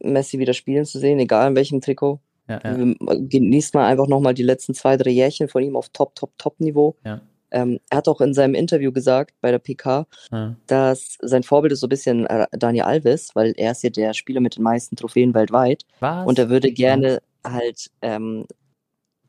Messi 0.00 0.38
wieder 0.38 0.54
spielen 0.54 0.84
zu 0.84 0.98
sehen, 0.98 1.18
egal 1.18 1.48
in 1.48 1.56
welchem 1.56 1.80
Trikot. 1.80 2.20
Ja, 2.48 2.60
ja. 2.64 2.94
Genießt 2.98 3.74
mal 3.74 3.86
einfach 3.86 4.06
nochmal 4.06 4.34
die 4.34 4.42
letzten 4.42 4.74
zwei, 4.74 4.96
drei 4.96 5.10
Jährchen 5.10 5.48
von 5.48 5.62
ihm 5.62 5.76
auf 5.76 5.90
Top, 5.90 6.14
Top, 6.14 6.32
Top-Niveau. 6.38 6.96
Ja. 7.04 7.20
Ähm, 7.50 7.78
er 7.90 7.98
hat 7.98 8.08
auch 8.08 8.20
in 8.20 8.34
seinem 8.34 8.54
Interview 8.54 8.92
gesagt 8.92 9.34
bei 9.40 9.50
der 9.50 9.58
PK, 9.58 10.06
ja. 10.30 10.56
dass 10.66 11.16
sein 11.20 11.42
Vorbild 11.42 11.72
ist 11.72 11.80
so 11.80 11.86
ein 11.86 11.90
bisschen 11.90 12.26
äh, 12.26 12.46
Daniel 12.52 12.84
Alves, 12.84 13.34
weil 13.34 13.54
er 13.56 13.72
ist 13.72 13.82
ja 13.82 13.90
der 13.90 14.12
Spieler 14.12 14.40
mit 14.40 14.56
den 14.56 14.62
meisten 14.62 14.96
Trophäen 14.96 15.34
weltweit. 15.34 15.84
Was? 16.00 16.26
Und 16.26 16.38
er 16.38 16.50
würde 16.50 16.72
gerne 16.72 17.20
halt 17.44 17.90
ähm, 18.02 18.46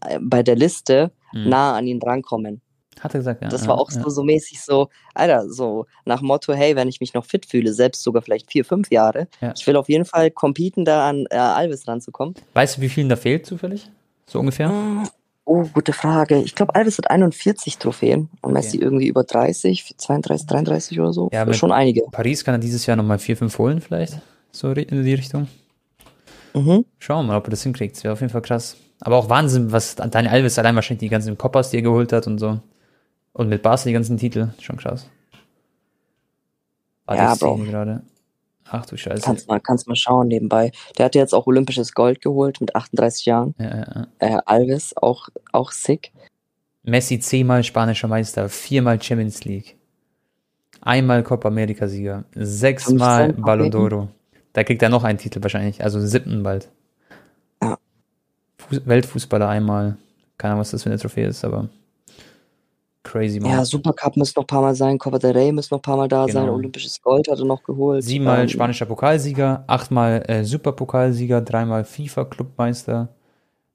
äh, 0.02 0.20
bei 0.22 0.44
der 0.44 0.56
Liste 0.56 1.12
hm. 1.32 1.50
nah 1.50 1.78
an 1.78 1.88
ihn 1.88 2.00
drankommen. 2.00 2.62
Hat 3.00 3.14
er 3.14 3.20
gesagt, 3.20 3.42
ja. 3.42 3.50
Das 3.50 3.68
war 3.68 3.78
auch 3.80 3.92
ja. 3.92 4.02
so, 4.02 4.10
so 4.10 4.24
mäßig 4.24 4.62
so, 4.62 4.90
Alter, 5.14 5.50
so 5.50 5.86
nach 6.06 6.22
Motto, 6.22 6.54
hey, 6.54 6.76
wenn 6.76 6.88
ich 6.88 7.00
mich 7.00 7.14
noch 7.14 7.26
fit 7.26 7.46
fühle, 7.46 7.74
selbst 7.74 8.04
sogar 8.04 8.22
vielleicht 8.22 8.52
vier, 8.52 8.66
fünf 8.66 8.92
Jahre, 8.92 9.28
ja. 9.42 9.54
ich 9.56 9.66
will 9.66 9.76
auf 9.76 9.90
jeden 9.90 10.06
Fall 10.06 10.32
competen, 10.32 10.86
da 10.86 11.10
an 11.10 11.26
äh, 11.30 11.38
Alves 11.38 11.88
ranzukommen. 11.88 12.36
Weißt 12.54 12.78
du, 12.78 12.82
wie 12.82 12.90
vielen 12.90 13.10
da 13.10 13.16
fehlt 13.16 13.46
zufällig? 13.46 13.90
So 14.26 14.40
ungefähr? 14.40 14.72
Oh, 15.46 15.64
gute 15.74 15.94
Frage. 15.94 16.44
Ich 16.44 16.54
glaube, 16.54 16.76
Alves 16.76 17.00
hat 17.00 17.10
41 17.10 17.80
Trophäen 17.80 18.30
und 18.42 18.54
Messi 18.54 18.78
okay. 18.78 18.86
irgendwie 18.86 19.08
über 19.08 19.24
30, 19.24 19.96
32, 19.98 20.46
33 20.46 21.00
oder 21.00 21.12
so. 21.12 21.30
Ja, 21.34 21.52
schon 21.54 21.72
einige. 21.72 22.04
Paris 22.12 22.44
kann 22.44 22.56
er 22.56 22.60
dieses 22.60 22.86
Jahr 22.86 22.98
nochmal 22.98 23.18
vier, 23.18 23.36
fünf 23.36 23.58
holen 23.58 23.82
vielleicht, 23.82 24.20
so 24.52 24.72
in 24.72 25.04
die 25.04 25.14
Richtung. 25.16 25.48
Mhm. 26.54 26.86
Schauen 27.00 27.26
wir 27.26 27.32
mal, 27.32 27.38
ob 27.38 27.48
er 27.48 27.52
das 27.52 27.64
hinkriegt. 27.64 27.96
Das 27.96 28.04
wäre 28.04 28.14
auf 28.14 28.22
jeden 28.22 28.32
Fall 28.32 28.42
krass. 28.42 28.78
Aber 29.02 29.18
auch 29.18 29.30
Wahnsinn, 29.30 29.72
was 29.72 29.96
Daniel 29.96 30.34
Alves 30.34 30.60
allein 30.60 30.76
wahrscheinlich 30.76 31.00
die 31.00 31.10
ganzen 31.10 31.38
Coppers, 31.38 31.72
die 31.72 31.78
er 31.78 31.84
geholt 31.84 32.12
hat 32.14 32.28
und 32.28 32.38
so. 32.38 32.60
Und 33.34 33.50
mit 33.50 33.62
Barca 33.62 33.84
die 33.86 33.94
ganzen 33.94 34.18
Titel, 34.18 34.50
schon 34.60 34.78
krass. 34.78 35.08
War 37.06 37.16
ja, 37.16 37.36
Bro. 37.36 37.58
gerade. 37.58 38.04
Ach 38.72 38.86
du 38.86 38.98
Scheiße. 38.98 39.24
Kannst 39.24 39.48
mal, 39.48 39.60
kannst 39.60 39.88
mal 39.88 39.96
schauen 39.96 40.28
nebenbei. 40.28 40.72
Der 40.98 41.06
hat 41.06 41.16
jetzt 41.16 41.34
auch 41.34 41.48
olympisches 41.48 41.94
Gold 41.94 42.22
geholt 42.22 42.62
mit 42.62 42.76
38 42.76 43.26
Jahren. 43.26 43.56
Ja, 43.58 43.66
ja, 43.66 43.78
ja. 43.96 44.08
Äh, 44.20 44.42
Alves, 44.46 44.96
auch, 44.96 45.30
auch 45.52 45.72
sick. 45.72 46.12
Messi 46.84 47.20
zehnmal 47.20 47.64
spanischer 47.64 48.08
Meister, 48.08 48.50
viermal 48.50 49.02
Champions 49.02 49.44
League, 49.44 49.78
einmal 50.82 51.24
Copa 51.24 51.50
America 51.50 51.88
Sieger, 51.88 52.26
sechsmal 52.36 53.34
Ballon 53.34 53.72
d'Oro. 53.72 54.08
Da 54.54 54.64
kriegt 54.64 54.82
er 54.82 54.90
noch 54.90 55.04
einen 55.04 55.18
Titel 55.18 55.42
wahrscheinlich, 55.42 55.84
also 55.84 56.00
siebten 56.00 56.44
bald. 56.44 56.70
Ja. 57.62 57.78
Fuß 58.58 58.86
Weltfußballer 58.86 59.48
einmal. 59.48 59.98
Keine 60.38 60.54
Ahnung, 60.54 60.62
was 60.62 60.72
das 60.72 60.84
für 60.84 60.90
eine 60.90 60.98
Trophäe 60.98 61.28
ist, 61.28 61.44
aber 61.44 61.70
crazy, 63.10 63.40
man. 63.40 63.52
Ja, 63.52 63.66
Supercup 63.66 64.18
muss 64.18 64.36
noch 64.36 64.44
ein 64.44 64.48
paar 64.48 64.62
Mal 64.62 64.76
sein, 64.76 64.98
Copa 64.98 65.18
del 65.18 65.32
Rey 65.32 65.52
muss 65.52 65.72
noch 65.72 65.80
ein 65.80 65.82
paar 65.82 65.98
Mal 65.98 66.08
da 66.08 66.26
genau. 66.26 66.40
sein, 66.40 66.50
Olympisches 66.50 67.02
Gold 67.02 67.28
hat 67.30 67.40
er 67.40 67.46
noch 67.46 67.64
geholt. 67.64 68.04
Siebenmal 68.04 68.42
ähm, 68.42 68.50
spanischer 68.50 68.86
Pokalsieger, 68.86 69.64
achtmal 69.68 70.24
äh, 70.28 70.44
Superpokalsieger, 70.44 71.42
dreimal 71.42 71.84
FIFA-Clubmeister, 71.84 73.10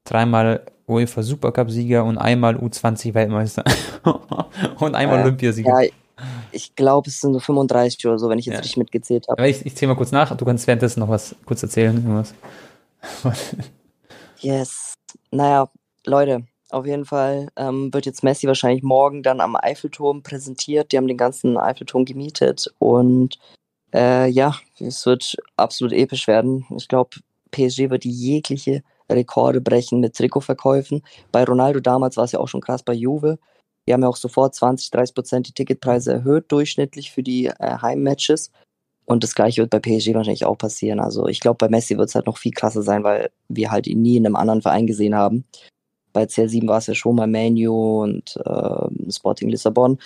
dreimal 0.03 0.61
UEFA 0.87 1.23
Supercup-Sieger 1.23 2.03
und 2.03 2.17
einmal 2.17 2.55
U20-Weltmeister. 2.55 3.63
und 4.79 4.95
einmal 4.95 5.19
äh, 5.19 5.23
Olympiasieger. 5.23 5.83
Ja, 5.83 5.89
ich 6.51 6.75
glaube, 6.75 7.09
es 7.09 7.19
sind 7.19 7.33
so 7.33 7.39
35 7.39 8.05
oder 8.07 8.19
so, 8.19 8.29
wenn 8.29 8.39
ich 8.39 8.45
jetzt 8.45 8.55
ja. 8.55 8.59
richtig 8.59 8.77
mitgezählt 8.77 9.27
habe. 9.27 9.47
Ich, 9.49 9.65
ich 9.65 9.75
zähle 9.75 9.91
mal 9.91 9.97
kurz 9.97 10.11
nach, 10.11 10.35
du 10.35 10.45
kannst 10.45 10.67
währenddessen 10.67 11.01
noch 11.01 11.09
was 11.09 11.35
kurz 11.45 11.61
erzählen. 11.63 11.95
Irgendwas. 11.95 12.33
yes. 14.39 14.93
Naja, 15.31 15.67
Leute, 16.05 16.45
auf 16.75 16.85
jeden 16.85 17.05
Fall 17.05 17.47
ähm, 17.55 17.93
wird 17.93 18.05
jetzt 18.05 18.23
Messi 18.23 18.47
wahrscheinlich 18.47 18.83
morgen 18.83 19.23
dann 19.23 19.39
am 19.39 19.55
Eiffelturm 19.55 20.23
präsentiert. 20.23 20.91
Die 20.91 20.97
haben 20.97 21.07
den 21.07 21.17
ganzen 21.17 21.57
Eiffelturm 21.57 22.03
gemietet 22.03 22.73
und 22.79 23.39
äh, 23.93 24.27
ja, 24.29 24.55
es 24.79 25.05
wird 25.05 25.37
absolut 25.55 25.93
episch 25.93 26.27
werden. 26.27 26.65
Ich 26.75 26.89
glaube, 26.89 27.11
PSG 27.51 27.89
wird 27.89 28.03
jegliche 28.03 28.83
Rekorde 29.09 29.61
brechen 29.61 30.01
mit 30.01 30.15
Trikotverkäufen. 30.15 31.01
Bei 31.31 31.45
Ronaldo 31.45 31.79
damals 31.79 32.17
war 32.17 32.25
es 32.25 32.33
ja 32.33 32.39
auch 32.39 32.49
schon 32.49 32.61
krass 32.61 32.83
bei 32.83 32.93
Juve. 32.93 33.39
Die 33.87 33.93
haben 33.93 34.01
ja 34.01 34.09
auch 34.09 34.17
sofort 34.17 34.53
20, 34.53 34.91
30 34.91 35.15
Prozent 35.15 35.47
die 35.47 35.53
Ticketpreise 35.53 36.11
erhöht, 36.11 36.51
durchschnittlich 36.51 37.11
für 37.11 37.23
die 37.23 37.45
äh, 37.45 37.77
Heimmatches. 37.81 38.51
Und 39.05 39.23
das 39.23 39.35
gleiche 39.35 39.61
wird 39.61 39.69
bei 39.69 39.79
PSG 39.79 40.13
wahrscheinlich 40.13 40.45
auch 40.45 40.57
passieren. 40.57 40.99
Also 40.99 41.27
ich 41.27 41.39
glaube, 41.39 41.57
bei 41.57 41.69
Messi 41.69 41.97
wird 41.97 42.09
es 42.09 42.15
halt 42.15 42.25
noch 42.25 42.37
viel 42.37 42.51
krasser 42.51 42.81
sein, 42.81 43.03
weil 43.05 43.29
wir 43.47 43.71
halt 43.71 43.87
ihn 43.87 44.01
nie 44.01 44.17
in 44.17 44.25
einem 44.25 44.35
anderen 44.35 44.61
Verein 44.61 44.87
gesehen 44.87 45.15
haben. 45.15 45.45
Bei 46.15 46.23
CR7 46.23 46.65
war 46.65 46.77
es 46.77 46.87
ja 46.87 46.95
schon 46.95 47.17
mal 47.17 47.27
Manu 47.27 48.03
und 48.03 48.37
äh, 48.37 49.11
Sporting 49.11 49.49
Lissabon. 49.49 49.99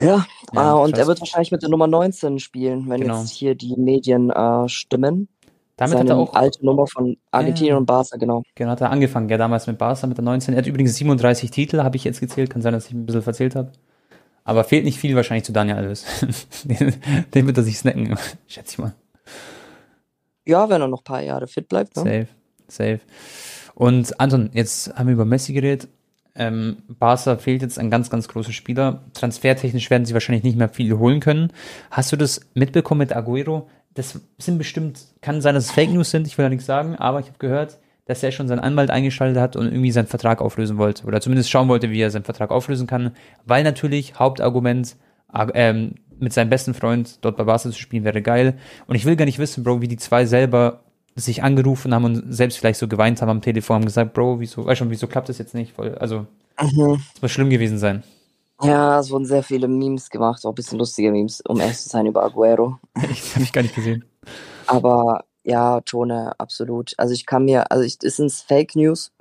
Ja, 0.00 0.24
ja 0.54 0.70
äh, 0.70 0.80
und 0.82 0.96
er 0.96 1.06
wird 1.06 1.20
wahrscheinlich 1.20 1.52
mit 1.52 1.60
der 1.60 1.68
Nummer 1.68 1.86
19 1.86 2.38
spielen, 2.38 2.88
wenn 2.88 3.02
genau. 3.02 3.20
jetzt 3.20 3.32
hier 3.32 3.54
die 3.54 3.76
Medien 3.76 4.30
äh, 4.30 4.66
stimmen. 4.70 5.28
Damit 5.76 5.98
Seine 5.98 6.10
hat 6.10 6.16
er 6.16 6.18
auch 6.18 6.32
alte 6.32 6.64
Nummer 6.64 6.86
von 6.86 7.18
Argentinien 7.30 7.74
ja, 7.74 7.76
und 7.76 7.84
Barca, 7.84 8.16
genau. 8.16 8.42
Genau, 8.54 8.70
hat 8.70 8.80
er 8.80 8.90
angefangen, 8.90 9.28
ja, 9.28 9.36
damals 9.36 9.66
mit 9.66 9.76
Barca 9.76 10.06
mit 10.06 10.16
der 10.16 10.24
19. 10.24 10.54
Er 10.54 10.58
hat 10.58 10.66
übrigens 10.66 10.94
37 10.96 11.50
Titel, 11.50 11.82
habe 11.82 11.96
ich 11.96 12.04
jetzt 12.04 12.20
gezählt. 12.20 12.48
Kann 12.48 12.62
sein, 12.62 12.72
dass 12.72 12.86
ich 12.86 12.92
ein 12.92 13.04
bisschen 13.04 13.22
verzählt 13.22 13.54
habe. 13.54 13.72
Aber 14.44 14.64
fehlt 14.64 14.84
nicht 14.84 14.98
viel 14.98 15.14
wahrscheinlich 15.14 15.44
zu 15.44 15.52
Daniel 15.52 15.76
Alves. 15.76 16.06
den, 16.64 16.94
den, 17.34 17.46
wird 17.46 17.58
er 17.58 17.62
sich 17.64 17.76
snacken, 17.76 18.18
schätze 18.46 18.72
ich 18.72 18.78
mal. 18.78 18.94
Ja, 20.46 20.70
wenn 20.70 20.80
er 20.80 20.88
noch 20.88 21.02
ein 21.02 21.04
paar 21.04 21.20
Jahre 21.20 21.46
fit 21.46 21.68
bleibt. 21.68 21.96
Ne? 21.96 22.02
Safe, 22.02 22.28
safe. 22.68 23.00
Und 23.80 24.20
Anton, 24.20 24.50
jetzt 24.52 24.94
haben 24.94 25.06
wir 25.06 25.14
über 25.14 25.24
Messi 25.24 25.52
geredet. 25.52 25.88
Ähm, 26.34 26.78
Barca 26.86 27.36
fehlt 27.36 27.62
jetzt 27.62 27.78
ein 27.78 27.90
ganz, 27.90 28.10
ganz 28.10 28.28
großer 28.28 28.52
Spieler. 28.52 29.02
Transfertechnisch 29.14 29.90
werden 29.90 30.04
sie 30.04 30.14
wahrscheinlich 30.14 30.44
nicht 30.44 30.58
mehr 30.58 30.68
viel 30.68 30.98
holen 30.98 31.20
können. 31.20 31.52
Hast 31.90 32.12
du 32.12 32.16
das 32.16 32.40
mitbekommen 32.54 32.98
mit 32.98 33.16
Aguero? 33.16 33.68
das 33.94 34.20
sind 34.38 34.58
bestimmt, 34.58 35.00
kann 35.20 35.40
sein, 35.40 35.54
dass 35.54 35.66
es 35.66 35.70
Fake 35.72 35.90
News 35.90 36.10
sind, 36.10 36.26
ich 36.26 36.38
will 36.38 36.44
ja 36.44 36.48
nichts 36.48 36.66
sagen, 36.66 36.96
aber 36.96 37.20
ich 37.20 37.26
habe 37.26 37.38
gehört, 37.38 37.78
dass 38.06 38.22
er 38.22 38.32
schon 38.32 38.48
seinen 38.48 38.60
Anwalt 38.60 38.90
eingeschaltet 38.90 39.40
hat 39.40 39.56
und 39.56 39.66
irgendwie 39.66 39.92
seinen 39.92 40.06
Vertrag 40.06 40.40
auflösen 40.40 40.78
wollte. 40.78 41.04
Oder 41.06 41.20
zumindest 41.20 41.50
schauen 41.50 41.68
wollte, 41.68 41.90
wie 41.90 42.00
er 42.00 42.10
seinen 42.10 42.24
Vertrag 42.24 42.50
auflösen 42.50 42.86
kann. 42.86 43.12
Weil 43.44 43.62
natürlich 43.62 44.18
Hauptargument, 44.18 44.96
ähm, 45.54 45.94
mit 46.18 46.32
seinem 46.32 46.50
besten 46.50 46.74
Freund 46.74 47.18
dort 47.24 47.36
bei 47.36 47.44
Barca 47.44 47.70
zu 47.70 47.78
spielen, 47.78 48.04
wäre 48.04 48.20
geil. 48.20 48.54
Und 48.86 48.96
ich 48.96 49.04
will 49.04 49.16
gar 49.16 49.26
nicht 49.26 49.38
wissen, 49.38 49.62
Bro, 49.62 49.80
wie 49.80 49.88
die 49.88 49.96
zwei 49.96 50.26
selber 50.26 50.80
sich 51.20 51.42
angerufen 51.42 51.94
haben 51.94 52.04
und 52.04 52.34
selbst 52.34 52.58
vielleicht 52.58 52.78
so 52.78 52.88
geweint 52.88 53.20
haben 53.20 53.28
am 53.28 53.42
Telefon, 53.42 53.76
haben 53.76 53.84
gesagt, 53.84 54.14
Bro, 54.14 54.40
wieso, 54.40 54.64
weißt 54.64 54.78
schon, 54.78 54.90
wieso 54.90 55.06
klappt 55.06 55.28
das 55.28 55.38
jetzt 55.38 55.54
nicht? 55.54 55.78
Also, 55.78 56.26
mhm. 56.60 57.02
es 57.14 57.22
muss 57.22 57.30
schlimm 57.30 57.50
gewesen 57.50 57.78
sein. 57.78 58.02
Ja, 58.62 58.98
es 59.00 59.10
wurden 59.10 59.24
sehr 59.24 59.42
viele 59.42 59.68
Memes 59.68 60.10
gemacht, 60.10 60.44
auch 60.44 60.50
ein 60.50 60.54
bisschen 60.54 60.78
lustige 60.78 61.10
Memes, 61.10 61.40
um 61.48 61.60
ehrlich 61.60 61.78
zu 61.78 61.88
sein, 61.88 62.06
über 62.06 62.22
Aguero. 62.22 62.78
Ich 63.10 63.34
habe 63.34 63.44
ich 63.44 63.52
gar 63.52 63.62
nicht 63.62 63.74
gesehen. 63.74 64.04
Aber 64.66 65.24
ja, 65.44 65.80
Tone, 65.80 66.32
absolut. 66.38 66.92
Also 66.98 67.14
ich 67.14 67.24
kann 67.24 67.44
mir, 67.44 67.70
also 67.70 67.84
ich, 67.84 67.98
es 68.02 68.16
sind 68.16 68.30
Fake 68.32 68.76
News, 68.76 69.12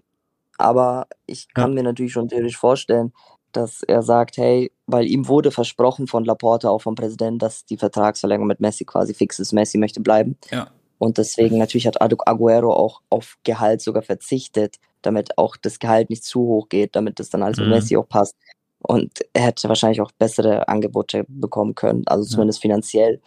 aber 0.58 1.08
ich 1.26 1.54
kann 1.54 1.72
ja. 1.72 1.76
mir 1.76 1.84
natürlich 1.84 2.12
schon 2.12 2.28
theoretisch 2.28 2.58
vorstellen, 2.58 3.14
dass 3.52 3.82
er 3.82 4.04
sagt, 4.04 4.38
hey, 4.38 4.72
weil 4.86 5.08
ihm 5.08 5.28
wurde 5.28 5.52
versprochen 5.52 6.08
von 6.08 6.26
Laporta, 6.26 6.70
auch 6.70 6.82
vom 6.82 6.96
Präsidenten, 6.96 7.40
dass 7.40 7.66
die 7.66 7.78
Vertragsverlängerung 7.78 8.48
mit 8.48 8.60
Messi 8.60 8.86
quasi 8.86 9.14
fix 9.14 9.40
ist. 9.40 9.54
Messi 9.54 9.78
möchte 9.78 10.02
bleiben. 10.02 10.38
Ja. 10.52 10.68
Und 11.00 11.18
deswegen 11.18 11.58
natürlich 11.58 11.88
hat 11.88 12.02
Aguero 12.02 12.74
auch 12.74 13.02
auf 13.10 13.38
Gehalt 13.44 13.82
sogar 13.82 14.04
verzichtet, 14.04 14.76
damit 15.02 15.38
auch 15.38 15.56
das 15.56 15.80
Gehalt 15.80 16.10
nicht 16.10 16.26
zu 16.26 16.42
hoch 16.42 16.70
geht, 16.70 16.96
damit 16.96 17.20
das 17.20 17.30
dann 17.30 17.42
also 17.42 17.64
mhm. 17.64 17.70
Messi 17.70 17.98
auch 17.98 18.08
passt. 18.08 18.36
Und 18.80 19.12
er 19.34 19.44
hätte 19.44 19.68
wahrscheinlich 19.70 20.02
auch 20.02 20.12
bessere 20.12 20.68
Angebote 20.68 21.26
bekommen 21.28 21.74
können, 21.74 22.04
also 22.06 22.24
zumindest 22.26 22.60
ja. 22.60 22.70
finanziell. 22.70 23.22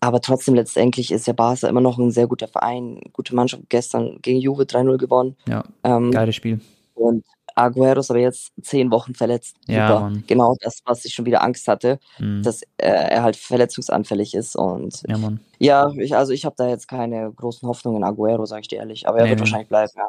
Aber 0.00 0.20
trotzdem 0.20 0.54
letztendlich 0.54 1.10
ist 1.10 1.26
ja 1.26 1.32
Barca 1.32 1.68
immer 1.68 1.80
noch 1.80 1.98
ein 1.98 2.10
sehr 2.10 2.26
guter 2.26 2.48
Verein, 2.48 3.00
gute 3.12 3.34
Mannschaft. 3.34 3.64
Gestern 3.68 4.18
gegen 4.22 4.40
Juve 4.40 4.64
3-0 4.64 4.98
gewonnen. 4.98 5.36
Ja, 5.48 5.64
ähm, 5.84 6.10
geiles 6.10 6.36
Spiel. 6.36 6.60
Und 6.94 7.24
Aguero 7.56 8.00
ist 8.00 8.10
aber 8.10 8.20
jetzt 8.20 8.52
zehn 8.62 8.90
Wochen 8.90 9.14
verletzt. 9.14 9.56
Ja, 9.66 9.88
Super. 9.88 10.00
Mann. 10.00 10.24
Genau 10.26 10.56
das, 10.60 10.80
was 10.84 11.04
ich 11.06 11.14
schon 11.14 11.24
wieder 11.24 11.42
Angst 11.42 11.66
hatte, 11.66 11.98
mhm. 12.18 12.42
dass 12.42 12.62
äh, 12.76 12.88
er 12.88 13.22
halt 13.22 13.36
verletzungsanfällig 13.36 14.34
ist. 14.34 14.56
Und 14.56 15.02
ja, 15.08 15.16
Mann. 15.16 15.40
ja 15.58 15.90
ich, 15.96 16.14
also 16.14 16.32
ich 16.32 16.44
habe 16.44 16.54
da 16.58 16.68
jetzt 16.68 16.86
keine 16.86 17.32
großen 17.32 17.66
Hoffnungen 17.66 17.98
in 17.98 18.04
Aguero, 18.04 18.44
sage 18.44 18.60
ich 18.60 18.68
dir 18.68 18.78
ehrlich. 18.78 19.08
Aber 19.08 19.18
er 19.18 19.24
nee, 19.24 19.30
wird 19.30 19.40
wahrscheinlich 19.40 19.68
bleiben, 19.68 19.90
ja. 19.96 20.08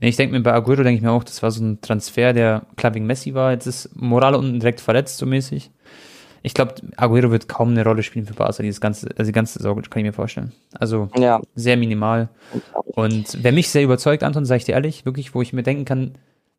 Nee, 0.00 0.08
ich 0.08 0.16
denke 0.16 0.36
mir 0.36 0.42
bei 0.42 0.52
Aguero, 0.52 0.84
denke 0.84 0.96
ich 0.96 1.02
mir 1.02 1.10
auch, 1.10 1.24
das 1.24 1.42
war 1.42 1.50
so 1.50 1.64
ein 1.64 1.80
Transfer, 1.80 2.32
der 2.32 2.66
wegen 2.92 3.06
Messi 3.06 3.34
war. 3.34 3.50
Jetzt 3.50 3.66
ist 3.66 3.96
Morale 3.96 4.38
unten 4.38 4.60
direkt 4.60 4.80
verletzt, 4.80 5.18
so 5.18 5.26
mäßig. 5.26 5.70
Ich 6.42 6.54
glaube, 6.54 6.76
Aguero 6.96 7.32
wird 7.32 7.48
kaum 7.48 7.70
eine 7.70 7.82
Rolle 7.82 8.04
spielen 8.04 8.26
für 8.26 8.34
Barca, 8.34 8.62
dieses 8.62 8.80
ganze, 8.80 9.08
also 9.16 9.28
die 9.28 9.34
ganze 9.34 9.60
Sorge, 9.60 9.82
kann 9.82 10.00
ich 10.00 10.06
mir 10.06 10.12
vorstellen. 10.12 10.52
Also 10.78 11.08
ja. 11.16 11.40
sehr 11.56 11.76
minimal. 11.76 12.28
Und 12.86 13.38
wer 13.42 13.50
mich 13.50 13.70
sehr 13.70 13.82
überzeugt, 13.82 14.22
Anton, 14.22 14.44
sage 14.44 14.58
ich 14.58 14.64
dir 14.64 14.76
ehrlich, 14.76 15.04
wirklich, 15.04 15.34
wo 15.34 15.42
ich 15.42 15.52
mir 15.52 15.64
denken 15.64 15.84
kann, 15.84 16.14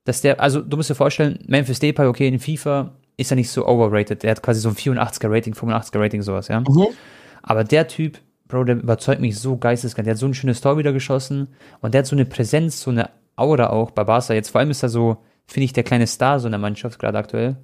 dass 0.07 0.21
der, 0.21 0.39
also 0.39 0.61
du 0.61 0.77
musst 0.77 0.89
dir 0.89 0.95
vorstellen, 0.95 1.39
Memphis 1.47 1.79
Depay, 1.79 2.07
okay, 2.07 2.29
in 2.29 2.39
FIFA 2.39 2.93
ist 3.17 3.31
er 3.31 3.35
nicht 3.35 3.49
so 3.49 3.67
overrated. 3.67 4.23
Der 4.23 4.31
hat 4.31 4.41
quasi 4.41 4.61
so 4.61 4.69
ein 4.69 4.75
84er 4.75 5.29
Rating, 5.29 5.53
85er 5.53 5.99
Rating, 5.99 6.21
sowas, 6.21 6.47
ja. 6.47 6.61
Mhm. 6.61 6.87
Aber 7.43 7.65
der 7.65 7.89
Typ, 7.89 8.19
Bro, 8.47 8.63
der 8.63 8.77
überzeugt 8.77 9.19
mich 9.19 9.37
so 9.37 9.57
geisteskrank. 9.57 10.05
Der 10.05 10.13
hat 10.13 10.19
so 10.19 10.25
ein 10.25 10.33
schönes 10.33 10.61
Tor 10.61 10.77
wieder 10.77 10.93
geschossen 10.93 11.49
und 11.81 11.93
der 11.93 11.99
hat 11.99 12.05
so 12.05 12.15
eine 12.15 12.23
Präsenz, 12.23 12.81
so 12.81 12.91
eine 12.91 13.09
Aura 13.35 13.69
auch 13.69 13.91
bei 13.91 14.05
Barca. 14.05 14.33
Jetzt 14.33 14.49
vor 14.49 14.59
allem 14.59 14.71
ist 14.71 14.81
er 14.81 14.89
so, 14.89 15.17
finde 15.45 15.65
ich, 15.65 15.73
der 15.73 15.83
kleine 15.83 16.07
Star 16.07 16.39
so 16.39 16.47
in 16.47 16.53
der 16.53 16.59
Mannschaft 16.59 16.99
gerade 16.99 17.17
aktuell. 17.17 17.57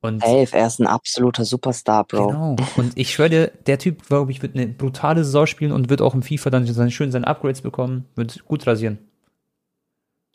Und 0.00 0.22
Ey, 0.24 0.46
er 0.52 0.66
ist 0.68 0.78
ein 0.78 0.86
absoluter 0.86 1.44
Superstar, 1.44 2.04
Bro. 2.04 2.28
Genau. 2.28 2.56
Und 2.76 2.92
ich 2.94 3.12
schwöre 3.12 3.30
dir, 3.30 3.52
der 3.66 3.80
Typ, 3.80 4.06
glaube 4.06 4.30
ich, 4.30 4.40
wird 4.40 4.54
eine 4.54 4.68
brutale 4.68 5.24
Saison 5.24 5.48
spielen 5.48 5.72
und 5.72 5.90
wird 5.90 6.00
auch 6.00 6.14
im 6.14 6.22
FIFA 6.22 6.50
dann 6.50 6.90
schön 6.92 7.10
seine 7.10 7.26
Upgrades 7.26 7.62
bekommen, 7.62 8.04
wird 8.14 8.44
gut 8.44 8.64
rasieren. 8.68 8.98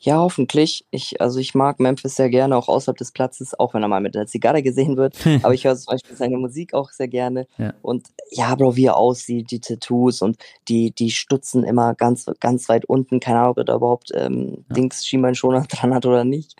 Ja, 0.04 0.18
hoffentlich. 0.18 0.86
Ich, 0.90 1.18
also 1.22 1.38
ich 1.38 1.54
mag 1.54 1.80
Memphis 1.80 2.16
sehr 2.16 2.28
gerne, 2.28 2.56
auch 2.56 2.68
außerhalb 2.68 2.98
des 2.98 3.10
Platzes, 3.10 3.58
auch 3.58 3.72
wenn 3.72 3.82
er 3.82 3.88
mal 3.88 4.02
mit 4.02 4.14
einer 4.14 4.26
Zigarre 4.26 4.62
gesehen 4.62 4.98
wird. 4.98 5.16
Aber 5.42 5.54
ich 5.54 5.64
höre 5.64 5.74
zum 5.76 5.92
Beispiel 5.92 6.14
seine 6.14 6.36
Musik 6.36 6.74
auch 6.74 6.90
sehr 6.90 7.08
gerne. 7.08 7.46
Ja. 7.56 7.72
Und 7.80 8.08
ja, 8.30 8.54
Bro, 8.54 8.76
wie 8.76 8.84
er 8.84 8.98
aussieht, 8.98 9.50
die 9.50 9.60
Tattoos 9.60 10.20
und 10.20 10.36
die, 10.68 10.90
die 10.90 11.10
Stutzen 11.10 11.64
immer 11.64 11.94
ganz, 11.94 12.26
ganz 12.38 12.68
weit 12.68 12.84
unten. 12.84 13.18
Keine 13.18 13.38
Ahnung, 13.38 13.52
ob 13.52 13.58
er 13.58 13.64
da 13.64 13.76
überhaupt 13.76 14.10
ähm, 14.14 14.64
ja. 14.68 14.74
Dings 14.74 15.06
Schienbeinschoner 15.06 15.62
dran 15.68 15.94
hat 15.94 16.04
oder 16.04 16.24
nicht. 16.24 16.54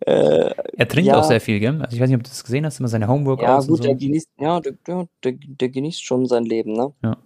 Äh, 0.00 0.52
er 0.76 0.88
trinkt 0.88 1.08
ja. 1.08 1.18
auch 1.18 1.24
sehr 1.24 1.40
viel, 1.40 1.58
gell? 1.58 1.82
Also 1.82 1.96
ich 1.96 2.00
weiß 2.00 2.08
nicht, 2.08 2.18
ob 2.18 2.22
du 2.22 2.30
das 2.30 2.44
gesehen 2.44 2.64
hast, 2.64 2.78
immer 2.78 2.88
seine 2.88 3.08
Homework 3.08 3.42
Ja, 3.42 3.58
gut, 3.58 3.78
so. 3.78 3.82
der 3.82 3.96
genießt, 3.96 4.30
ja, 4.38 4.60
der, 4.60 4.74
der, 4.86 5.08
der, 5.24 5.32
der 5.32 5.68
genießt 5.70 6.04
schon 6.04 6.26
sein 6.26 6.44
Leben, 6.44 6.74
ne? 6.74 6.92
Ja. 7.02 7.16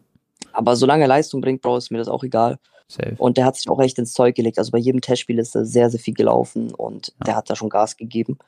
Aber 0.53 0.75
solange 0.75 1.05
er 1.05 1.09
Leistung 1.09 1.43
bringt, 1.43 1.61
Bro, 1.61 1.77
ist 1.77 1.91
mir 1.91 1.99
das 1.99 2.09
auch 2.09 2.25
egal. 2.25 2.59
Safe. 2.91 3.15
Und 3.19 3.37
der 3.37 3.45
hat 3.45 3.57
sich 3.57 3.69
auch 3.71 3.81
echt 3.81 3.99
ins 3.99 4.13
Zeug 4.13 4.35
gelegt. 4.35 4.59
Also 4.59 4.73
bei 4.73 4.79
jedem 4.79 5.01
Testspiel 5.01 5.39
ist 5.39 5.55
er 5.55 5.65
sehr, 5.65 5.91
sehr 5.91 6.01
viel 6.01 6.15
gelaufen 6.15 6.75
und 6.75 7.09
ja. 7.09 7.25
der 7.27 7.37
hat 7.37 7.49
da 7.49 7.57
schon 7.57 7.69
Gas 7.69 7.97
gegeben. 7.97 8.39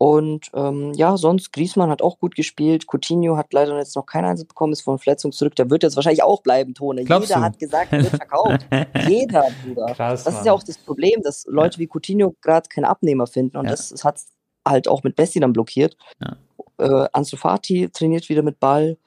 Und 0.00 0.50
ähm, 0.54 0.92
ja, 0.94 1.16
sonst, 1.16 1.52
Griezmann 1.52 1.90
hat 1.90 2.02
auch 2.02 2.20
gut 2.20 2.36
gespielt. 2.36 2.86
Coutinho 2.86 3.36
hat 3.36 3.52
leider 3.52 3.76
jetzt 3.78 3.96
noch 3.96 4.06
keinen 4.06 4.26
Einsatz 4.26 4.46
bekommen, 4.46 4.72
ist 4.72 4.82
von 4.82 5.00
Verletzung 5.00 5.32
zurück. 5.32 5.56
Der 5.56 5.70
wird 5.70 5.82
jetzt 5.82 5.96
wahrscheinlich 5.96 6.22
auch 6.22 6.40
bleiben, 6.40 6.74
Tone. 6.74 7.04
Glaubst 7.04 7.28
Jeder 7.28 7.40
du? 7.40 7.46
hat 7.46 7.58
gesagt, 7.58 7.92
er 7.92 8.02
wird 8.04 8.16
verkauft. 8.16 8.66
Jeder, 9.08 9.46
Bruder. 9.64 9.86
Krass, 9.94 10.22
das 10.22 10.34
ist 10.34 10.46
ja 10.46 10.52
auch 10.52 10.62
das 10.62 10.78
Problem, 10.78 11.20
dass 11.22 11.46
Leute 11.48 11.76
ja. 11.76 11.80
wie 11.80 11.88
Coutinho 11.92 12.36
gerade 12.42 12.68
keinen 12.68 12.84
Abnehmer 12.84 13.26
finden. 13.26 13.56
Und 13.56 13.64
ja. 13.64 13.72
das, 13.72 13.88
das 13.88 14.04
hat 14.04 14.20
halt 14.66 14.86
auch 14.86 15.02
mit 15.02 15.16
Bessi 15.16 15.40
dann 15.40 15.52
blockiert. 15.52 15.96
Ja. 16.20 16.36
Äh, 16.78 17.08
Ansu 17.12 17.36
Fati 17.36 17.88
trainiert 17.92 18.28
wieder 18.28 18.42
mit 18.42 18.60
Ball. 18.60 18.98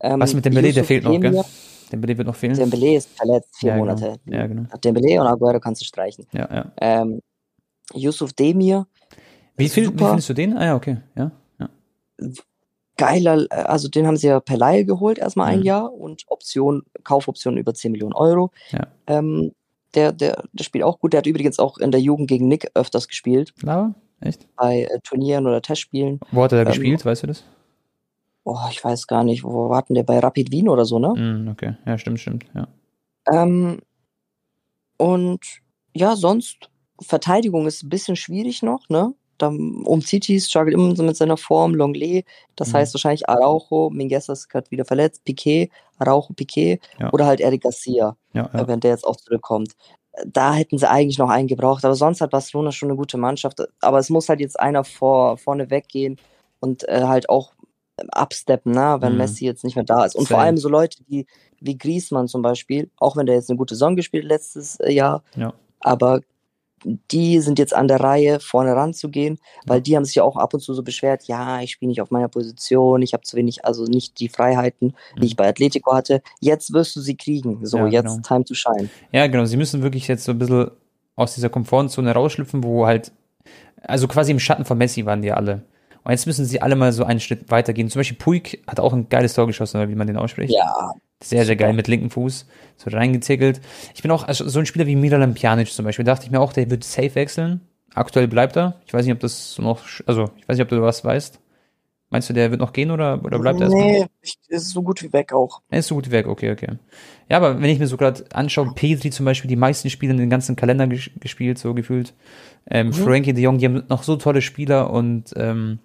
Ähm, 0.00 0.20
Was 0.20 0.34
mit 0.34 0.44
dem 0.44 0.54
Belay, 0.54 0.72
der 0.72 0.84
fehlt 0.84 1.04
noch, 1.04 1.20
gell? 1.20 1.44
Dembele 1.90 2.16
wird 2.16 2.26
noch 2.26 2.34
fehlen. 2.34 2.56
Dembele 2.56 2.96
ist 2.96 3.08
verletzt, 3.10 3.56
vier 3.58 3.70
ja, 3.70 3.74
genau. 3.74 3.86
Monate. 3.86 4.20
Ja, 4.26 4.46
genau. 4.46 4.62
Dembele 4.82 5.20
und 5.20 5.26
Aguero 5.26 5.60
kannst 5.60 5.80
du 5.80 5.84
streichen. 5.84 6.26
Ja, 6.32 6.48
ja. 6.52 6.72
Ähm, 6.80 7.20
Yusuf 7.94 8.32
Demir. 8.32 8.86
Wie, 9.56 9.68
viel, 9.68 9.92
wie 9.92 10.04
findest 10.04 10.28
du 10.28 10.34
den? 10.34 10.56
Ah 10.56 10.64
ja, 10.64 10.76
okay. 10.76 10.98
Ja, 11.16 11.32
ja. 11.58 11.68
geiler, 12.96 13.46
äh, 13.50 13.54
also 13.54 13.88
den 13.88 14.06
haben 14.06 14.16
sie 14.16 14.28
ja 14.28 14.40
per 14.40 14.56
Laie 14.56 14.84
geholt, 14.84 15.18
erstmal 15.18 15.48
ein 15.48 15.60
mhm. 15.60 15.64
Jahr 15.64 15.92
und 15.92 16.24
Option, 16.28 16.82
Kaufoption 17.04 17.56
über 17.56 17.74
10 17.74 17.92
Millionen 17.92 18.14
Euro. 18.14 18.50
Ja. 18.70 18.86
Ähm, 19.06 19.52
der, 19.94 20.12
der, 20.12 20.44
der 20.52 20.64
spielt 20.64 20.84
auch 20.84 21.00
gut. 21.00 21.12
Der 21.12 21.18
hat 21.18 21.26
übrigens 21.26 21.58
auch 21.58 21.78
in 21.78 21.90
der 21.90 22.00
Jugend 22.00 22.28
gegen 22.28 22.46
Nick 22.48 22.70
öfters 22.74 23.08
gespielt. 23.08 23.54
Klar, 23.56 23.94
echt? 24.20 24.46
Bei 24.56 24.82
äh, 24.82 25.00
Turnieren 25.02 25.46
oder 25.46 25.60
Testspielen. 25.60 26.20
Wo 26.30 26.44
hat 26.44 26.52
er 26.52 26.64
da 26.64 26.70
ähm, 26.70 26.76
gespielt, 26.76 27.04
weißt 27.04 27.24
du 27.24 27.26
das? 27.26 27.44
Oh, 28.44 28.56
ich 28.70 28.82
weiß 28.82 29.06
gar 29.06 29.24
nicht, 29.24 29.44
wo 29.44 29.68
warten 29.68 29.94
der? 29.94 30.02
Bei 30.02 30.18
Rapid 30.18 30.50
Wien 30.50 30.68
oder 30.68 30.84
so, 30.84 30.98
ne? 30.98 31.08
Mm, 31.08 31.48
okay, 31.48 31.76
ja, 31.86 31.98
stimmt, 31.98 32.20
stimmt, 32.20 32.46
ja. 32.54 32.68
Ähm, 33.30 33.80
und 34.96 35.40
ja, 35.94 36.16
sonst, 36.16 36.70
Verteidigung 37.00 37.66
ist 37.66 37.82
ein 37.82 37.88
bisschen 37.88 38.16
schwierig 38.16 38.62
noch, 38.62 38.88
ne? 38.88 39.14
Dann, 39.38 39.82
um 39.84 40.02
Cici 40.02 40.38
struggelt 40.38 40.74
immer 40.74 40.94
so 40.94 41.02
mit 41.02 41.16
seiner 41.16 41.38
Form, 41.38 41.74
Longley, 41.74 42.24
das 42.56 42.68
mhm. 42.68 42.74
heißt 42.74 42.94
wahrscheinlich 42.94 43.28
Araujo, 43.28 43.88
Mingueza 43.90 44.34
ist 44.34 44.48
gerade 44.48 44.70
wieder 44.70 44.84
verletzt, 44.84 45.24
Piquet, 45.24 45.70
Araujo, 45.98 46.34
Piquet 46.34 46.80
ja. 46.98 47.10
oder 47.12 47.26
halt 47.26 47.40
Eric 47.40 47.62
Garcia, 47.62 48.16
ja, 48.34 48.50
ja. 48.52 48.68
wenn 48.68 48.80
der 48.80 48.90
jetzt 48.90 49.06
auch 49.06 49.16
zurückkommt. 49.16 49.72
Da 50.26 50.52
hätten 50.52 50.76
sie 50.76 50.90
eigentlich 50.90 51.18
noch 51.18 51.30
einen 51.30 51.48
gebraucht, 51.48 51.84
aber 51.84 51.94
sonst 51.94 52.20
hat 52.20 52.30
Barcelona 52.30 52.72
schon 52.72 52.90
eine 52.90 52.98
gute 52.98 53.16
Mannschaft. 53.16 53.62
Aber 53.80 53.98
es 53.98 54.10
muss 54.10 54.28
halt 54.28 54.40
jetzt 54.40 54.58
einer 54.60 54.84
vor, 54.84 55.38
vorne 55.38 55.70
weggehen 55.70 56.18
und 56.58 56.86
äh, 56.88 57.04
halt 57.04 57.30
auch 57.30 57.52
absteppen, 58.10 58.72
ne, 58.72 58.96
wenn 59.00 59.12
mhm. 59.12 59.18
Messi 59.18 59.44
jetzt 59.44 59.64
nicht 59.64 59.76
mehr 59.76 59.84
da 59.84 60.04
ist. 60.04 60.16
Und 60.16 60.28
Same. 60.28 60.36
vor 60.36 60.44
allem 60.44 60.56
so 60.56 60.68
Leute 60.68 60.98
wie, 61.08 61.26
wie 61.60 61.78
Griezmann 61.78 62.28
zum 62.28 62.42
Beispiel, 62.42 62.90
auch 62.98 63.16
wenn 63.16 63.26
der 63.26 63.36
jetzt 63.36 63.50
eine 63.50 63.58
gute 63.58 63.74
Saison 63.74 63.96
gespielt 63.96 64.24
letztes 64.24 64.78
äh, 64.80 64.92
Jahr, 64.92 65.22
ja. 65.36 65.52
aber 65.80 66.20
die 66.84 67.40
sind 67.40 67.58
jetzt 67.58 67.74
an 67.74 67.88
der 67.88 68.00
Reihe, 68.00 68.40
vorne 68.40 68.74
ranzugehen, 68.74 69.38
weil 69.66 69.82
die 69.82 69.96
haben 69.96 70.04
sich 70.04 70.14
ja 70.14 70.22
auch 70.22 70.36
ab 70.36 70.54
und 70.54 70.60
zu 70.60 70.74
so 70.74 70.82
beschwert, 70.82 71.24
ja, 71.24 71.60
ich 71.60 71.72
spiele 71.72 71.90
nicht 71.90 72.00
auf 72.00 72.10
meiner 72.10 72.28
Position, 72.28 73.02
ich 73.02 73.12
habe 73.12 73.22
zu 73.22 73.36
wenig, 73.36 73.64
also 73.64 73.84
nicht 73.84 74.18
die 74.18 74.28
Freiheiten, 74.28 74.94
die 75.20 75.26
ich 75.26 75.32
mhm. 75.34 75.36
bei 75.36 75.48
Atletico 75.48 75.92
hatte. 75.92 76.22
Jetzt 76.40 76.72
wirst 76.72 76.96
du 76.96 77.00
sie 77.00 77.16
kriegen. 77.16 77.66
So, 77.66 77.78
ja, 77.78 77.86
jetzt 77.86 78.16
genau. 78.16 78.22
time 78.26 78.44
to 78.44 78.54
shine. 78.54 78.88
Ja, 79.12 79.26
genau. 79.26 79.44
Sie 79.44 79.56
müssen 79.56 79.82
wirklich 79.82 80.08
jetzt 80.08 80.24
so 80.24 80.32
ein 80.32 80.38
bisschen 80.38 80.70
aus 81.16 81.34
dieser 81.34 81.50
Komfortzone 81.50 82.12
rausschlüpfen, 82.12 82.64
wo 82.64 82.86
halt, 82.86 83.12
also 83.82 84.08
quasi 84.08 84.30
im 84.30 84.40
Schatten 84.40 84.64
von 84.64 84.78
Messi 84.78 85.04
waren 85.04 85.22
die 85.22 85.32
alle. 85.32 85.62
Und 86.02 86.12
jetzt 86.12 86.26
müssen 86.26 86.44
sie 86.44 86.62
alle 86.62 86.76
mal 86.76 86.92
so 86.92 87.04
einen 87.04 87.20
Schritt 87.20 87.50
weitergehen. 87.50 87.90
Zum 87.90 88.00
Beispiel 88.00 88.16
Puig 88.16 88.58
hat 88.66 88.80
auch 88.80 88.92
ein 88.92 89.08
geiles 89.08 89.34
Tor 89.34 89.46
geschossen, 89.46 89.78
oder 89.78 89.88
wie 89.88 89.94
man 89.94 90.06
den 90.06 90.16
ausspricht. 90.16 90.52
Ja. 90.52 90.92
Sehr, 91.22 91.44
sehr 91.44 91.56
geil 91.56 91.74
mit 91.74 91.88
linkem 91.88 92.10
Fuß. 92.10 92.46
So 92.76 92.90
reingezirkelt. 92.90 93.60
Ich 93.94 94.02
bin 94.02 94.10
auch, 94.10 94.24
also 94.26 94.48
so 94.48 94.58
ein 94.58 94.66
Spieler 94.66 94.86
wie 94.86 94.96
Milan 94.96 95.34
Pjanic 95.34 95.68
zum 95.68 95.84
Beispiel, 95.84 96.04
dachte 96.04 96.24
ich 96.24 96.30
mir 96.30 96.40
auch, 96.40 96.52
der 96.52 96.70
wird 96.70 96.84
safe 96.84 97.14
wechseln. 97.14 97.60
Aktuell 97.94 98.28
bleibt 98.28 98.56
er. 98.56 98.80
Ich 98.86 98.94
weiß 98.94 99.04
nicht, 99.04 99.14
ob 99.14 99.20
das 99.20 99.58
noch, 99.58 99.80
also, 100.06 100.30
ich 100.38 100.48
weiß 100.48 100.56
nicht, 100.56 100.62
ob 100.62 100.68
du 100.68 100.80
was 100.80 101.04
weißt. 101.04 101.40
Meinst 102.10 102.28
du, 102.28 102.32
der 102.32 102.50
wird 102.50 102.60
noch 102.60 102.72
gehen 102.72 102.90
oder, 102.90 103.24
oder 103.24 103.38
bleibt 103.38 103.60
er 103.60 103.66
erstmal? 103.66 103.86
Nee, 103.86 104.06
ist 104.48 104.70
so 104.70 104.82
gut 104.82 105.00
wie 105.02 105.12
weg 105.12 105.32
auch. 105.32 105.62
Er 105.70 105.78
ist 105.78 105.86
so 105.86 105.94
gut 105.94 106.08
wie 106.08 106.10
weg, 106.10 106.26
okay, 106.26 106.50
okay. 106.50 106.72
Ja, 107.28 107.36
aber 107.36 107.62
wenn 107.62 107.70
ich 107.70 107.78
mir 107.78 107.86
so 107.86 107.96
gerade 107.96 108.24
anschaue, 108.32 108.72
Petri 108.74 109.10
zum 109.10 109.26
Beispiel, 109.26 109.48
die 109.48 109.56
meisten 109.56 109.88
Spiele 109.90 110.12
in 110.12 110.18
den 110.18 110.30
ganzen 110.30 110.56
Kalender 110.56 110.88
ges 110.88 111.08
gespielt, 111.20 111.58
so 111.58 111.72
gefühlt. 111.72 112.12
Ähm, 112.68 112.88
mhm. 112.88 112.92
Frankie 112.94 113.32
de 113.32 113.44
Jong, 113.44 113.58
die 113.58 113.66
haben 113.66 113.84
noch 113.88 114.02
so 114.02 114.16
tolle 114.16 114.42
Spieler 114.42 114.90
und 114.90 115.32
ähm, 115.36 115.78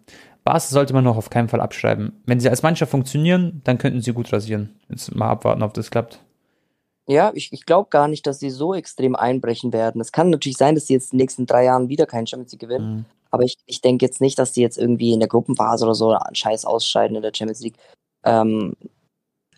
Barca 0.44 0.60
sollte 0.62 0.94
man 0.94 1.04
noch 1.04 1.18
auf 1.18 1.30
keinen 1.30 1.48
Fall 1.48 1.62
abschreiben. 1.62 2.14
Wenn 2.26 2.40
sie 2.40 2.50
als 2.50 2.64
Mannschaft 2.64 2.92
funktionieren, 2.92 3.62
dann 3.64 3.78
könnten 3.78 4.02
sie 4.02 4.14
gut 4.14 4.34
rasieren. 4.34 4.80
Jetzt 4.90 5.14
mal 5.14 5.30
abwarten, 5.30 5.62
ob 5.62 5.74
das 5.74 5.92
klappt. 5.92 6.20
Ja, 7.08 7.32
ich, 7.36 7.54
ich 7.54 7.66
glaube 7.66 7.90
gar 7.92 8.08
nicht, 8.08 8.26
dass 8.26 8.40
sie 8.40 8.50
so 8.50 8.74
extrem 8.74 9.16
einbrechen 9.16 9.74
werden. 9.74 10.02
Es 10.02 10.12
kann 10.12 10.32
natürlich 10.32 10.58
sein, 10.58 10.74
dass 10.74 10.88
sie 10.88 10.94
jetzt 10.94 11.14
in 11.14 11.18
den 11.18 11.24
nächsten 11.24 11.46
drei 11.46 11.66
Jahren 11.66 11.90
wieder 11.90 12.08
keinen 12.08 12.26
Champions 12.26 12.52
League 12.52 12.62
gewinnen. 12.62 12.96
Mhm. 12.96 13.06
Aber 13.36 13.44
ich, 13.44 13.58
ich 13.66 13.82
denke 13.82 14.06
jetzt 14.06 14.22
nicht, 14.22 14.40
dass 14.40 14.54
sie 14.54 14.62
jetzt 14.62 14.78
irgendwie 14.78 15.12
in 15.12 15.20
der 15.20 15.28
Gruppenphase 15.28 15.84
oder 15.84 15.94
so 15.94 16.12
einen 16.12 16.36
Scheiß 16.36 16.64
ausscheiden 16.64 17.18
in 17.18 17.22
der 17.22 17.34
Champions 17.36 17.60
League. 17.60 17.76
Ähm, 18.24 18.78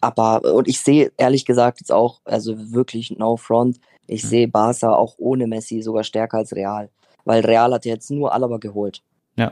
aber, 0.02 0.52
und 0.56 0.68
ich 0.68 0.80
sehe 0.80 1.12
ehrlich 1.16 1.46
gesagt 1.46 1.80
jetzt 1.80 1.92
auch, 1.92 2.22
also 2.26 2.56
wirklich 2.74 3.12
no 3.20 3.38
front, 3.38 3.80
ich 4.08 4.24
mhm. 4.24 4.28
sehe 4.30 4.48
Barca 4.48 4.96
auch 4.96 5.14
ohne 5.20 5.46
Messi 5.46 5.84
sogar 5.84 6.04
stärker 6.04 6.38
als 6.38 6.56
Real. 6.56 6.90
Weil 7.24 7.46
Real 7.46 7.72
hat 7.72 7.86
jetzt 7.86 8.10
nur 8.10 8.34
Alaba 8.34 8.58
geholt. 8.58 9.04
Ja, 9.36 9.52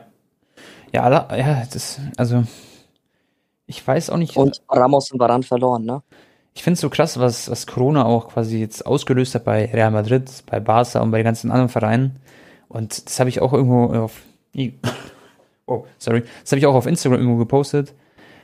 ja, 0.92 1.28
ja, 1.38 1.64
das, 1.72 2.00
also, 2.18 2.46
ich 3.68 3.86
weiß 3.86 4.10
auch 4.10 4.18
nicht. 4.18 4.36
Und 4.38 4.64
Ramos 4.68 5.12
und 5.12 5.20
Varan 5.20 5.44
verloren, 5.44 5.86
ne? 5.86 6.02
Ich 6.56 6.64
finde 6.64 6.74
es 6.74 6.82
so 6.82 6.90
krass, 6.90 7.20
was, 7.20 7.48
was 7.52 7.68
Corona 7.68 8.06
auch 8.06 8.30
quasi 8.30 8.60
jetzt 8.60 8.88
ausgelöst 8.88 9.36
hat 9.36 9.44
bei 9.44 9.66
Real 9.72 9.92
Madrid, 9.92 10.32
bei 10.48 10.60
Barca 10.60 11.00
und 11.02 11.12
bei 11.12 11.20
den 11.20 11.26
ganzen 11.26 11.52
anderen 11.52 11.70
Vereinen. 11.70 12.20
Und 12.68 13.06
das 13.06 13.20
habe 13.20 13.30
ich 13.30 13.42
auch 13.42 13.54
irgendwo 13.54 13.86
auf, 13.94 14.22
oh, 15.66 15.86
sorry, 15.98 16.24
das 16.42 16.52
habe 16.52 16.60
ich 16.60 16.66
auch 16.66 16.76
auf 16.76 16.86
Instagram 16.86 17.20
irgendwo 17.20 17.38
gepostet, 17.38 17.94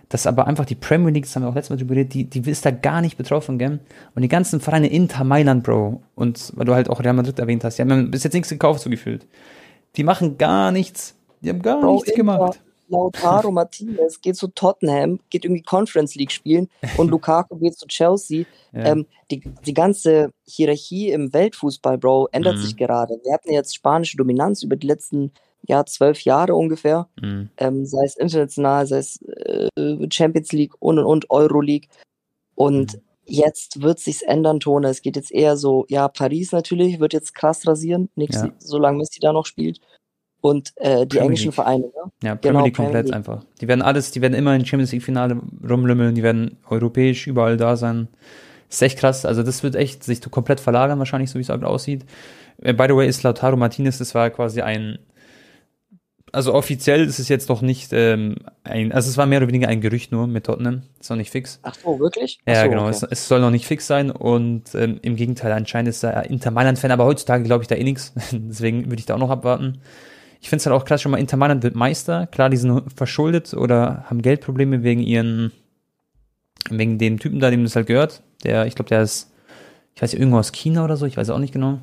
dass 0.09 0.27
aber 0.27 0.47
einfach 0.47 0.65
die 0.65 0.75
Premier 0.75 1.11
League, 1.11 1.25
das 1.25 1.35
haben 1.35 1.43
wir 1.43 1.49
auch 1.49 1.55
letztes 1.55 1.69
Mal 1.71 1.77
drüber 1.77 1.95
geredet, 1.95 2.13
die, 2.13 2.25
die 2.25 2.49
ist 2.49 2.65
da 2.65 2.71
gar 2.71 3.01
nicht 3.01 3.17
betroffen, 3.17 3.57
gell? 3.57 3.79
Und 4.13 4.21
die 4.21 4.27
ganzen 4.27 4.59
Vereine 4.59 4.87
Inter 4.87 5.23
Mailand, 5.23 5.63
Bro, 5.63 6.01
und 6.15 6.51
weil 6.55 6.65
du 6.65 6.75
halt 6.75 6.89
auch 6.89 6.99
Real 6.99 7.13
Madrid 7.13 7.39
erwähnt 7.39 7.63
hast, 7.63 7.77
die 7.77 7.83
haben 7.83 8.11
bis 8.11 8.23
jetzt 8.23 8.33
nichts 8.33 8.49
gekauft, 8.49 8.81
so 8.81 8.89
gefühlt. 8.89 9.25
Die 9.95 10.03
machen 10.03 10.37
gar 10.37 10.71
nichts 10.71 11.15
die 11.41 11.49
haben 11.49 11.61
gar 11.61 11.81
Bro, 11.81 11.95
nichts 11.95 12.13
gemacht. 12.13 12.61
Lautaro 12.91 13.51
Martinez 13.51 14.21
geht 14.21 14.35
zu 14.35 14.47
Tottenham, 14.49 15.19
geht 15.29 15.45
irgendwie 15.45 15.63
Conference 15.63 16.15
League 16.15 16.31
spielen 16.31 16.69
und 16.97 17.09
Lukaku 17.11 17.57
geht 17.57 17.77
zu 17.77 17.87
Chelsea. 17.87 18.45
Ja. 18.73 18.85
Ähm, 18.85 19.07
die, 19.31 19.41
die 19.65 19.73
ganze 19.73 20.31
Hierarchie 20.45 21.11
im 21.11 21.33
Weltfußball, 21.33 21.97
Bro, 21.97 22.29
ändert 22.31 22.57
mhm. 22.57 22.61
sich 22.61 22.77
gerade. 22.77 23.19
Wir 23.23 23.33
hatten 23.33 23.51
jetzt 23.51 23.75
spanische 23.75 24.17
Dominanz 24.17 24.61
über 24.63 24.75
die 24.75 24.87
letzten 24.87 25.31
ja, 25.63 25.85
zwölf 25.85 26.21
Jahre 26.21 26.55
ungefähr, 26.55 27.07
mhm. 27.21 27.49
ähm, 27.57 27.85
sei 27.85 28.03
es 28.03 28.17
international, 28.17 28.87
sei 28.87 28.97
es 28.97 29.21
äh, 29.21 29.69
Champions 30.11 30.51
League 30.51 30.73
und 30.79 30.99
und 30.99 31.05
und 31.05 31.29
Euroleague. 31.29 31.87
Und 32.55 32.95
mhm. 32.95 33.01
jetzt 33.25 33.81
wird 33.81 33.99
sich's 33.99 34.21
ändern, 34.23 34.59
Tone. 34.59 34.89
Es 34.89 35.01
geht 35.01 35.15
jetzt 35.15 35.31
eher 35.31 35.55
so, 35.57 35.85
ja, 35.87 36.07
Paris 36.07 36.51
natürlich 36.51 36.99
wird 36.99 37.13
jetzt 37.13 37.35
krass 37.35 37.65
rasieren, 37.67 38.09
nix, 38.15 38.37
ja. 38.37 38.49
solange 38.57 38.97
Messi 38.97 39.19
da 39.19 39.31
noch 39.31 39.45
spielt 39.45 39.79
und 40.41 40.73
äh, 40.75 41.05
die 41.05 41.05
Premier 41.05 41.21
englischen 41.21 41.45
League. 41.45 41.53
Vereine. 41.53 41.83
Ne? 41.83 42.11
Ja, 42.23 42.35
Premier 42.35 42.51
genau, 42.51 42.65
League 42.65 42.75
komplett 42.75 43.05
League. 43.05 43.15
einfach. 43.15 43.45
Die 43.61 43.67
werden 43.67 43.81
alles, 43.81 44.11
die 44.11 44.21
werden 44.21 44.33
immer 44.33 44.55
in 44.55 44.65
Champions 44.65 44.91
League 44.91 45.03
Finale 45.03 45.39
rumlümmeln, 45.67 46.15
die 46.15 46.23
werden 46.23 46.57
europäisch 46.69 47.27
überall 47.27 47.57
da 47.57 47.77
sein. 47.77 48.07
Ist 48.69 48.81
echt 48.81 48.99
krass. 48.99 49.25
Also 49.25 49.43
das 49.43 49.63
wird 49.63 49.75
echt 49.75 50.03
sich 50.03 50.21
komplett 50.31 50.59
verlagern 50.59 50.97
wahrscheinlich, 50.97 51.29
so 51.29 51.37
wie 51.37 51.43
es 51.43 51.49
aussieht. 51.49 52.05
Äh, 52.61 52.73
by 52.73 52.85
the 52.87 52.95
way, 52.95 53.07
ist 53.07 53.23
Lautaro 53.23 53.57
Martinez, 53.57 53.97
das 53.97 54.15
war 54.15 54.29
quasi 54.29 54.61
ein, 54.61 54.99
also 56.31 56.53
offiziell 56.53 57.05
ist 57.05 57.19
es 57.19 57.27
jetzt 57.27 57.49
noch 57.49 57.61
nicht 57.61 57.91
ähm, 57.91 58.37
ein, 58.63 58.91
also 58.91 59.09
es 59.09 59.17
war 59.17 59.25
mehr 59.25 59.39
oder 59.39 59.47
weniger 59.47 59.67
ein 59.67 59.81
Gerücht 59.81 60.11
nur 60.11 60.27
mit 60.27 60.45
Tottenham, 60.45 60.83
ist 60.99 61.09
noch 61.09 61.17
nicht 61.17 61.31
fix. 61.31 61.59
Ach 61.63 61.75
so, 61.75 61.99
wirklich? 61.99 62.39
Ach 62.45 62.53
ja, 62.53 62.63
so, 62.63 62.69
genau, 62.69 62.83
okay. 62.83 62.91
es, 62.91 63.03
es, 63.03 63.27
soll 63.27 63.41
noch 63.41 63.51
nicht 63.51 63.65
fix 63.65 63.87
sein 63.87 64.11
und 64.11 64.73
ähm, 64.75 64.99
im 65.01 65.15
Gegenteil, 65.15 65.51
anscheinend 65.51 65.89
ist 65.89 66.03
er 66.03 66.29
Inter 66.29 66.51
Mailand-Fan, 66.51 66.91
aber 66.91 67.05
heutzutage 67.05 67.43
glaube 67.43 67.63
ich 67.63 67.67
da 67.67 67.75
eh 67.75 67.83
nichts, 67.83 68.13
deswegen 68.31 68.85
würde 68.85 68.99
ich 68.99 69.05
da 69.05 69.15
auch 69.15 69.19
noch 69.19 69.29
abwarten. 69.29 69.81
Ich 70.41 70.49
finde 70.49 70.61
es 70.61 70.65
halt 70.65 70.75
auch 70.75 70.85
krass, 70.85 71.01
schon 71.01 71.11
mal 71.11 71.19
Inter 71.19 71.37
Mailand 71.37 71.61
wird 71.61 71.75
Meister. 71.75 72.25
Klar, 72.27 72.49
die 72.49 72.57
sind 72.57 72.91
verschuldet 72.95 73.53
oder 73.53 74.05
haben 74.09 74.23
Geldprobleme 74.23 74.81
wegen 74.81 75.01
ihren, 75.01 75.51
wegen 76.69 76.97
dem 76.97 77.19
Typen 77.19 77.39
da, 77.39 77.51
dem 77.51 77.63
das 77.63 77.75
halt 77.75 77.87
gehört. 77.87 78.23
Der, 78.43 78.65
ich 78.65 78.75
glaube, 78.75 78.89
der 78.89 79.03
ist, 79.03 79.31
ich 79.93 80.01
weiß 80.01 80.11
nicht, 80.11 80.19
irgendwo 80.19 80.39
aus 80.39 80.51
China 80.51 80.83
oder 80.83 80.97
so, 80.97 81.05
ich 81.05 81.15
weiß 81.15 81.29
auch 81.29 81.37
nicht 81.37 81.53
genau. 81.53 81.79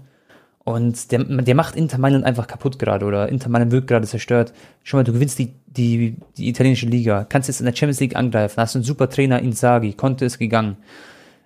Und 0.65 1.13
der, 1.13 1.25
der 1.25 1.55
macht 1.55 1.77
Inter 1.77 1.99
Mailand 1.99 2.25
einfach 2.25 2.49
kaputt 2.49 2.79
gerade 2.81 3.07
oder 3.07 3.29
Inter 3.29 3.49
Mailand 3.49 3.71
wird 3.71 3.87
gerade 3.87 4.07
zerstört. 4.07 4.53
Schon 4.83 4.99
mal, 4.99 5.05
du 5.05 5.13
gewinnst 5.13 5.39
die, 5.39 5.55
die, 5.67 6.17
die 6.37 6.49
italienische 6.49 6.87
Liga, 6.87 7.25
kannst 7.25 7.49
jetzt 7.49 7.61
in 7.61 7.67
der 7.67 7.75
Champions 7.75 8.01
League 8.01 8.17
angreifen, 8.17 8.61
hast 8.61 8.75
einen 8.75 8.85
super 8.85 9.09
Trainer 9.09 9.41
Inzaghi, 9.41 9.93
konnte 9.93 10.27
es 10.27 10.37
gegangen. 10.37 10.77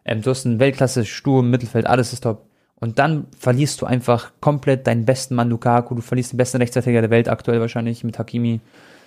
Ähm, 0.05 0.23
du 0.23 0.31
hast 0.31 0.47
einen 0.47 0.59
Weltklasse-Sturm, 0.59 1.51
Mittelfeld, 1.51 1.87
alles 1.87 2.13
ist 2.13 2.23
top. 2.23 2.47
Und 2.83 2.99
dann 2.99 3.29
verlierst 3.39 3.81
du 3.81 3.87
einfach 3.87 4.33
komplett 4.41 4.89
deinen 4.89 5.05
besten 5.05 5.37
Mann 5.37 5.49
Lukaku, 5.49 5.95
du 5.95 6.03
verlierst 6.03 6.33
den 6.33 6.37
besten 6.37 6.57
Rechtsverteidiger 6.57 7.03
der 7.03 7.11
Welt 7.11 7.29
aktuell 7.29 7.61
wahrscheinlich 7.61 8.03
mit 8.03 8.19
Hakimi. 8.19 8.59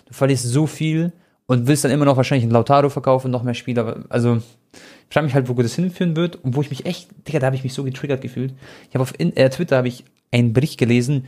Du 0.05 0.13
verlierst 0.13 0.45
so 0.45 0.65
viel 0.65 1.11
und 1.45 1.67
willst 1.67 1.83
dann 1.83 1.91
immer 1.91 2.05
noch 2.05 2.15
wahrscheinlich 2.15 2.45
einen 2.45 2.53
Lautaro 2.53 2.87
verkaufen, 2.87 3.31
noch 3.31 3.43
mehr 3.43 3.53
Spieler. 3.53 4.05
Also, 4.07 4.37
ich 4.37 5.13
frage 5.13 5.25
mich 5.25 5.35
halt, 5.35 5.49
wo 5.49 5.53
das 5.55 5.75
hinführen 5.75 6.15
wird 6.15 6.37
und 6.37 6.55
wo 6.55 6.61
ich 6.61 6.69
mich 6.69 6.85
echt, 6.85 7.09
Digga, 7.27 7.39
da 7.39 7.47
habe 7.47 7.57
ich 7.57 7.65
mich 7.65 7.73
so 7.73 7.83
getriggert 7.83 8.21
gefühlt. 8.21 8.53
Ich 8.87 8.95
habe 8.95 9.01
auf 9.01 9.13
in, 9.17 9.35
äh, 9.35 9.49
Twitter 9.49 9.75
habe 9.75 9.89
ich 9.89 10.05
einen 10.31 10.53
Bericht 10.53 10.77
gelesen. 10.77 11.25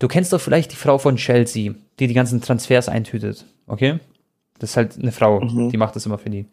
Du 0.00 0.08
kennst 0.08 0.32
doch 0.32 0.40
vielleicht 0.40 0.72
die 0.72 0.76
Frau 0.76 0.98
von 0.98 1.14
Chelsea, 1.14 1.74
die 2.00 2.08
die 2.08 2.14
ganzen 2.14 2.40
Transfers 2.40 2.88
eintütet, 2.88 3.46
okay? 3.68 4.00
Das 4.58 4.70
ist 4.70 4.76
halt 4.76 4.98
eine 4.98 5.12
Frau, 5.12 5.42
mhm. 5.42 5.70
die 5.70 5.76
macht 5.76 5.94
das 5.94 6.06
immer 6.06 6.18
für 6.18 6.30
die. 6.30 6.46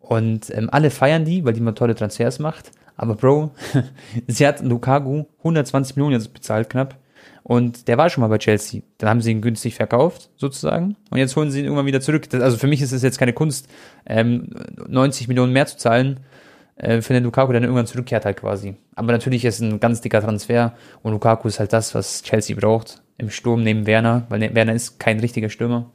Und 0.00 0.52
ähm, 0.52 0.70
alle 0.72 0.90
feiern 0.90 1.24
die, 1.24 1.44
weil 1.44 1.52
die 1.52 1.60
immer 1.60 1.76
tolle 1.76 1.94
Transfers 1.94 2.40
macht. 2.40 2.72
Aber 2.96 3.14
Bro, 3.14 3.52
sie 4.26 4.46
hat 4.46 4.62
Lukaku 4.62 5.24
120 5.38 5.96
Millionen 5.96 6.14
jetzt 6.14 6.32
bezahlt 6.32 6.70
knapp. 6.70 6.96
Und 7.42 7.86
der 7.86 7.96
war 7.96 8.10
schon 8.10 8.22
mal 8.22 8.28
bei 8.28 8.38
Chelsea. 8.38 8.82
Dann 8.98 9.08
haben 9.08 9.20
sie 9.20 9.30
ihn 9.30 9.40
günstig 9.40 9.76
verkauft, 9.76 10.30
sozusagen. 10.36 10.96
Und 11.10 11.18
jetzt 11.18 11.36
holen 11.36 11.52
sie 11.52 11.60
ihn 11.60 11.66
irgendwann 11.66 11.86
wieder 11.86 12.00
zurück. 12.00 12.26
Also 12.32 12.56
für 12.56 12.66
mich 12.66 12.82
ist 12.82 12.90
es 12.90 13.02
jetzt 13.02 13.18
keine 13.18 13.34
Kunst, 13.34 13.68
ähm, 14.04 14.50
90 14.88 15.28
Millionen 15.28 15.52
mehr 15.52 15.66
zu 15.66 15.76
zahlen 15.76 16.18
äh, 16.74 17.00
für 17.02 17.12
den 17.12 17.22
Lukaku, 17.22 17.52
der 17.52 17.60
dann 17.60 17.68
irgendwann 17.68 17.86
zurückkehrt 17.86 18.24
halt 18.24 18.38
quasi. 18.38 18.74
Aber 18.96 19.12
natürlich 19.12 19.44
ist 19.44 19.56
es 19.56 19.60
ein 19.60 19.78
ganz 19.78 20.00
dicker 20.00 20.20
Transfer. 20.20 20.74
Und 21.04 21.12
Lukaku 21.12 21.46
ist 21.46 21.60
halt 21.60 21.72
das, 21.72 21.94
was 21.94 22.22
Chelsea 22.22 22.56
braucht. 22.56 23.00
Im 23.16 23.30
Sturm 23.30 23.62
neben 23.62 23.86
Werner, 23.86 24.26
weil 24.28 24.52
Werner 24.54 24.74
ist 24.74 24.98
kein 24.98 25.20
richtiger 25.20 25.48
Stürmer. 25.48 25.92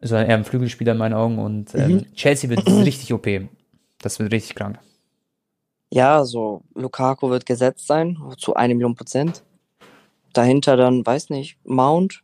Also 0.00 0.16
eher 0.16 0.34
ein 0.34 0.44
Flügelspieler 0.44 0.92
in 0.92 0.98
meinen 0.98 1.14
Augen. 1.14 1.38
Und 1.38 1.74
ähm, 1.74 1.92
mhm. 1.92 2.14
Chelsea 2.14 2.48
wird 2.48 2.66
richtig 2.66 3.12
OP. 3.12 3.28
Das 4.00 4.18
wird 4.18 4.32
richtig 4.32 4.54
krank. 4.54 4.78
Ja, 5.90 6.24
so 6.24 6.62
Lukaku 6.74 7.30
wird 7.30 7.46
gesetzt 7.46 7.86
sein, 7.86 8.18
zu 8.36 8.54
einer 8.54 8.74
Million 8.74 8.94
Prozent. 8.94 9.42
Dahinter 10.32 10.76
dann, 10.76 11.04
weiß 11.04 11.30
nicht, 11.30 11.58
Mount. 11.64 12.22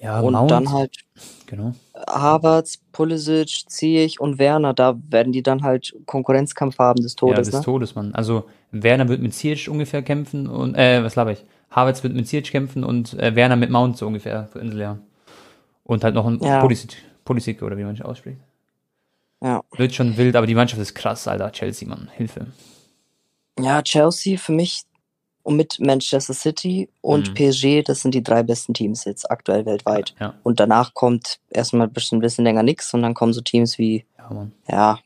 Ja, 0.00 0.20
und 0.20 0.34
Mount. 0.34 0.50
dann 0.50 0.72
halt 0.72 0.98
genau. 1.46 1.74
Havertz, 2.06 2.78
Pulisic, 2.92 3.64
Ziyech 3.66 4.20
und 4.20 4.38
Werner. 4.38 4.74
Da 4.74 4.98
werden 5.08 5.32
die 5.32 5.42
dann 5.42 5.62
halt 5.62 5.96
Konkurrenzkampf 6.04 6.78
haben 6.78 7.02
des 7.02 7.16
Todes. 7.16 7.38
Ja, 7.38 7.42
des 7.44 7.54
ne? 7.54 7.60
Todes, 7.62 7.94
Mann. 7.94 8.14
Also 8.14 8.44
Werner 8.72 9.08
wird 9.08 9.22
mit 9.22 9.32
Ziyech 9.32 9.68
ungefähr 9.70 10.02
kämpfen 10.02 10.46
und, 10.46 10.74
äh, 10.74 11.02
was 11.02 11.16
laber 11.16 11.32
ich? 11.32 11.44
Havertz 11.70 12.02
wird 12.02 12.14
mit 12.14 12.28
Ziyech 12.28 12.50
kämpfen 12.50 12.84
und 12.84 13.14
äh, 13.18 13.34
Werner 13.34 13.56
mit 13.56 13.70
Mount 13.70 13.96
so 13.96 14.06
ungefähr 14.06 14.48
für 14.52 14.58
Insel, 14.58 14.80
ja. 14.80 14.98
Und 15.84 16.04
halt 16.04 16.14
noch 16.14 16.26
ein 16.26 16.38
ja. 16.42 16.60
Pulisic, 16.60 16.96
Pulisic 17.24 17.62
oder 17.62 17.78
wie 17.78 17.84
man 17.84 17.94
sich 17.94 18.04
ausspricht. 18.04 18.40
Ja. 19.42 19.62
Wird 19.76 19.94
schon 19.94 20.16
wild, 20.16 20.36
aber 20.36 20.46
die 20.46 20.54
Mannschaft 20.54 20.80
ist 20.80 20.94
krass, 20.94 21.28
Alter. 21.28 21.52
Chelsea, 21.52 21.88
Mann. 21.88 22.08
Hilfe. 22.14 22.46
Ja, 23.58 23.82
Chelsea 23.82 24.38
für 24.38 24.52
mich 24.52 24.82
und 25.46 25.56
mit 25.56 25.78
Manchester 25.78 26.34
City 26.34 26.88
und 27.00 27.30
mhm. 27.30 27.34
PSG, 27.34 27.82
das 27.84 28.00
sind 28.00 28.14
die 28.14 28.22
drei 28.22 28.42
besten 28.42 28.74
Teams 28.74 29.04
jetzt 29.04 29.30
aktuell 29.30 29.64
weltweit. 29.64 30.14
Ja, 30.18 30.26
ja. 30.26 30.34
Und 30.42 30.58
danach 30.58 30.92
kommt 30.92 31.38
erstmal 31.50 31.86
ein 31.86 31.92
bisschen 31.92 32.44
länger 32.44 32.64
nichts 32.64 32.92
und 32.92 33.02
dann 33.02 33.14
kommen 33.14 33.32
so 33.32 33.40
Teams 33.40 33.78
wie, 33.78 34.04
ja, 34.18 34.48
ja 34.68 34.98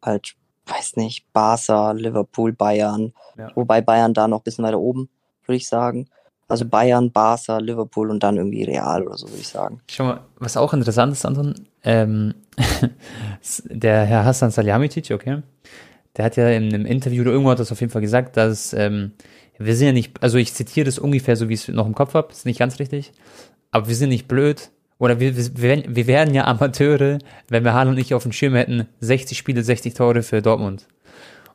halt, 0.00 0.36
weiß 0.66 0.96
nicht, 0.96 1.24
Barca, 1.32 1.90
Liverpool, 1.92 2.52
Bayern. 2.52 3.12
Wobei 3.54 3.80
Bayern 3.80 4.14
da 4.14 4.28
noch 4.28 4.40
ein 4.40 4.44
bisschen 4.44 4.64
weiter 4.64 4.78
oben, 4.78 5.08
würde 5.44 5.56
ich 5.56 5.66
sagen. 5.66 6.08
Also 6.46 6.64
Bayern, 6.64 7.10
Barca, 7.10 7.58
Liverpool 7.58 8.10
und 8.10 8.22
dann 8.22 8.36
irgendwie 8.36 8.62
Real 8.62 9.06
oder 9.06 9.18
so, 9.18 9.28
würde 9.28 9.40
ich 9.40 9.48
sagen. 9.48 9.80
Schau 9.90 10.04
mal, 10.04 10.20
was 10.38 10.56
auch 10.56 10.72
interessant 10.72 11.12
ist, 11.12 11.26
Anton, 11.26 11.54
ähm, 11.82 12.34
der 13.64 14.04
Herr 14.04 14.24
Hassan 14.24 14.50
Salihamidzic, 14.50 15.10
okay, 15.10 15.42
der 16.16 16.24
hat 16.24 16.36
ja 16.36 16.48
in 16.50 16.74
einem 16.74 16.86
Interview 16.86 17.22
oder 17.22 17.32
irgendwo 17.32 17.50
hat 17.50 17.58
das 17.58 17.72
auf 17.72 17.80
jeden 17.80 17.92
Fall 17.92 18.02
gesagt, 18.02 18.36
dass 18.36 18.72
ähm, 18.72 19.12
wir 19.58 19.74
sind 19.74 19.86
ja 19.86 19.92
nicht, 19.92 20.22
also 20.22 20.38
ich 20.38 20.54
zitiere 20.54 20.84
das 20.84 20.98
ungefähr 20.98 21.36
so, 21.36 21.48
wie 21.48 21.54
ich 21.54 21.68
es 21.68 21.74
noch 21.74 21.86
im 21.86 21.94
Kopf 21.94 22.14
habe, 22.14 22.32
ist 22.32 22.46
nicht 22.46 22.58
ganz 22.58 22.78
richtig, 22.78 23.12
aber 23.70 23.88
wir 23.88 23.94
sind 23.94 24.10
nicht 24.10 24.28
blöd. 24.28 24.70
Oder 25.00 25.20
wir, 25.20 25.36
wir, 25.36 25.84
wir 25.86 26.06
wären 26.08 26.34
ja 26.34 26.44
Amateure, 26.46 27.18
wenn 27.48 27.62
wir 27.62 27.72
Haaland 27.72 27.96
nicht 27.96 28.14
auf 28.14 28.24
dem 28.24 28.32
Schirm 28.32 28.56
hätten, 28.56 28.88
60 28.98 29.38
Spiele, 29.38 29.62
60 29.62 29.94
Tore 29.94 30.24
für 30.24 30.42
Dortmund. 30.42 30.88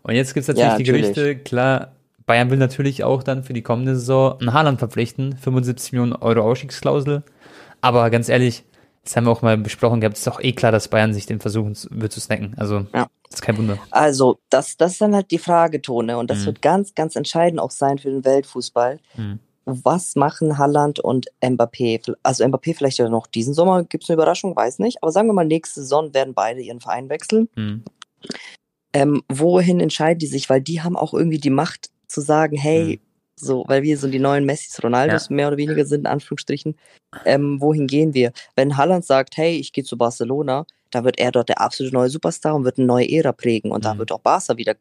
Und 0.01 0.16
jetzt 0.16 0.34
gibt 0.34 0.43
es 0.43 0.47
natürlich 0.47 0.72
ja, 0.72 0.78
die 0.78 0.84
Gerüchte, 0.86 1.36
klar, 1.36 1.91
Bayern 2.26 2.49
will 2.49 2.58
natürlich 2.58 3.04
auch 3.04 3.22
dann 3.22 3.43
für 3.43 3.54
die 3.54 3.62
kommende 3.62 3.95
Saison 3.95 4.39
einen 4.39 4.54
Haaland 4.54 4.80
verpflichten, 4.80 5.36
75 5.36 5.91
Millionen 5.91 6.14
Euro 6.14 6.41
Ausstiegsklausel, 6.41 7.24
aber 7.82 8.10
ganz 8.10 8.30
ehrlich, 8.30 8.64
das 9.04 9.16
haben 9.16 9.26
wir 9.26 9.32
auch 9.32 9.41
mal 9.41 9.58
besprochen 9.58 9.99
gehabt, 9.99 10.18
ist 10.18 10.28
doch 10.28 10.41
eh 10.41 10.54
klar, 10.54 10.72
dass 10.72 10.88
Bayern 10.88 11.14
sich 11.14 11.26
den 11.26 11.39
versuchen 11.39 11.78
wird 11.89 12.12
zu 12.14 12.22
snacken. 12.22 12.56
Also, 12.58 12.86
ja. 12.93 13.08
das 13.24 13.36
ist 13.36 13.41
kein 13.41 13.58
Wunder. 13.58 13.78
Also, 13.91 14.39
das, 14.49 14.78
das 14.78 14.93
ist 14.93 15.01
dann 15.01 15.14
halt 15.14 15.32
die 15.32 15.39
Frage, 15.39 15.82
Tone, 15.82 16.18
und 16.18 16.30
das 16.30 16.39
mhm. 16.39 16.45
wird 16.45 16.62
ganz, 16.62 16.95
ganz 16.95 17.16
entscheidend 17.16 17.60
auch 17.60 17.72
sein 17.72 17.97
für 17.97 18.10
den 18.10 18.24
Weltfußball. 18.24 18.99
Mhm. 19.18 19.39
Was 19.66 20.16
machen 20.16 20.58
Halland 20.58 20.99
und 20.99 21.28
Mbappé? 21.41 22.16
Also 22.22 22.43
Mbappé 22.43 22.76
vielleicht 22.76 22.97
ja 22.97 23.10
noch 23.10 23.28
diesen 23.28 23.54
Sommer, 23.54 23.84
gibt 23.84 24.04
es 24.04 24.10
eine 24.10 24.16
Überraschung, 24.16 24.56
weiß 24.56 24.80
nicht. 24.80 25.01
Aber 25.01 25.12
sagen 25.12 25.28
wir 25.28 25.34
mal, 25.34 25.45
nächste 25.45 25.82
Saison 25.82 26.14
werden 26.14 26.34
beide 26.34 26.62
ihren 26.62 26.82
Verein 26.82 27.10
wechseln. 27.10 27.49
Mhm. 27.56 27.84
Ähm, 28.93 29.24
wohin 29.30 29.80
entscheiden 29.80 30.20
die 30.20 30.28
sich? 30.28 30.49
Weil 30.49 30.62
die 30.62 30.82
haben 30.82 30.97
auch 30.97 31.14
irgendwie 31.14 31.39
die 31.39 31.49
Macht 31.49 31.91
zu 32.08 32.22
sagen, 32.22 32.58
hey, 32.58 32.99
mhm. 33.01 33.12
So, 33.36 33.63
weil 33.67 33.84
wir 33.84 33.97
so 33.97 34.07
die 34.07 34.19
neuen 34.19 34.45
Messis, 34.45 34.84
Ronaldos 34.84 35.29
ja. 35.29 35.36
mehr 35.36 35.47
oder 35.47 35.57
weniger 35.57 35.86
sind, 35.86 36.01
in 36.01 36.07
Anführungsstrichen. 36.07 36.75
Ähm, 37.25 37.59
wohin 37.59 37.88
gehen 37.88 38.13
wir? 38.13 38.31
Wenn 38.55 38.77
Haaland 38.77 39.05
sagt, 39.05 39.38
hey, 39.38 39.55
ich 39.55 39.73
gehe 39.73 39.84
zu 39.84 39.97
Barcelona, 39.97 40.65
da 40.91 41.03
wird 41.03 41.19
er 41.19 41.31
dort 41.31 41.49
der 41.49 41.59
absolute 41.59 41.95
neue 41.95 42.09
Superstar 42.09 42.55
und 42.55 42.63
wird 42.63 42.77
eine 42.77 42.88
neue 42.88 43.09
Ära 43.09 43.31
prägen. 43.31 43.71
Und 43.71 43.79
mhm. 43.79 43.84
da 43.84 43.97
wird 43.97 44.11
auch 44.11 44.19
Barca 44.19 44.57
wieder 44.57 44.75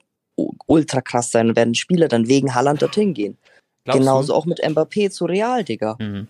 ultra 0.66 1.00
krass 1.00 1.30
sein 1.30 1.48
und 1.48 1.56
werden 1.56 1.74
Spieler 1.74 2.08
dann 2.08 2.28
wegen 2.28 2.54
Haaland 2.54 2.82
dorthin 2.82 3.14
gehen. 3.14 3.38
Glaubst 3.84 4.00
Genauso 4.00 4.32
du? 4.32 4.38
auch 4.38 4.46
mit 4.46 4.62
Mbappé 4.62 5.10
zu 5.10 5.24
Real, 5.24 5.64
Digga. 5.64 5.96
Mhm. 5.98 6.28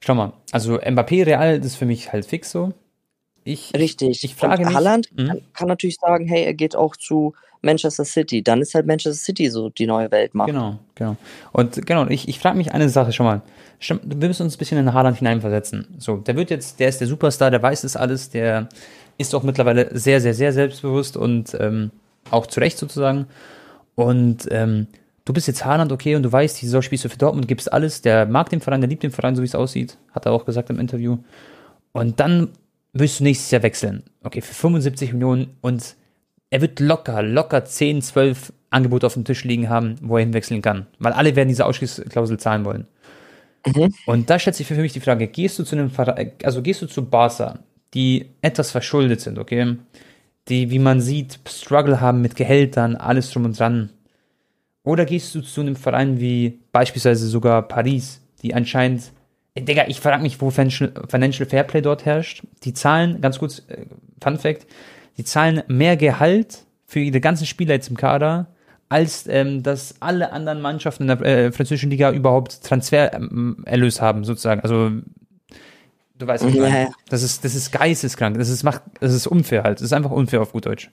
Schau 0.00 0.14
mal, 0.14 0.32
also 0.52 0.76
Mbappé 0.76 1.26
Real 1.26 1.58
ist 1.58 1.76
für 1.76 1.86
mich 1.86 2.12
halt 2.12 2.26
fix 2.26 2.50
so. 2.50 2.72
Ich, 3.48 3.72
Richtig. 3.74 4.24
Ich 4.24 4.34
frage 4.34 4.64
mich. 4.64 4.74
Haaland 4.74 5.08
mhm. 5.16 5.40
kann 5.54 5.68
natürlich 5.68 5.96
sagen, 5.96 6.26
hey, 6.26 6.44
er 6.44 6.54
geht 6.54 6.76
auch 6.76 6.96
zu 6.96 7.32
Manchester 7.62 8.04
City. 8.04 8.42
Dann 8.42 8.60
ist 8.60 8.74
halt 8.74 8.86
Manchester 8.86 9.14
City 9.14 9.48
so 9.48 9.70
die 9.70 9.86
neue 9.86 10.10
Weltmacht. 10.10 10.48
Genau, 10.48 10.78
genau. 10.94 11.16
Und 11.52 11.86
genau, 11.86 12.06
ich, 12.08 12.28
ich 12.28 12.38
frage 12.38 12.58
mich 12.58 12.72
eine 12.72 12.88
Sache 12.90 13.12
schon 13.12 13.26
mal. 13.26 13.42
Wir 13.80 14.28
müssen 14.28 14.42
uns 14.42 14.56
ein 14.56 14.58
bisschen 14.58 14.78
in 14.78 14.92
Haaland 14.92 15.18
hineinversetzen. 15.18 15.86
So, 15.98 16.18
der 16.18 16.36
wird 16.36 16.50
jetzt, 16.50 16.78
der 16.78 16.88
ist 16.88 17.00
der 17.00 17.06
Superstar, 17.06 17.50
der 17.50 17.62
weiß 17.62 17.82
das 17.82 17.96
alles, 17.96 18.28
der 18.28 18.68
ist 19.16 19.34
auch 19.34 19.42
mittlerweile 19.42 19.96
sehr, 19.96 20.20
sehr, 20.20 20.34
sehr 20.34 20.52
selbstbewusst 20.52 21.16
und 21.16 21.56
ähm, 21.58 21.90
auch 22.30 22.46
zu 22.46 22.60
Recht 22.60 22.76
sozusagen. 22.76 23.26
Und 23.94 24.46
ähm, 24.50 24.88
du 25.24 25.32
bist 25.32 25.48
jetzt 25.48 25.64
Haaland, 25.64 25.90
okay, 25.90 26.16
und 26.16 26.22
du 26.22 26.30
weißt, 26.30 26.60
die 26.60 26.66
Saison 26.66 26.82
spielst 26.82 27.04
du 27.04 27.08
für 27.08 27.18
Dortmund, 27.18 27.48
gibst 27.48 27.72
alles, 27.72 28.02
der 28.02 28.26
mag 28.26 28.50
den 28.50 28.60
Verein, 28.60 28.80
der 28.80 28.90
liebt 28.90 29.02
den 29.02 29.10
Verein, 29.10 29.34
so 29.34 29.42
wie 29.42 29.46
es 29.46 29.54
aussieht, 29.54 29.96
hat 30.12 30.26
er 30.26 30.32
auch 30.32 30.44
gesagt 30.44 30.70
im 30.70 30.78
Interview. 30.78 31.18
Und 31.92 32.20
dann 32.20 32.50
willst 32.98 33.20
du 33.20 33.24
nächstes 33.24 33.50
Jahr 33.50 33.62
wechseln. 33.62 34.04
Okay, 34.22 34.40
für 34.40 34.54
75 34.54 35.12
Millionen 35.12 35.56
und 35.60 35.96
er 36.50 36.60
wird 36.60 36.80
locker, 36.80 37.22
locker 37.22 37.64
10, 37.64 38.02
12 38.02 38.52
Angebote 38.70 39.06
auf 39.06 39.14
dem 39.14 39.24
Tisch 39.24 39.44
liegen 39.44 39.68
haben, 39.68 39.96
wo 40.02 40.16
er 40.16 40.24
hinwechseln 40.24 40.62
kann. 40.62 40.86
Weil 40.98 41.12
alle 41.12 41.36
werden 41.36 41.48
diese 41.48 41.66
Ausschlussklausel 41.66 42.38
zahlen 42.38 42.64
wollen. 42.64 42.86
Mhm. 43.66 43.94
Und 44.06 44.30
da 44.30 44.38
stellt 44.38 44.56
sich 44.56 44.66
für 44.66 44.74
mich 44.74 44.92
die 44.92 45.00
Frage, 45.00 45.26
gehst 45.28 45.58
du 45.58 45.64
zu 45.64 45.76
einem 45.76 45.90
Verein, 45.90 46.32
also 46.42 46.62
gehst 46.62 46.82
du 46.82 46.86
zu 46.86 47.04
Barca, 47.04 47.58
die 47.94 48.30
etwas 48.42 48.70
verschuldet 48.70 49.20
sind, 49.20 49.38
okay? 49.38 49.76
Die, 50.48 50.70
wie 50.70 50.78
man 50.78 51.00
sieht, 51.00 51.38
Struggle 51.46 52.00
haben 52.00 52.22
mit 52.22 52.36
Gehältern, 52.36 52.96
alles 52.96 53.30
drum 53.30 53.44
und 53.44 53.58
dran. 53.58 53.90
Oder 54.82 55.04
gehst 55.04 55.34
du 55.34 55.42
zu 55.42 55.60
einem 55.60 55.76
Verein 55.76 56.20
wie 56.20 56.58
beispielsweise 56.72 57.26
sogar 57.26 57.62
Paris, 57.62 58.22
die 58.42 58.54
anscheinend, 58.54 59.12
Digga, 59.60 59.84
ich 59.88 60.00
frage 60.00 60.22
mich, 60.22 60.40
wo 60.40 60.50
Financial 60.50 61.46
Fairplay 61.48 61.80
dort 61.80 62.04
herrscht. 62.04 62.42
Die 62.64 62.74
zahlen, 62.74 63.20
ganz 63.20 63.38
kurz, 63.38 63.60
äh, 63.68 63.86
Fun 64.22 64.38
Fact, 64.38 64.66
die 65.16 65.24
zahlen 65.24 65.62
mehr 65.68 65.96
Gehalt 65.96 66.64
für 66.86 67.00
ihre 67.00 67.20
ganzen 67.20 67.46
Spieler 67.46 67.74
jetzt 67.74 67.88
im 67.88 67.96
Kader, 67.96 68.46
als 68.88 69.26
ähm, 69.28 69.62
dass 69.62 69.96
alle 70.00 70.32
anderen 70.32 70.62
Mannschaften 70.62 71.08
in 71.08 71.08
der 71.08 71.20
äh, 71.20 71.52
französischen 71.52 71.90
Liga 71.90 72.10
überhaupt 72.10 72.62
Transfererlös 72.62 74.00
haben, 74.00 74.24
sozusagen. 74.24 74.62
Also 74.62 74.90
du 76.18 76.26
weißt, 76.26 76.44
was 76.44 76.54
ja. 76.54 76.88
das 77.10 77.22
ist 77.22 77.44
das 77.44 77.54
ist 77.54 77.70
geisteskrank. 77.70 78.38
Das 78.38 78.48
ist 78.48 78.62
macht, 78.62 78.82
das 79.00 79.12
ist 79.12 79.26
unfair 79.26 79.64
halt. 79.64 79.78
Das 79.78 79.84
ist 79.84 79.92
einfach 79.92 80.10
unfair 80.10 80.40
auf 80.40 80.52
gut 80.52 80.66
Deutsch. 80.66 80.90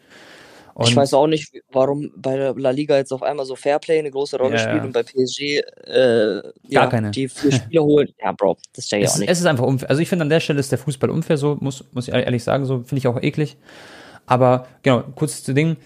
Und 0.75 0.89
ich 0.89 0.95
weiß 0.95 1.13
auch 1.13 1.27
nicht, 1.27 1.53
warum 1.71 2.11
bei 2.17 2.35
der 2.35 2.53
La 2.53 2.69
Liga 2.71 2.97
jetzt 2.97 3.13
auf 3.13 3.23
einmal 3.23 3.45
so 3.45 3.55
Fairplay 3.55 3.97
eine 3.97 4.11
große 4.11 4.37
Rolle 4.37 4.57
ja, 4.57 4.59
spielt 4.59 4.83
und 4.83 4.91
bei 4.91 5.03
PSG 5.03 5.39
äh, 5.39 5.61
Gar 6.41 6.53
ja, 6.67 6.87
keine. 6.87 7.11
die 7.11 7.29
vier 7.29 7.51
Spiele 7.53 7.81
holen. 7.81 8.09
Ja, 8.21 8.33
Bro, 8.33 8.57
das 8.73 8.87
steht 8.87 9.03
ja 9.03 9.09
auch 9.09 9.17
nicht. 9.17 9.29
Es 9.29 9.39
ist 9.39 9.45
einfach 9.45 9.63
unfair. 9.63 9.89
Also 9.89 10.01
ich 10.01 10.09
finde 10.09 10.23
an 10.23 10.29
der 10.29 10.41
Stelle 10.41 10.59
ist 10.59 10.73
der 10.73 10.77
Fußball 10.77 11.09
unfair, 11.09 11.37
so 11.37 11.57
muss, 11.61 11.85
muss 11.93 12.09
ich 12.09 12.13
ehrlich 12.13 12.43
sagen, 12.43 12.65
so 12.65 12.79
finde 12.79 12.97
ich 12.97 13.07
auch 13.07 13.21
eklig. 13.23 13.55
Aber 14.25 14.67
genau, 14.83 15.03
kurz 15.15 15.43
zu 15.43 15.53
Ding. 15.53 15.77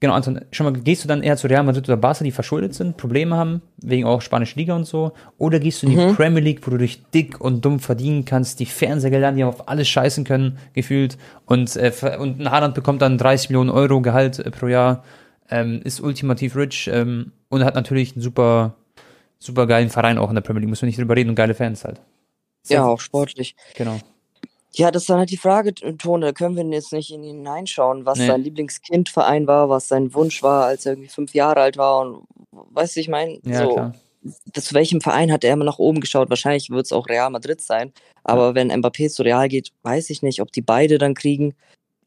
Genau, 0.00 0.14
Anton, 0.14 0.40
schon 0.52 0.64
mal, 0.64 0.80
gehst 0.80 1.02
du 1.02 1.08
dann 1.08 1.24
eher 1.24 1.36
zu 1.36 1.48
Real 1.48 1.64
Madrid 1.64 1.88
oder 1.88 1.96
Barca, 1.96 2.22
die 2.22 2.30
verschuldet 2.30 2.72
sind, 2.74 2.96
Probleme 2.96 3.36
haben, 3.36 3.62
wegen 3.78 4.04
auch 4.04 4.22
spanische 4.22 4.56
Liga 4.56 4.76
und 4.76 4.84
so? 4.84 5.12
Oder 5.38 5.58
gehst 5.58 5.82
du 5.82 5.86
in 5.86 5.92
die 5.96 5.98
mhm. 5.98 6.14
Premier 6.14 6.42
League, 6.42 6.64
wo 6.64 6.70
du 6.70 6.78
durch 6.78 7.02
dick 7.12 7.40
und 7.40 7.64
dumm 7.64 7.80
verdienen 7.80 8.24
kannst, 8.24 8.60
die 8.60 8.66
Fernsehgelder, 8.66 9.32
die 9.32 9.42
auf 9.42 9.68
alles 9.68 9.88
scheißen 9.88 10.22
können, 10.22 10.58
gefühlt, 10.72 11.18
und, 11.46 11.74
äh, 11.74 11.92
und 12.18 12.40
ein 12.40 12.50
Haaland 12.50 12.74
bekommt 12.74 13.02
dann 13.02 13.18
30 13.18 13.50
Millionen 13.50 13.70
Euro 13.70 14.00
Gehalt 14.00 14.38
äh, 14.38 14.50
pro 14.52 14.68
Jahr, 14.68 15.02
ähm, 15.50 15.80
ist 15.82 16.00
ultimativ 16.00 16.54
rich 16.54 16.88
ähm, 16.92 17.32
und 17.48 17.64
hat 17.64 17.74
natürlich 17.74 18.12
einen 18.12 18.22
super, 18.22 18.76
super 19.40 19.66
geilen 19.66 19.90
Verein 19.90 20.18
auch 20.18 20.28
in 20.28 20.36
der 20.36 20.42
Premier 20.42 20.60
League, 20.60 20.70
muss 20.70 20.82
man 20.82 20.86
nicht 20.86 20.98
drüber 20.98 21.16
reden 21.16 21.30
und 21.30 21.34
geile 21.34 21.54
Fans 21.54 21.84
halt. 21.84 22.00
Ja, 22.68 22.84
auch 22.84 23.00
sportlich. 23.00 23.56
Genau. 23.76 23.98
Ja, 24.72 24.90
das 24.90 25.04
ist 25.04 25.10
dann 25.10 25.18
halt 25.18 25.30
die 25.30 25.36
Frage, 25.36 25.74
Tone, 25.74 26.26
da 26.26 26.32
können 26.32 26.56
wir 26.56 26.64
jetzt 26.64 26.92
nicht 26.92 27.10
in 27.10 27.22
ihn 27.22 27.38
hineinschauen, 27.38 28.04
was 28.04 28.18
nee. 28.18 28.26
sein 28.26 28.42
Lieblingskindverein 28.42 29.46
war, 29.46 29.68
was 29.68 29.88
sein 29.88 30.12
Wunsch 30.14 30.42
war, 30.42 30.66
als 30.66 30.84
er 30.84 30.92
irgendwie 30.92 31.08
fünf 31.08 31.34
Jahre 31.34 31.60
alt 31.60 31.76
war 31.76 32.00
und 32.00 32.24
weißt 32.52 32.96
du, 32.96 33.00
ich 33.00 33.08
meine, 33.08 33.38
ja, 33.44 33.64
so, 33.64 33.72
klar. 33.72 33.94
zu 34.52 34.74
welchem 34.74 35.00
Verein 35.00 35.32
hat 35.32 35.42
er 35.42 35.54
immer 35.54 35.64
nach 35.64 35.78
oben 35.78 36.00
geschaut? 36.00 36.28
Wahrscheinlich 36.28 36.70
wird 36.70 36.84
es 36.84 36.92
auch 36.92 37.08
Real 37.08 37.30
Madrid 37.30 37.60
sein, 37.62 37.92
aber 38.24 38.48
ja. 38.48 38.54
wenn 38.54 38.70
Mbappé 38.70 39.08
zu 39.08 39.22
Real 39.22 39.48
geht, 39.48 39.72
weiß 39.82 40.10
ich 40.10 40.22
nicht, 40.22 40.42
ob 40.42 40.52
die 40.52 40.62
beide 40.62 40.98
dann 40.98 41.14
kriegen, 41.14 41.54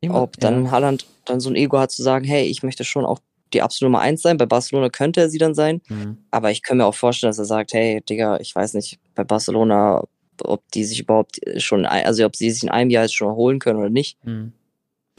Immer, 0.02 0.22
ob 0.22 0.38
dann 0.38 0.66
ja. 0.66 0.72
Haaland 0.72 1.06
dann 1.26 1.40
so 1.40 1.50
ein 1.50 1.56
Ego 1.56 1.80
hat 1.80 1.92
zu 1.92 2.04
sagen, 2.04 2.26
hey, 2.26 2.46
ich 2.46 2.64
möchte 2.64 2.84
schon 2.84 3.06
auch 3.06 3.20
die 3.54 3.62
absolute 3.62 3.92
Nummer 3.92 4.02
eins 4.02 4.22
sein. 4.22 4.38
Bei 4.38 4.46
Barcelona 4.46 4.90
könnte 4.90 5.22
er 5.22 5.30
sie 5.30 5.38
dann 5.38 5.54
sein. 5.54 5.82
Mhm. 5.90 6.18
Aber 6.32 6.52
ich 6.52 6.64
kann 6.64 6.78
mir 6.78 6.86
auch 6.86 6.96
vorstellen, 6.96 7.30
dass 7.30 7.40
er 7.40 7.46
sagt, 7.46 7.74
hey, 7.74 8.02
Digga, 8.02 8.40
ich 8.40 8.56
weiß 8.56 8.74
nicht, 8.74 9.00
bei 9.14 9.24
Barcelona 9.24 10.04
ob 10.44 10.64
die 10.72 10.84
sich 10.84 11.00
überhaupt 11.00 11.40
schon, 11.58 11.86
also 11.86 12.26
ob 12.26 12.36
sie 12.36 12.52
sich 12.52 12.64
in 12.64 12.70
einem 12.70 12.90
Jahr 12.90 13.04
jetzt 13.04 13.16
schon 13.16 13.30
erholen 13.30 13.60
können 13.60 13.80
oder 13.80 13.90
nicht. 13.90 14.24
Mhm. 14.26 14.54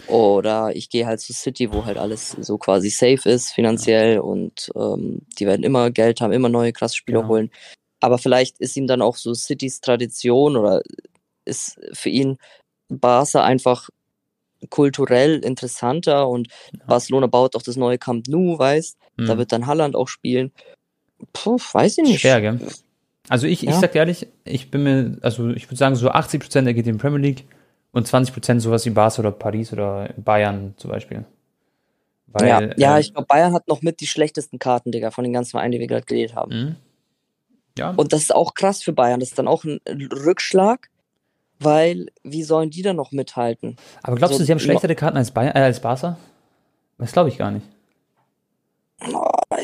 Oder 0.09 0.75
ich 0.75 0.91
gehe 0.91 1.07
halt 1.07 1.21
zu 1.21 1.33
City, 1.33 1.73
wo 1.73 1.85
halt 1.85 1.97
alles 1.97 2.31
so 2.41 2.59
quasi 2.59 2.91
safe 2.91 3.29
ist 3.29 3.53
finanziell 3.53 4.15
ja. 4.15 4.21
und 4.21 4.71
ähm, 4.75 5.21
die 5.39 5.47
werden 5.47 5.63
immer 5.63 5.91
Geld 5.91 6.21
haben, 6.21 6.33
immer 6.33 6.49
neue 6.49 6.73
krasse 6.73 6.97
Spieler 6.97 7.21
ja. 7.21 7.29
holen. 7.29 7.51
Aber 8.01 8.19
vielleicht 8.19 8.59
ist 8.59 8.77
ihm 8.77 8.89
dann 8.89 9.01
auch 9.01 9.17
so 9.17 9.33
Citys 9.33 9.81
Tradition 9.81 10.57
oder 10.57 10.83
ist 11.45 11.79
für 11.93 12.09
ihn 12.09 12.39
Barca 12.89 13.45
einfach 13.45 13.91
kulturell 14.71 15.39
interessanter 15.39 16.29
und 16.29 16.49
ja. 16.73 16.85
Barcelona 16.87 17.27
baut 17.27 17.57
auch 17.57 17.63
das 17.63 17.77
neue 17.77 17.99
Camp 17.99 18.27
Nou, 18.29 18.59
weißt, 18.59 18.97
mhm. 19.17 19.27
da 19.27 19.39
wird 19.39 19.53
dann 19.53 19.67
Halland 19.67 19.95
auch 19.95 20.09
spielen. 20.09 20.53
Puh, 21.33 21.59
weiß 21.73 21.99
ich 21.99 22.05
nicht. 22.05 22.21
Schwer, 22.21 22.41
gell? 22.41 22.61
Also 23.33 23.47
ich, 23.47 23.63
ja. 23.63 23.71
ich 23.71 23.77
sag 23.77 23.95
ehrlich, 23.95 24.29
ich 24.45 24.71
bin 24.71 24.83
mir, 24.83 25.17
also 25.23 25.49
ich 25.49 25.67
würde 25.67 25.77
sagen, 25.77 25.97
so 25.97 26.11
80 26.11 26.39
Prozent 26.39 26.67
er 26.67 26.75
geht 26.75 26.87
in 26.87 26.99
die 26.99 26.99
Premier 26.99 27.19
League 27.19 27.45
und 27.91 28.07
20 28.07 28.35
Prozent 28.35 28.61
sowas 28.61 28.85
wie 28.85 28.91
Barca 28.91 29.21
oder 29.21 29.33
Paris 29.33 29.73
oder 29.73 30.11
Bayern 30.19 30.75
zum 30.77 30.91
Beispiel. 30.91 31.25
Weil, 32.27 32.47
ja, 32.47 32.61
ja, 32.77 32.95
ähm, 32.97 33.01
ich 33.01 33.15
glaube, 33.15 33.27
Bayern 33.27 33.55
hat 33.55 33.69
noch 33.69 33.81
mit 33.81 34.01
die 34.01 34.07
schlechtesten 34.07 34.59
Karten, 34.59 34.93
Digga, 34.93 35.11
von 35.11 35.25
den 35.25 35.33
ganzen 35.33 35.53
Vereinen, 35.53 35.73
die 35.73 35.81
wir 35.81 35.87
gerade 35.87 36.05
geredet 36.05 36.37
haben. 36.37 36.55
Mhm. 36.55 36.77
Ja. 37.79 37.95
Und 37.97 38.13
das 38.13 38.21
ist 38.21 38.35
auch 38.35 38.53
krass 38.53 38.83
für 38.83 38.93
Bayern. 38.93 39.19
Das 39.19 39.31
ist 39.31 39.39
dann 39.39 39.49
auch 39.49 39.65
ein 39.65 39.81
Rückschlag, 40.13 40.91
weil 41.59 42.09
wie 42.23 42.43
sollen 42.43 42.69
die 42.69 42.83
dann 42.83 42.97
noch 42.97 43.13
mithalten? 43.13 43.77
Aber 44.03 44.17
glaubst 44.17 44.35
so, 44.35 44.41
du, 44.41 44.45
sie 44.45 44.53
haben 44.53 44.59
schlechtere 44.59 44.95
Karten 44.95 45.17
als, 45.17 45.31
Bayern, 45.31 45.57
äh, 45.57 45.61
als 45.61 45.81
Barca? 45.81 46.19
Das 46.99 47.13
glaube 47.13 47.31
ich 47.31 47.39
gar 47.39 47.51
nicht. 47.51 47.67
Oh, 49.11 49.57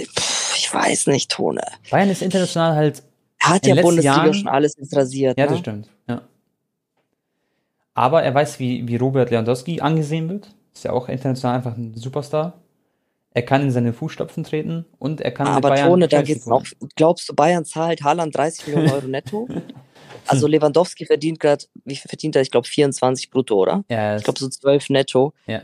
ich 0.56 0.72
weiß 0.72 1.08
nicht, 1.08 1.30
Tone. 1.30 1.60
Bayern 1.90 2.08
ist 2.08 2.22
international 2.22 2.74
halt. 2.74 3.02
Er 3.38 3.48
hat 3.50 3.66
ja 3.66 3.74
Bundesliga 3.74 4.16
Jahren, 4.16 4.34
schon 4.34 4.48
alles 4.48 4.76
rasiert. 4.92 5.38
Ja, 5.38 5.44
ne? 5.44 5.50
das 5.50 5.58
stimmt. 5.60 5.90
Ja. 6.08 6.22
Aber 7.94 8.22
er 8.22 8.34
weiß, 8.34 8.58
wie, 8.58 8.86
wie 8.86 8.96
Robert 8.96 9.30
Lewandowski 9.30 9.80
angesehen 9.80 10.28
wird. 10.28 10.54
Ist 10.74 10.84
ja 10.84 10.92
auch 10.92 11.08
international 11.08 11.56
einfach 11.56 11.76
ein 11.76 11.94
Superstar. 11.94 12.54
Er 13.34 13.42
kann 13.42 13.62
in 13.62 13.70
seine 13.70 13.92
Fußstapfen 13.92 14.44
treten 14.44 14.84
und 14.98 15.20
er 15.20 15.30
kann 15.30 15.46
Aber 15.46 15.70
Bayern 15.70 15.88
Tone, 15.88 16.08
da 16.08 16.22
geht's 16.22 16.46
noch. 16.46 16.64
Glaubst 16.96 17.28
du, 17.28 17.34
Bayern 17.34 17.64
zahlt 17.64 18.02
Haaland 18.02 18.36
30 18.36 18.66
Millionen 18.68 18.90
Euro 18.92 19.06
netto? 19.06 19.48
also 20.26 20.46
Lewandowski 20.46 21.06
verdient 21.06 21.40
gerade, 21.40 21.64
wie 21.84 21.96
viel 21.96 22.08
verdient 22.08 22.36
er? 22.36 22.42
Ich 22.42 22.50
glaube 22.50 22.66
24 22.66 23.30
brutto, 23.30 23.56
oder? 23.56 23.84
Ja. 23.88 24.16
Ich 24.16 24.24
glaube 24.24 24.38
so 24.38 24.48
12 24.48 24.90
netto. 24.90 25.32
Ja. 25.46 25.62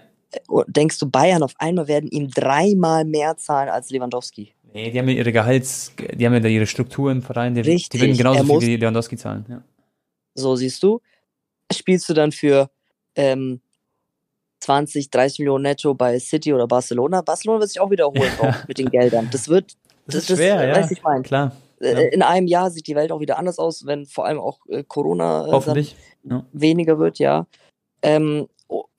Denkst 0.66 0.98
du, 0.98 1.08
Bayern 1.08 1.42
auf 1.42 1.54
einmal 1.58 1.86
werden 1.86 2.10
ihm 2.10 2.28
dreimal 2.28 3.04
mehr 3.04 3.36
zahlen 3.36 3.68
als 3.68 3.90
Lewandowski? 3.90 4.52
Nee, 4.74 4.90
die 4.90 4.98
haben 4.98 5.08
ja 5.08 5.14
ihre 5.14 5.32
Gehalts, 5.32 5.92
die 5.96 6.26
haben 6.26 6.34
ja 6.34 6.48
ihre 6.48 6.66
Struktur 6.66 7.12
im 7.12 7.22
Verein, 7.22 7.54
die, 7.54 7.60
Richtig, 7.60 7.90
die 7.90 8.00
werden 8.00 8.16
genauso 8.16 8.44
viel 8.58 8.60
wie 8.60 8.76
Lewandowski 8.76 9.16
zahlen. 9.16 9.46
Ja. 9.48 9.62
So 10.34 10.56
siehst 10.56 10.82
du. 10.82 11.00
Spielst 11.72 12.08
du 12.08 12.12
dann 12.12 12.32
für 12.32 12.68
ähm, 13.14 13.60
20, 14.58 15.10
30 15.10 15.38
Millionen 15.38 15.62
netto 15.62 15.94
bei 15.94 16.18
City 16.18 16.52
oder 16.52 16.66
Barcelona. 16.66 17.22
Barcelona 17.22 17.60
wird 17.60 17.70
sich 17.70 17.80
auch 17.80 17.90
wiederholen 17.90 18.32
mit 18.68 18.78
den 18.78 18.90
Geldern. 18.90 19.28
Das 19.30 19.48
wird, 19.48 19.74
das, 20.06 20.26
das 20.26 20.30
ist 20.30 20.36
schwer, 20.38 20.56
das, 20.56 20.66
ja. 20.66 20.82
Weiß 20.82 20.90
ich 20.90 21.02
mein. 21.04 21.22
Klar. 21.22 21.52
Äh, 21.80 21.92
ja. 21.92 21.98
In 22.10 22.22
einem 22.22 22.48
Jahr 22.48 22.72
sieht 22.72 22.88
die 22.88 22.96
Welt 22.96 23.12
auch 23.12 23.20
wieder 23.20 23.38
anders 23.38 23.60
aus, 23.60 23.86
wenn 23.86 24.06
vor 24.06 24.26
allem 24.26 24.40
auch 24.40 24.58
äh, 24.68 24.82
Corona 24.82 25.46
äh, 25.46 25.84
ja. 26.24 26.44
weniger 26.52 26.98
wird, 26.98 27.20
ja. 27.20 27.46
Ähm, 28.02 28.48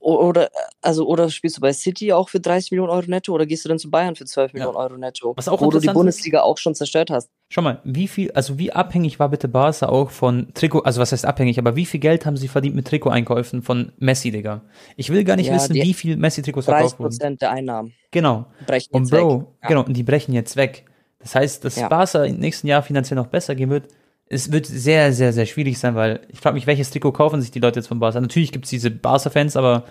oder, 0.05 0.49
also, 0.81 1.07
oder 1.07 1.29
spielst 1.29 1.57
du 1.57 1.61
bei 1.61 1.73
City 1.73 2.13
auch 2.13 2.29
für 2.29 2.39
30 2.39 2.71
Millionen 2.71 2.91
Euro 2.91 3.05
netto 3.07 3.33
oder 3.33 3.47
gehst 3.47 3.65
du 3.65 3.69
dann 3.69 3.79
zu 3.79 3.89
Bayern 3.89 4.15
für 4.15 4.25
12 4.25 4.51
ja. 4.51 4.59
Millionen 4.59 4.77
Euro 4.77 4.97
netto? 4.97 5.33
Was 5.35 5.47
auch 5.47 5.59
wo 5.61 5.71
du 5.71 5.79
die 5.79 5.87
Bundesliga 5.87 6.41
auch 6.41 6.59
schon 6.59 6.75
zerstört 6.75 7.09
hast. 7.09 7.31
Schau 7.49 7.63
mal, 7.63 7.81
wie 7.83 8.07
viel, 8.07 8.31
also 8.31 8.59
wie 8.59 8.71
abhängig 8.71 9.19
war 9.19 9.29
bitte 9.29 9.47
Barca 9.47 9.87
auch 9.87 10.11
von 10.11 10.53
Trikot, 10.53 10.81
also 10.81 11.01
was 11.01 11.11
heißt 11.11 11.25
abhängig, 11.25 11.57
aber 11.57 11.75
wie 11.75 11.87
viel 11.87 11.99
Geld 11.99 12.27
haben 12.27 12.37
sie 12.37 12.47
verdient 12.47 12.75
mit 12.75 12.87
Trikoteinkäufen 12.87 13.63
von 13.63 13.93
Messi, 13.97 14.29
Digga? 14.29 14.61
Ich 14.95 15.09
will 15.09 15.23
gar 15.23 15.37
nicht 15.37 15.47
ja, 15.47 15.55
wissen, 15.55 15.73
wie 15.73 15.93
viel 15.95 16.17
Messi-Trikots 16.17 16.65
verkauft 16.65 16.99
wurden. 16.99 17.15
30% 17.15 17.39
der 17.39 17.51
Einnahmen. 17.51 17.93
Genau. 18.11 18.45
Brechen 18.67 18.93
und 18.93 19.09
Bro, 19.09 19.55
ja. 19.63 19.67
genau, 19.69 19.83
und 19.85 19.97
die 19.97 20.03
brechen 20.03 20.33
jetzt 20.33 20.55
weg. 20.55 20.85
Das 21.17 21.33
heißt, 21.33 21.65
dass 21.65 21.77
ja. 21.77 21.87
Barca 21.87 22.23
im 22.25 22.37
nächsten 22.37 22.67
Jahr 22.67 22.83
finanziell 22.83 23.15
noch 23.15 23.27
besser 23.27 23.55
gehen 23.55 23.71
wird, 23.71 23.87
es 24.27 24.51
wird 24.51 24.65
sehr, 24.65 25.13
sehr, 25.13 25.33
sehr 25.33 25.45
schwierig 25.45 25.77
sein, 25.77 25.95
weil 25.95 26.21
ich 26.29 26.39
frage 26.39 26.55
mich, 26.55 26.67
welches 26.67 26.89
Trikot 26.89 27.11
kaufen 27.11 27.41
sich 27.41 27.51
die 27.51 27.59
Leute 27.59 27.79
jetzt 27.79 27.87
von 27.87 27.99
Barca? 27.99 28.19
Natürlich 28.19 28.51
gibt 28.51 28.65
es 28.65 28.71
diese 28.71 28.89
Barca-Fans, 28.91 29.55
aber 29.55 29.83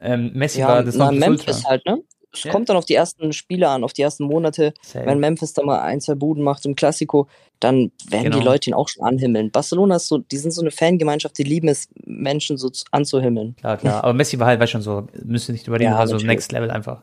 ähm, 0.00 0.32
Messi 0.34 0.60
ja, 0.60 0.68
war 0.68 0.82
das 0.82 0.96
na, 0.96 1.10
Memphis 1.12 1.64
halt, 1.64 1.84
ne? 1.86 2.02
Es 2.32 2.44
ja. 2.44 2.52
kommt 2.52 2.68
dann 2.68 2.76
auf 2.76 2.84
die 2.84 2.94
ersten 2.94 3.32
Spiele 3.32 3.68
an, 3.68 3.84
auf 3.84 3.94
die 3.94 4.02
ersten 4.02 4.24
Monate. 4.24 4.74
Same. 4.82 5.06
Wenn 5.06 5.18
Memphis 5.18 5.54
da 5.54 5.64
mal 5.64 5.80
ein, 5.80 6.00
zwei 6.00 6.14
Buden 6.14 6.44
macht 6.44 6.66
im 6.66 6.76
Klassiko, 6.76 7.26
dann 7.58 7.90
werden 8.10 8.24
genau. 8.24 8.38
die 8.38 8.44
Leute 8.44 8.70
ihn 8.70 8.74
auch 8.74 8.88
schon 8.88 9.02
anhimmeln. 9.04 9.50
Barcelona 9.50 9.96
ist 9.96 10.08
so, 10.08 10.18
die 10.18 10.36
sind 10.36 10.50
so 10.50 10.60
eine 10.60 10.70
Fangemeinschaft, 10.70 11.38
die 11.38 11.42
lieben 11.42 11.68
es, 11.68 11.88
Menschen 12.04 12.58
so 12.58 12.70
anzuhimmeln. 12.90 13.56
Klar, 13.56 13.78
klar. 13.78 14.04
Aber 14.04 14.12
Messi 14.12 14.38
war 14.38 14.48
halt, 14.48 14.60
weiß 14.60 14.68
schon 14.68 14.82
so, 14.82 15.06
müsste 15.24 15.52
nicht 15.52 15.66
überreden, 15.66 15.92
ja, 15.92 15.98
war 15.98 16.06
so 16.06 16.18
Next 16.18 16.52
Level 16.52 16.70
einfach. 16.70 17.02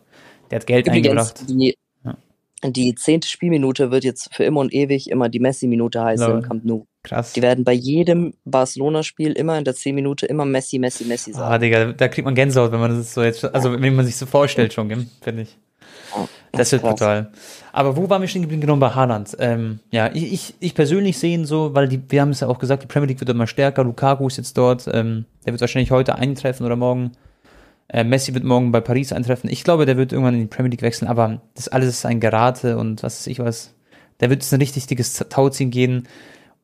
Der 0.52 0.60
hat 0.60 0.68
Geld 0.68 0.86
Übrigens, 0.86 1.08
eingebracht. 1.08 1.50
Die, 1.50 1.76
die 2.74 2.96
zehnte 2.96 3.28
Spielminute 3.28 3.92
wird 3.92 4.04
jetzt 4.04 4.34
für 4.34 4.44
immer 4.44 4.62
und 4.62 4.74
ewig 4.74 5.10
immer 5.10 5.30
die 5.30 5.40
Messi-Minute 5.40 6.04
heißen 6.04 6.32
im 6.32 6.42
Camp 6.42 6.66
Nou. 6.66 6.86
Krass. 7.04 7.34
Die 7.34 7.42
werden 7.42 7.64
bei 7.64 7.74
jedem 7.74 8.34
Barcelona-Spiel 8.46 9.34
immer 9.34 9.58
in 9.58 9.64
der 9.64 9.76
10 9.76 9.94
Minute 9.94 10.26
immer 10.26 10.44
Messi, 10.44 10.80
Messi, 10.80 11.06
Messi 11.06 11.34
sagen. 11.34 11.54
Ah, 11.54 11.58
Digga, 11.60 11.94
da 11.94 12.08
kriegt 12.08 12.26
man 12.26 12.34
Gänsehaut, 12.34 12.72
wenn 12.72 12.80
man 12.80 12.98
das 12.98 13.14
so 13.14 13.22
jetzt, 13.22 13.46
also 13.46 13.80
wenn 13.80 13.96
man 13.96 14.06
sich 14.06 14.16
so 14.16 14.26
vorstellt 14.26 14.74
schon, 14.74 14.90
finde 15.22 15.44
ich. 15.44 15.58
Das 16.52 16.72
wird 16.72 16.82
krass. 16.82 16.92
brutal. 16.92 17.32
Aber 17.72 17.98
wo 17.98 18.10
waren 18.10 18.22
wir 18.22 18.28
stehen 18.28 18.42
geblieben? 18.42 18.62
Genau 18.62 18.78
bei 18.78 18.90
Haaland. 18.90 19.36
Ähm, 19.40 19.80
ja, 19.92 20.10
ich, 20.14 20.34
ich, 20.34 20.54
ich 20.60 20.74
persönlich 20.74 21.18
sehe 21.18 21.46
so, 21.46 21.76
weil 21.76 21.88
die, 21.88 22.02
wir 22.10 22.22
haben 22.22 22.30
es 22.30 22.40
ja 22.40 22.48
auch 22.48 22.60
gesagt, 22.60 22.84
die 22.84 22.88
Premier 22.88 23.10
League 23.10 23.20
wird 23.20 23.30
immer 23.30 23.48
stärker. 23.48 23.84
Lukaku 23.84 24.28
ist 24.28 24.38
jetzt 24.38 24.58
dort. 24.58 24.88
Ähm, 24.92 25.26
der 25.46 25.54
wird 25.54 25.62
wahrscheinlich 25.62 25.92
heute 25.92 26.16
eintreffen 26.16 26.66
oder 26.66 26.76
morgen. 26.76 27.12
Äh, 27.88 28.04
Messi 28.04 28.34
wird 28.34 28.44
morgen 28.44 28.72
bei 28.72 28.82
Paris 28.82 29.14
eintreffen. 29.14 29.50
Ich 29.50 29.64
glaube, 29.64 29.86
der 29.86 29.98
wird 29.98 30.12
irgendwann 30.12 30.34
in 30.34 30.42
die 30.42 30.48
Premier 30.48 30.72
League 30.72 30.82
wechseln, 30.82 31.08
aber 31.08 31.42
das 31.54 31.68
alles 31.68 31.90
ist 31.90 32.06
ein 32.06 32.20
Gerate 32.20 32.78
und 32.78 33.04
was 33.04 33.20
weiß 33.20 33.28
ich 33.28 33.40
was. 33.40 33.74
Der 34.20 34.30
wird 34.30 34.42
es 34.42 34.54
ein 34.54 34.60
richtig 34.60 34.88
dickes 34.88 35.14
Tauziehen 35.30 35.72
gehen. 35.72 36.08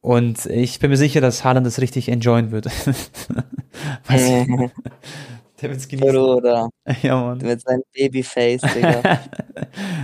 Und 0.02 0.48
ich 0.48 0.80
bin 0.80 0.90
mir 0.90 0.98
sicher, 0.98 1.22
dass 1.22 1.44
Haaland 1.44 1.66
das 1.68 1.80
richtig 1.80 2.10
enjoyen 2.10 2.52
wird. 2.52 2.66
Was? 4.08 4.22
Der 5.62 5.70
wird's 5.70 5.88
genießen. 5.88 6.18
Oder, 6.18 6.70
ja, 7.04 7.22
Mann. 7.22 7.38
Mit 7.38 7.62
seinem 7.62 7.84
Babyface, 7.94 8.62
Digga. 8.62 9.20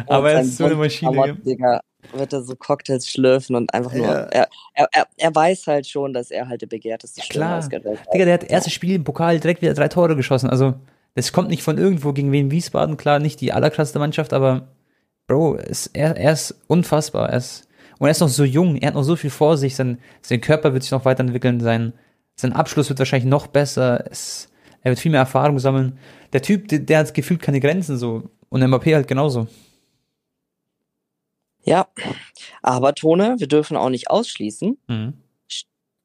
Aber 0.06 0.32
er 0.32 0.42
ist 0.42 0.58
so 0.58 0.66
eine 0.66 0.76
Maschine. 0.76 1.36
Digga, 1.44 1.82
wird 2.14 2.32
er 2.32 2.44
so 2.44 2.56
Cocktails 2.56 3.08
schlürfen 3.10 3.56
und 3.56 3.74
einfach 3.74 3.92
nur. 3.92 4.06
Ja. 4.06 4.14
Er, 4.26 4.48
er, 4.76 4.88
er, 4.92 5.08
er, 5.18 5.36
weiß 5.36 5.66
halt 5.66 5.88
schon, 5.88 6.14
dass 6.14 6.30
er 6.30 6.48
halt 6.48 6.62
der 6.62 6.68
begehrteste 6.68 7.24
Stürmer 7.24 7.58
ist. 7.58 7.72
Digga, 7.72 8.26
der 8.26 8.34
hat 8.36 8.44
erstes 8.44 8.74
Spiel 8.74 8.94
im 8.96 9.04
Pokal 9.04 9.40
direkt 9.40 9.64
wieder 9.64 9.74
drei 9.74 9.88
Tore 9.88 10.16
geschossen. 10.16 10.48
Also, 10.48 10.76
das 11.18 11.32
kommt 11.32 11.50
nicht 11.50 11.64
von 11.64 11.80
irgendwo 11.80 12.14
gegen 12.14 12.32
wen 12.32 12.52
Wiesbaden, 12.52 12.96
klar, 12.96 13.18
nicht 13.18 13.42
die 13.42 13.52
allerkrasseste 13.52 13.98
Mannschaft, 13.98 14.34
aber 14.34 14.68
Bro, 15.26 15.58
es, 15.58 15.88
er, 15.88 16.16
er 16.16 16.32
ist 16.32 16.56
unfassbar. 16.68 17.30
Er 17.30 17.38
ist 17.38 17.68
und 17.98 18.06
er 18.08 18.12
ist 18.12 18.22
noch 18.22 18.30
so 18.30 18.44
jung, 18.44 18.76
er 18.76 18.90
hat 18.90 18.94
noch 18.94 19.02
so 19.02 19.16
viel 19.16 19.32
vor 19.32 19.58
sich, 19.58 19.76
sein, 19.76 19.98
sein 20.22 20.40
Körper 20.40 20.74
wird 20.74 20.84
sich 20.84 20.92
noch 20.92 21.06
weiterentwickeln, 21.06 21.60
sein, 21.60 21.94
sein 22.36 22.54
Abschluss 22.54 22.90
wird 22.90 23.00
wahrscheinlich 23.00 23.28
noch 23.28 23.48
besser, 23.48 24.06
es, 24.12 24.50
er 24.84 24.92
wird 24.92 25.00
viel 25.00 25.12
mehr 25.12 25.22
Erfahrung 25.22 25.58
sammeln. 25.58 25.98
Der 26.34 26.44
Typ, 26.44 26.68
der, 26.68 26.80
der 26.80 27.00
hat 27.00 27.16
gefühlt 27.16 27.42
keine 27.42 27.60
Grenzen 27.60 27.98
so. 27.98 28.30
Und 28.50 28.64
Mbappé 28.64 28.94
halt 28.94 29.08
genauso. 29.08 29.48
Ja, 31.64 31.88
aber 32.62 32.94
Tone, 32.94 33.36
wir 33.40 33.48
dürfen 33.48 33.76
auch 33.76 33.90
nicht 33.90 34.12
ausschließen. 34.12 34.78
Mhm. 34.88 35.14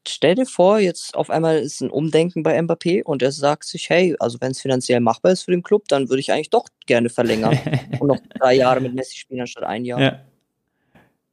Stell 0.07 0.34
dir 0.34 0.46
vor, 0.46 0.80
jetzt 0.80 1.14
auf 1.14 1.30
einmal 1.30 1.59
ist 1.59 1.80
ein 1.80 1.90
Umdenken 1.90 2.42
bei 2.42 2.59
Mbappé 2.59 3.05
und 3.05 3.22
er 3.22 3.30
sagt 3.30 3.64
sich, 3.64 3.88
hey, 3.88 4.16
also 4.18 4.40
wenn 4.40 4.50
es 4.50 4.61
finanziell 4.61 5.00
machbar 5.00 5.32
ist 5.32 5.44
für 5.44 5.53
den 5.53 5.62
Club, 5.62 5.84
dann 5.88 6.09
würde 6.09 6.20
ich 6.20 6.32
eigentlich 6.32 6.50
doch 6.50 6.66
gerne 6.86 7.09
verlängern 7.09 7.59
und 8.00 8.09
noch 8.09 8.18
drei 8.38 8.55
Jahre 8.55 8.80
mit 8.80 8.94
Messi 8.94 9.16
spielen 9.16 9.40
anstatt 9.40 9.64
ein 9.64 9.84
Jahr. 9.84 10.00
Ja. 10.00 10.20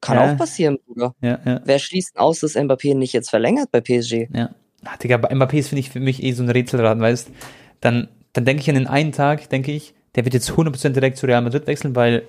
Kann 0.01 0.17
ja. 0.17 0.31
auch 0.31 0.37
passieren, 0.37 0.77
Bruder. 0.85 1.15
Ja. 1.21 1.61
Wer 1.65 1.79
schließt 1.79 2.17
aus, 2.17 2.39
dass 2.39 2.55
Mbappé 2.55 2.95
nicht 2.95 3.13
jetzt 3.13 3.29
verlängert 3.29 3.69
bei 3.71 3.81
PSG? 3.81 4.27
Ja. 4.33 4.51
Ach, 4.85 4.97
Digga, 4.97 5.17
bei 5.17 5.29
Mbappé 5.29 5.55
ist, 5.55 5.69
finde 5.69 5.81
ich, 5.81 5.89
für 5.89 5.99
mich 5.99 6.23
eh 6.23 6.31
so 6.31 6.43
ein 6.43 6.49
Rätselraten, 6.49 7.01
weißt 7.01 7.31
Dann, 7.81 8.07
dann 8.33 8.45
denke 8.45 8.61
ich 8.61 8.69
an 8.69 8.75
den 8.75 8.87
einen 8.87 9.11
Tag, 9.11 9.49
denke 9.49 9.71
ich, 9.71 9.93
der 10.15 10.25
wird 10.25 10.33
jetzt 10.33 10.51
100% 10.51 10.89
direkt 10.89 11.17
zu 11.17 11.25
Real 11.25 11.41
Madrid 11.41 11.67
wechseln, 11.67 11.95
weil 11.95 12.23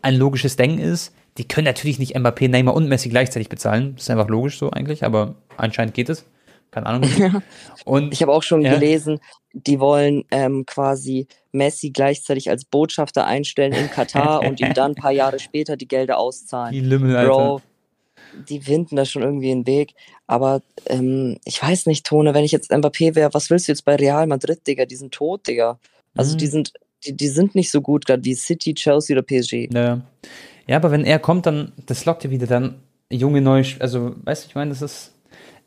ein 0.00 0.16
logisches 0.16 0.56
Denken 0.56 0.78
ist, 0.78 1.14
die 1.38 1.48
können 1.48 1.64
natürlich 1.64 1.98
nicht 1.98 2.16
Mbappé, 2.16 2.48
Neymar 2.48 2.74
und 2.74 2.88
Messi 2.88 3.08
gleichzeitig 3.08 3.48
bezahlen. 3.48 3.94
Das 3.94 4.04
ist 4.04 4.10
einfach 4.10 4.28
logisch 4.28 4.58
so 4.58 4.70
eigentlich, 4.70 5.04
aber 5.04 5.34
anscheinend 5.56 5.94
geht 5.94 6.08
es. 6.08 6.26
Keine 6.70 6.86
Ahnung. 6.86 7.10
Und, 7.84 8.14
ich 8.14 8.22
habe 8.22 8.32
auch 8.32 8.42
schon 8.42 8.62
ja. 8.62 8.72
gelesen, 8.72 9.20
die 9.52 9.78
wollen 9.78 10.24
ähm, 10.30 10.64
quasi 10.64 11.26
Messi 11.52 11.90
gleichzeitig 11.90 12.48
als 12.48 12.64
Botschafter 12.64 13.26
einstellen 13.26 13.74
in 13.74 13.90
Katar 13.90 14.42
und 14.46 14.58
ihm 14.58 14.72
dann 14.72 14.92
ein 14.92 14.94
paar 14.94 15.10
Jahre 15.10 15.38
später 15.38 15.76
die 15.76 15.86
Gelder 15.86 16.16
auszahlen. 16.16 16.72
Die 16.72 16.80
Lümmel, 16.80 17.14
Alter. 17.14 17.30
Bro, 17.30 17.62
die 18.48 18.60
finden 18.60 18.96
da 18.96 19.04
schon 19.04 19.22
irgendwie 19.22 19.50
einen 19.50 19.66
Weg. 19.66 19.92
Aber 20.26 20.62
ähm, 20.86 21.36
ich 21.44 21.62
weiß 21.62 21.84
nicht, 21.86 22.06
Tone, 22.06 22.32
wenn 22.32 22.44
ich 22.44 22.52
jetzt 22.52 22.72
Mbappé 22.72 23.14
wäre, 23.14 23.34
was 23.34 23.50
willst 23.50 23.68
du 23.68 23.72
jetzt 23.72 23.84
bei 23.84 23.96
Real 23.96 24.26
Madrid, 24.26 24.66
Digga? 24.66 24.86
Die 24.86 24.96
sind 24.96 25.12
tot, 25.12 25.46
Digga. 25.46 25.78
Also 26.16 26.34
mhm. 26.34 26.38
die 26.38 26.46
sind, 26.46 26.72
die, 27.04 27.14
die 27.14 27.28
sind 27.28 27.54
nicht 27.54 27.70
so 27.70 27.82
gut, 27.82 28.06
gerade 28.06 28.24
wie 28.24 28.34
City, 28.34 28.72
Chelsea 28.72 29.14
oder 29.14 29.22
PSG. 29.22 29.68
Ja. 29.74 30.00
Ja, 30.66 30.76
aber 30.76 30.90
wenn 30.90 31.04
er 31.04 31.18
kommt, 31.18 31.46
dann, 31.46 31.72
das 31.86 32.04
lockt 32.04 32.24
ja 32.24 32.30
wieder 32.30 32.46
dann 32.46 32.80
junge 33.10 33.40
neue, 33.40 33.64
also 33.78 34.14
weißt 34.24 34.44
du, 34.44 34.48
ich 34.48 34.54
meine, 34.54 34.70
das 34.70 34.82
ist 34.82 35.12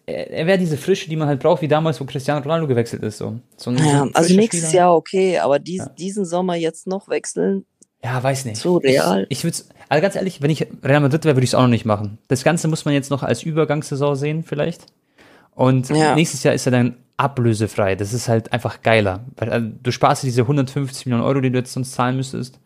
er 0.07 0.45
wäre 0.45 0.59
diese 0.59 0.77
Frische, 0.77 1.09
die 1.09 1.15
man 1.15 1.27
halt 1.27 1.39
braucht, 1.39 1.63
wie 1.63 1.67
damals, 1.67 1.99
wo 1.99 2.05
Cristiano 2.05 2.39
Ronaldo 2.41 2.67
gewechselt 2.67 3.01
ist. 3.01 3.17
So. 3.17 3.39
so 3.57 3.71
ja, 3.71 4.03
so 4.03 4.11
also 4.13 4.35
nächstes 4.35 4.69
Spieler. 4.69 4.83
Jahr 4.83 4.95
okay, 4.95 5.39
aber 5.39 5.57
dies, 5.57 5.79
ja. 5.79 5.89
diesen 5.97 6.25
Sommer 6.25 6.55
jetzt 6.55 6.85
noch 6.85 7.09
wechseln. 7.09 7.65
Ja, 8.03 8.21
weiß 8.21 8.45
nicht. 8.45 8.57
So 8.57 8.77
real. 8.77 9.25
Ich, 9.29 9.39
ich 9.39 9.43
würde 9.43 9.57
also 9.89 10.01
ganz 10.01 10.15
ehrlich, 10.15 10.41
wenn 10.41 10.51
ich 10.51 10.67
Real 10.83 10.99
Madrid 10.99 11.25
wäre, 11.25 11.35
würde 11.35 11.43
ich 11.43 11.51
es 11.51 11.55
auch 11.55 11.61
noch 11.61 11.69
nicht 11.69 11.85
machen. 11.85 12.19
Das 12.27 12.43
Ganze 12.43 12.67
muss 12.67 12.85
man 12.85 12.93
jetzt 12.93 13.09
noch 13.09 13.23
als 13.23 13.41
Übergangssaison 13.43 14.15
sehen, 14.15 14.43
vielleicht. 14.43 14.85
Und 15.55 15.89
ja. 15.89 16.13
nächstes 16.13 16.43
Jahr 16.43 16.53
ist 16.53 16.65
er 16.67 16.71
dann 16.71 16.97
ablösefrei. 17.17 17.95
Das 17.95 18.13
ist 18.13 18.27
halt 18.27 18.53
einfach 18.53 18.81
geiler. 18.81 19.25
Weil, 19.37 19.49
also, 19.49 19.67
du 19.81 19.91
sparst 19.91 20.23
dir 20.23 20.27
diese 20.27 20.41
150 20.41 21.05
Millionen 21.05 21.23
Euro, 21.23 21.41
die 21.41 21.49
du 21.49 21.57
jetzt 21.57 21.73
sonst 21.73 21.93
zahlen 21.93 22.17
müsstest. 22.17 22.59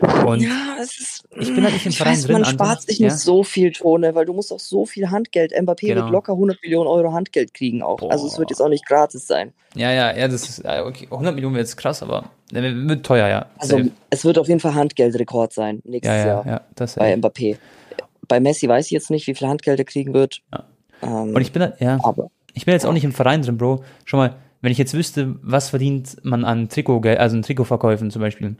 Und 0.00 0.40
ja, 0.40 0.76
es 0.82 0.98
ist, 0.98 1.24
ich 1.38 1.54
bin 1.54 1.62
halt 1.62 1.72
nicht 1.74 1.86
im 1.86 1.92
Verein 1.92 2.12
weiß, 2.12 2.24
drin. 2.24 2.32
man 2.32 2.44
spart 2.44 2.82
sich 2.82 2.98
ja? 2.98 3.06
nicht 3.08 3.18
so 3.18 3.44
viel 3.44 3.70
Tone, 3.72 4.14
weil 4.14 4.26
du 4.26 4.32
musst 4.32 4.52
auch 4.52 4.58
so 4.60 4.86
viel 4.86 5.10
Handgeld. 5.10 5.52
Mbappé 5.52 5.86
Genau. 5.88 6.02
wird 6.02 6.10
locker 6.10 6.32
100 6.32 6.60
Millionen 6.62 6.88
Euro 6.88 7.12
Handgeld 7.12 7.54
kriegen 7.54 7.82
auch. 7.82 8.02
Also 8.10 8.26
es 8.26 8.38
wird 8.38 8.50
jetzt 8.50 8.60
auch 8.60 8.68
nicht 8.68 8.86
gratis 8.86 9.26
sein. 9.26 9.52
Ja, 9.74 9.92
ja, 9.92 10.16
ja, 10.16 10.28
das 10.28 10.48
ist, 10.48 10.64
okay, 10.64 11.06
100 11.10 11.34
Millionen 11.34 11.54
wäre 11.54 11.62
jetzt 11.62 11.76
krass, 11.76 12.02
aber 12.02 12.24
äh, 12.52 12.62
wird 12.62 13.06
teuer, 13.06 13.28
ja. 13.28 13.46
Also 13.58 13.78
Safe. 13.78 13.90
es 14.10 14.24
wird 14.24 14.38
auf 14.38 14.48
jeden 14.48 14.60
Fall 14.60 14.74
Handgeldrekord 14.74 15.52
sein 15.52 15.80
nächstes 15.84 16.16
ja, 16.16 16.26
ja, 16.44 16.44
Jahr 16.46 16.60
bei. 16.96 17.14
Mbappé. 17.14 17.56
Bei 18.26 18.40
Messi 18.40 18.68
weiß 18.68 18.86
ich 18.86 18.92
jetzt 18.92 19.10
nicht, 19.10 19.26
wie 19.26 19.34
viel 19.34 19.48
Handgeld 19.48 19.78
er 19.78 19.84
kriegen 19.84 20.14
wird. 20.14 20.40
Ja. 20.52 20.64
Ähm, 21.02 21.34
Und 21.34 21.40
ich 21.40 21.52
bin, 21.52 21.62
halt- 21.62 21.80
ja, 21.80 21.98
aber 22.02 22.30
ich 22.54 22.64
bin 22.64 22.72
jetzt 22.72 22.86
auch 22.86 22.92
nicht 22.92 23.04
im 23.04 23.12
Verein 23.12 23.42
drin, 23.42 23.58
Bro. 23.58 23.84
Schon 24.04 24.18
mal, 24.18 24.34
wenn 24.60 24.72
ich 24.72 24.78
jetzt 24.78 24.94
wüsste, 24.94 25.36
was 25.42 25.70
verdient 25.70 26.16
man 26.22 26.44
an 26.44 26.68
Trikotgeld, 26.68 27.18
also 27.18 27.36
an 27.36 27.42
Trikotverkäufen 27.42 28.10
zum 28.10 28.22
Beispiel. 28.22 28.56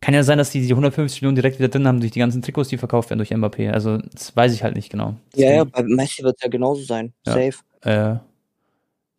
Kann 0.00 0.14
ja 0.14 0.22
sein, 0.22 0.38
dass 0.38 0.50
die 0.50 0.60
die 0.60 0.70
150 0.72 1.20
Millionen 1.22 1.34
direkt 1.34 1.58
wieder 1.58 1.68
drin 1.68 1.86
haben 1.86 1.98
durch 2.00 2.12
die 2.12 2.20
ganzen 2.20 2.40
Trikots, 2.40 2.68
die 2.68 2.78
verkauft 2.78 3.10
werden 3.10 3.18
durch 3.18 3.30
Mbappé. 3.32 3.70
Also, 3.72 3.98
das 3.98 4.34
weiß 4.36 4.52
ich 4.54 4.62
halt 4.62 4.76
nicht 4.76 4.90
genau. 4.90 5.14
ja, 5.34 5.50
ja, 5.52 5.64
bei 5.64 5.82
Messi 5.82 6.22
wird 6.22 6.36
es 6.36 6.42
ja 6.42 6.48
genauso 6.48 6.82
sein. 6.82 7.12
Ja. 7.26 7.32
Safe. 7.32 7.46
Äh, 7.82 7.90
Wir 7.90 8.20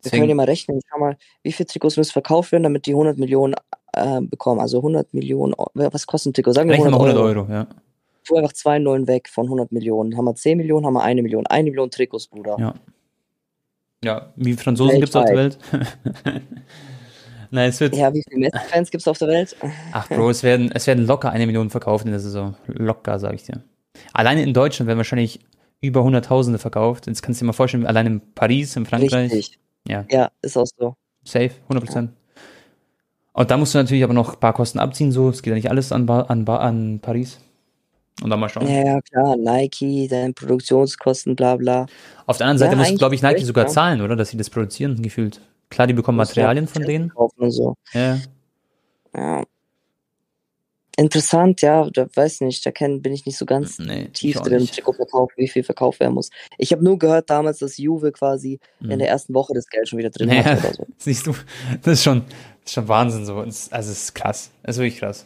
deswegen- 0.04 0.20
können 0.22 0.28
ja 0.30 0.34
mal 0.36 0.44
rechnen. 0.46 0.80
Schau 0.90 0.98
mal, 0.98 1.16
wie 1.42 1.52
viele 1.52 1.66
Trikots 1.66 1.96
müssen 1.98 2.12
verkauft 2.12 2.52
werden, 2.52 2.62
damit 2.62 2.86
die 2.86 2.92
100 2.94 3.18
Millionen 3.18 3.54
äh, 3.92 4.20
bekommen. 4.22 4.60
Also 4.60 4.78
100 4.78 5.12
Millionen, 5.12 5.52
Eu- 5.58 5.66
was 5.74 6.06
kostet 6.06 6.30
ein 6.30 6.34
Trikot? 6.34 6.52
Sagen 6.52 6.68
wir 6.70 6.74
Rechnen 6.76 6.94
100, 6.94 7.14
wir 7.14 7.20
100 7.20 7.36
Euro. 7.36 7.40
Euro, 7.48 7.52
ja. 7.52 7.66
Tu 8.24 8.36
einfach 8.36 8.52
zwei 8.54 8.78
Nullen 8.78 9.06
weg 9.06 9.28
von 9.28 9.46
100 9.46 9.72
Millionen. 9.72 10.16
Haben 10.16 10.24
wir 10.26 10.34
10 10.34 10.56
Millionen, 10.56 10.86
haben 10.86 10.94
wir 10.94 11.02
eine 11.02 11.20
Million. 11.22 11.46
Eine 11.46 11.70
Million 11.70 11.90
Trikots, 11.90 12.26
Bruder. 12.28 12.56
Ja. 12.58 12.74
Ja, 14.02 14.32
wie 14.36 14.54
Franzosen 14.54 14.96
gibt 14.98 15.10
es 15.10 15.16
auf 15.16 15.26
der 15.26 15.36
Welt? 15.36 15.58
Nein, 17.50 17.70
es 17.70 17.80
wird. 17.80 17.96
Ja, 17.96 18.12
wie 18.14 18.22
viele 18.28 18.40
Messi-Fans 18.40 18.90
gibt 18.90 19.02
es 19.02 19.08
auf 19.08 19.18
der 19.18 19.28
Welt? 19.28 19.56
Ach, 19.92 20.08
Bro, 20.08 20.30
es 20.30 20.42
werden, 20.42 20.70
es 20.72 20.86
werden 20.86 21.06
locker 21.06 21.30
eine 21.30 21.46
Million 21.46 21.70
verkauft 21.70 22.04
in 22.04 22.10
der 22.12 22.20
Saison. 22.20 22.54
Locker, 22.66 23.18
sag 23.18 23.34
ich 23.34 23.42
dir. 23.44 23.62
Alleine 24.12 24.42
in 24.42 24.54
Deutschland 24.54 24.86
werden 24.86 24.98
wahrscheinlich 24.98 25.40
über 25.80 26.04
Hunderttausende 26.04 26.58
verkauft. 26.58 27.06
Jetzt 27.06 27.22
kannst 27.22 27.40
du 27.40 27.44
dir 27.44 27.48
mal 27.48 27.52
vorstellen, 27.52 27.86
allein 27.86 28.06
in 28.06 28.20
Paris, 28.34 28.76
in 28.76 28.86
Frankreich. 28.86 29.32
Richtig. 29.32 29.58
Ja. 29.88 30.04
Ja, 30.10 30.30
ist 30.42 30.56
auch 30.56 30.66
so. 30.78 30.94
Safe, 31.24 31.50
100%. 31.68 32.08
Und 33.32 33.50
da 33.50 33.56
musst 33.56 33.74
du 33.74 33.78
natürlich 33.78 34.04
aber 34.04 34.12
noch 34.14 34.34
ein 34.34 34.40
paar 34.40 34.52
Kosten 34.52 34.78
abziehen, 34.78 35.12
so. 35.12 35.28
Es 35.30 35.42
geht 35.42 35.50
ja 35.52 35.54
nicht 35.56 35.70
alles 35.70 35.92
an, 35.92 36.06
Ba- 36.06 36.22
an, 36.22 36.44
Ba- 36.44 36.58
an 36.58 37.00
Paris. 37.00 37.38
Und 38.22 38.28
dann 38.28 38.38
mal 38.40 38.48
schauen. 38.48 38.66
Ja, 38.68 38.84
ja, 38.84 39.00
klar. 39.00 39.36
Nike, 39.36 40.08
dann 40.08 40.34
Produktionskosten, 40.34 41.36
bla 41.36 41.56
bla. 41.56 41.86
Auf 42.26 42.36
der 42.38 42.46
anderen 42.48 42.58
Seite 42.58 42.72
Ja, 42.72 42.78
muss, 42.90 42.98
glaube 42.98 43.14
ich, 43.14 43.22
Nike 43.22 43.44
sogar 43.44 43.64
ja. 43.64 43.70
zahlen, 43.70 44.02
oder? 44.02 44.14
Dass 44.16 44.28
sie 44.30 44.36
das 44.36 44.50
produzieren, 44.50 45.00
gefühlt. 45.00 45.40
Klar, 45.70 45.86
die 45.86 45.94
bekommen 45.94 46.18
Materialien 46.18 46.66
von 46.68 46.82
denen. 46.82 47.12
So. 47.48 47.76
Ja. 47.92 48.18
Ja. 49.16 49.44
Interessant, 50.96 51.62
ja, 51.62 51.88
da 51.88 52.08
weiß 52.14 52.42
nicht, 52.42 52.66
da 52.66 52.72
kenn, 52.72 53.00
bin 53.00 53.12
ich 53.14 53.24
nicht 53.24 53.38
so 53.38 53.46
ganz 53.46 53.78
Nee, 53.78 54.08
tief 54.08 54.36
drin 54.40 54.60
im. 54.60 54.66
Trikotverkauf, 54.66 55.30
wie 55.36 55.48
viel 55.48 55.62
verkauft 55.62 56.00
werden 56.00 56.12
muss. 56.14 56.28
Ich 56.58 56.72
habe 56.72 56.84
nur 56.84 56.98
gehört 56.98 57.30
damals, 57.30 57.58
dass 57.58 57.78
Juve 57.78 58.12
quasi 58.12 58.58
Mhm. 58.80 58.90
in 58.90 58.98
der 58.98 59.08
ersten 59.08 59.32
Woche 59.32 59.54
das 59.54 59.66
Geld 59.68 59.88
schon 59.88 59.98
wieder 59.98 60.10
drin 60.10 60.28
Ja. 60.30 60.44
hatte 60.44 60.58
oder 60.66 60.74
so. 60.74 60.86
Siehst 60.98 61.26
du, 61.26 61.34
das 61.82 61.94
ist 61.94 62.02
schon, 62.04 62.22
das 62.26 62.66
ist 62.66 62.72
schon 62.74 62.88
Wahnsinn 62.88 63.24
so. 63.24 63.36
Also 63.38 63.70
es 63.70 63.88
ist 63.88 64.14
krass. 64.14 64.50
Es 64.62 64.76
ist 64.76 64.82
wirklich 64.82 64.98
krass. 65.00 65.24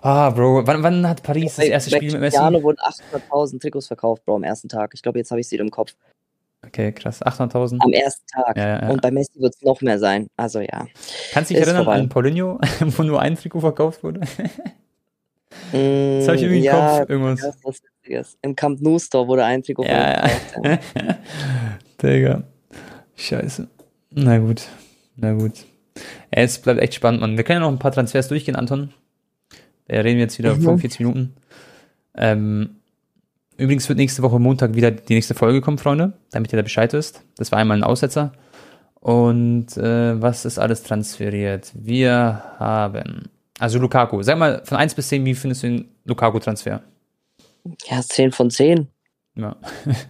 Ah, 0.00 0.30
Bro, 0.30 0.66
wann, 0.66 0.82
wann 0.82 1.06
hat 1.06 1.22
Paris 1.22 1.56
das 1.56 1.66
erste 1.66 1.90
Spiel 1.90 2.10
mit 2.12 2.20
Messi? 2.20 2.36
Cristiano 2.38 2.62
wurden 2.62 2.78
800.000 2.78 3.60
Trikots 3.60 3.88
verkauft, 3.88 4.24
Bro, 4.24 4.36
am 4.36 4.44
ersten 4.44 4.68
Tag. 4.68 4.92
Ich 4.94 5.02
glaube, 5.02 5.18
jetzt 5.18 5.30
habe 5.30 5.40
ich 5.42 5.48
sie 5.48 5.54
wieder 5.56 5.64
im 5.64 5.70
Kopf. 5.70 5.94
Okay, 6.72 6.92
krass. 6.92 7.20
800.000. 7.22 7.78
Am 7.80 7.92
ersten 7.92 8.26
Tag. 8.28 8.56
Ja, 8.56 8.66
ja, 8.68 8.82
ja. 8.82 8.88
Und 8.90 9.02
bei 9.02 9.10
Messi 9.10 9.40
wird 9.40 9.54
es 9.56 9.62
noch 9.62 9.80
mehr 9.80 9.98
sein. 9.98 10.28
Also 10.36 10.60
ja. 10.60 10.86
Kannst 11.32 11.50
du 11.50 11.54
dich 11.54 11.62
erinnern 11.64 11.84
vorbei. 11.84 11.98
an 11.98 12.08
Paulinho, 12.08 12.60
wo 12.80 13.02
nur 13.02 13.20
ein 13.20 13.34
Trikot 13.36 13.60
verkauft 13.60 14.02
wurde? 14.04 14.20
Das 15.72 16.28
hab 16.28 16.34
ich 16.36 16.42
irgendwie 16.42 16.58
im 16.58 16.62
ja, 16.64 16.98
Kopf, 17.00 17.10
irgendwas. 17.10 17.40
Ja, 17.40 17.46
das 17.48 17.56
ist 17.56 17.64
was 17.64 17.82
Witziges. 17.82 18.38
Im 18.42 18.54
Camp 18.56 18.80
Nou 18.80 18.98
Store 18.98 19.26
wurde 19.26 19.44
ein 19.44 19.62
Trikot 19.62 19.84
Ja, 19.84 20.28
verkauft. 20.28 20.94
ja. 20.96 21.18
Digga. 22.02 22.42
Scheiße. 23.16 23.68
Na 24.10 24.38
gut. 24.38 24.62
Na 25.16 25.32
gut. 25.32 25.64
Es 26.30 26.58
bleibt 26.60 26.80
echt 26.80 26.94
spannend, 26.94 27.20
Mann. 27.20 27.36
Wir 27.36 27.44
können 27.44 27.60
ja 27.62 27.66
noch 27.66 27.72
ein 27.72 27.78
paar 27.80 27.92
Transfers 27.92 28.28
durchgehen, 28.28 28.56
Anton. 28.56 28.92
Wir 29.86 30.04
reden 30.04 30.20
jetzt 30.20 30.38
wieder 30.38 30.54
Mhm. 30.54 30.62
45 30.62 31.00
Minuten. 31.00 31.34
Ähm, 32.16 32.76
übrigens 33.60 33.88
wird 33.88 33.98
nächste 33.98 34.22
Woche 34.22 34.38
Montag 34.38 34.74
wieder 34.74 34.90
die 34.90 35.14
nächste 35.14 35.34
Folge 35.34 35.60
kommen, 35.60 35.78
Freunde, 35.78 36.14
damit 36.30 36.52
ihr 36.52 36.56
da 36.56 36.62
Bescheid 36.62 36.92
wisst. 36.92 37.22
Das 37.36 37.52
war 37.52 37.58
einmal 37.58 37.76
ein 37.76 37.84
Aussetzer. 37.84 38.32
Und 39.00 39.76
äh, 39.76 40.20
was 40.20 40.44
ist 40.44 40.58
alles 40.58 40.82
transferiert? 40.82 41.72
Wir 41.74 42.42
haben, 42.58 43.30
also 43.58 43.78
Lukaku. 43.78 44.22
Sag 44.22 44.38
mal 44.38 44.62
von 44.64 44.76
1 44.76 44.94
bis 44.94 45.08
10, 45.08 45.24
wie 45.24 45.34
findest 45.34 45.62
du 45.62 45.68
den 45.68 45.88
Lukaku-Transfer? 46.04 46.82
Ja, 47.86 48.00
10 48.02 48.32
von 48.32 48.50
10. 48.50 48.88
Ja. 49.36 49.56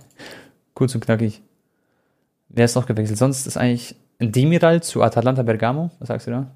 Kurz 0.74 0.94
und 0.94 1.04
knackig. 1.04 1.42
Wer 2.48 2.64
ist 2.64 2.74
noch 2.74 2.86
gewechselt? 2.86 3.18
Sonst 3.18 3.46
ist 3.46 3.56
eigentlich 3.56 3.94
Demiral 4.18 4.82
zu 4.82 5.02
Atalanta 5.02 5.42
Bergamo. 5.42 5.90
Was 5.98 6.08
sagst 6.08 6.26
du 6.26 6.32
da? 6.32 6.50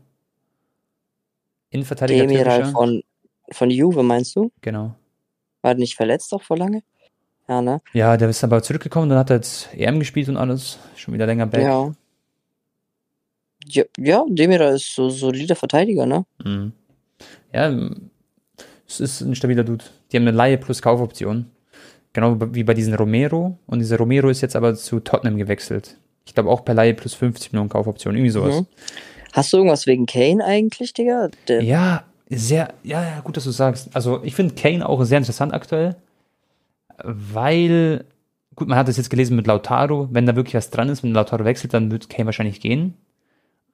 Innenverteidiger 1.70 2.26
Demiral 2.26 2.66
von, 2.66 3.02
von 3.50 3.70
Juve, 3.70 4.02
meinst 4.02 4.34
du? 4.36 4.50
Genau. 4.60 4.94
War 5.64 5.72
nicht 5.74 5.96
verletzt 5.96 6.30
auch 6.34 6.42
vor 6.42 6.58
lange? 6.58 6.82
Ja, 7.48 7.62
ne? 7.62 7.80
Ja, 7.94 8.18
der 8.18 8.28
ist 8.28 8.44
aber 8.44 8.62
zurückgekommen, 8.62 9.08
dann 9.08 9.18
hat 9.18 9.30
er 9.30 9.36
jetzt 9.36 9.70
EM 9.74 9.98
gespielt 9.98 10.28
und 10.28 10.36
alles. 10.36 10.78
Schon 10.94 11.14
wieder 11.14 11.26
länger 11.26 11.46
back. 11.46 11.62
Ja. 11.62 11.92
ja. 13.66 13.84
Ja, 13.96 14.24
Demiral 14.28 14.74
ist 14.74 14.94
so 14.94 15.08
solider 15.08 15.56
Verteidiger, 15.56 16.04
ne? 16.04 16.26
Mhm. 16.44 16.72
Ja, 17.50 17.74
es 18.86 19.00
ist 19.00 19.22
ein 19.22 19.34
stabiler 19.34 19.64
Dude. 19.64 19.84
Die 20.12 20.18
haben 20.18 20.24
eine 20.28 20.36
Laie 20.36 20.58
plus 20.58 20.82
Kaufoption. 20.82 21.50
Genau 22.12 22.36
wie 22.52 22.62
bei 22.62 22.74
diesen 22.74 22.92
Romero. 22.92 23.58
Und 23.66 23.78
dieser 23.78 23.96
Romero 23.96 24.28
ist 24.28 24.42
jetzt 24.42 24.56
aber 24.56 24.74
zu 24.74 25.00
Tottenham 25.00 25.38
gewechselt. 25.38 25.96
Ich 26.26 26.34
glaube 26.34 26.50
auch 26.50 26.62
per 26.62 26.74
Laie 26.74 26.92
plus 26.92 27.14
50 27.14 27.52
Millionen 27.52 27.70
Kaufoption. 27.70 28.14
Irgendwie 28.14 28.30
sowas. 28.30 28.60
Mhm. 28.60 28.66
Hast 29.32 29.50
du 29.52 29.56
irgendwas 29.56 29.86
wegen 29.86 30.04
Kane 30.04 30.44
eigentlich, 30.44 30.92
Digga? 30.92 31.30
Der, 31.48 31.62
Ja, 31.62 32.04
sehr, 32.36 32.74
ja, 32.82 33.20
gut, 33.20 33.36
dass 33.36 33.44
du 33.44 33.50
sagst. 33.50 33.94
Also 33.94 34.22
ich 34.22 34.34
finde 34.34 34.54
Kane 34.54 34.88
auch 34.88 35.02
sehr 35.04 35.18
interessant 35.18 35.52
aktuell, 35.52 35.96
weil, 37.02 38.04
gut, 38.54 38.68
man 38.68 38.78
hat 38.78 38.88
das 38.88 38.96
jetzt 38.96 39.10
gelesen 39.10 39.36
mit 39.36 39.46
Lautaro, 39.46 40.08
wenn 40.12 40.26
da 40.26 40.36
wirklich 40.36 40.54
was 40.54 40.70
dran 40.70 40.88
ist, 40.88 41.02
wenn 41.02 41.12
Lautaro 41.12 41.44
wechselt, 41.44 41.74
dann 41.74 41.90
wird 41.90 42.08
Kane 42.08 42.26
wahrscheinlich 42.26 42.60
gehen. 42.60 42.94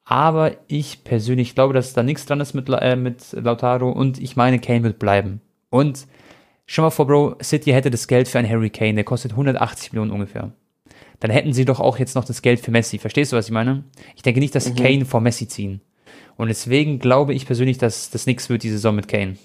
Aber 0.04 0.52
ich 0.66 1.04
persönlich 1.04 1.54
glaube, 1.54 1.74
dass 1.74 1.92
da 1.92 2.02
nichts 2.02 2.26
dran 2.26 2.40
ist 2.40 2.54
mit, 2.54 2.68
äh, 2.68 2.96
mit 2.96 3.32
Lautaro 3.32 3.90
und 3.90 4.20
ich 4.20 4.36
meine, 4.36 4.58
Kane 4.58 4.82
wird 4.82 4.98
bleiben. 4.98 5.40
Und 5.68 6.06
schon 6.66 6.84
mal 6.84 6.90
vor, 6.90 7.06
Bro, 7.06 7.36
City 7.42 7.70
hätte 7.72 7.90
das 7.90 8.08
Geld 8.08 8.26
für 8.26 8.38
einen 8.38 8.48
Harry 8.50 8.70
Kane, 8.70 8.94
der 8.94 9.04
kostet 9.04 9.32
180 9.32 9.92
Millionen 9.92 10.10
ungefähr. 10.10 10.52
Dann 11.20 11.30
hätten 11.30 11.52
sie 11.52 11.66
doch 11.66 11.80
auch 11.80 11.98
jetzt 11.98 12.14
noch 12.16 12.24
das 12.24 12.40
Geld 12.42 12.60
für 12.60 12.70
Messi. 12.70 12.98
Verstehst 12.98 13.30
du, 13.32 13.36
was 13.36 13.46
ich 13.46 13.52
meine? 13.52 13.84
Ich 14.16 14.22
denke 14.22 14.40
nicht, 14.40 14.54
dass 14.54 14.64
sie 14.64 14.72
Mhm. 14.72 14.76
Kane 14.76 15.04
vor 15.04 15.20
Messi 15.20 15.46
ziehen. 15.46 15.82
Und 16.40 16.48
deswegen 16.48 17.00
glaube 17.00 17.34
ich 17.34 17.44
persönlich, 17.44 17.76
dass 17.76 18.08
das 18.08 18.24
nichts 18.24 18.48
wird 18.48 18.62
die 18.62 18.70
Saison 18.70 18.94
mit 18.94 19.08
Kane. 19.08 19.36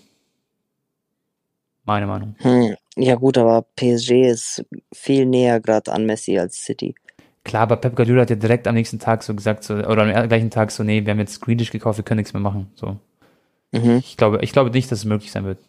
Meine 1.83 2.07
Meinung. 2.07 2.35
hm, 2.39 2.75
ja 2.95 3.15
gut, 3.15 3.37
aber 3.37 3.65
PSG 3.75 4.29
ist 4.29 4.65
viel 4.93 5.25
näher 5.25 5.59
gerade 5.59 5.91
an 5.91 6.05
Messi 6.05 6.39
als 6.39 6.63
City. 6.63 6.95
Klar, 7.43 7.63
aber 7.63 7.75
Pep 7.75 7.97
Guardiola 7.97 8.21
hat 8.21 8.29
ja 8.29 8.37
direkt 8.37 8.65
am 8.65 8.75
nächsten 8.75 8.97
Tag 8.97 9.23
so 9.23 9.35
gesagt, 9.35 9.65
so, 9.65 9.73
oder 9.73 10.03
am 10.03 10.29
gleichen 10.29 10.51
Tag 10.51 10.71
so, 10.71 10.83
nee, 10.83 11.05
wir 11.05 11.11
haben 11.11 11.19
jetzt 11.19 11.41
Grealish 11.41 11.69
gekauft, 11.69 11.99
wir 11.99 12.05
können 12.05 12.19
nichts 12.19 12.31
mehr 12.31 12.41
machen. 12.41 12.71
So. 12.75 12.95
Mhm. 13.73 13.97
Ich 13.97 14.15
glaube, 14.15 14.39
ich 14.41 14.53
glaube 14.53 14.71
nicht, 14.71 14.89
dass 14.89 14.99
es 14.99 15.05
möglich 15.05 15.33
sein 15.33 15.43
wird. 15.43 15.59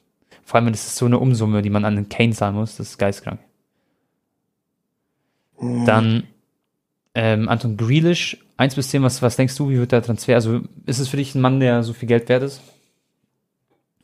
Vor 0.45 0.61
allem, 0.61 0.71
das 0.71 0.87
ist 0.87 0.95
so 0.95 1.07
eine 1.07 1.19
Umsumme, 1.19 1.61
die 1.61 1.71
man 1.71 1.85
an 1.85 1.97
den 1.97 2.09
Kane 2.09 2.35
zahlen 2.35 2.55
muss, 2.55 2.77
das 2.77 2.91
ist 2.91 2.99
geistkrank. 2.99 3.41
Hm. 5.57 5.87
Dann 5.87 6.23
ähm, 7.17 7.49
Anton 7.49 7.79
Grealish, 7.79 8.37
1 8.59 8.75
bis 8.75 8.91
10, 8.91 9.03
was, 9.03 9.23
was 9.23 9.37
denkst 9.37 9.57
du, 9.57 9.71
wie 9.71 9.79
wird 9.79 9.91
der 9.91 10.03
Transfer? 10.03 10.35
Also 10.35 10.61
ist 10.85 10.99
es 10.99 11.09
für 11.09 11.17
dich 11.17 11.35
ein 11.35 11.41
Mann, 11.41 11.61
der 11.61 11.83
so 11.83 11.95
viel 11.95 12.07
Geld 12.09 12.29
wert 12.29 12.43
ist? 12.43 12.61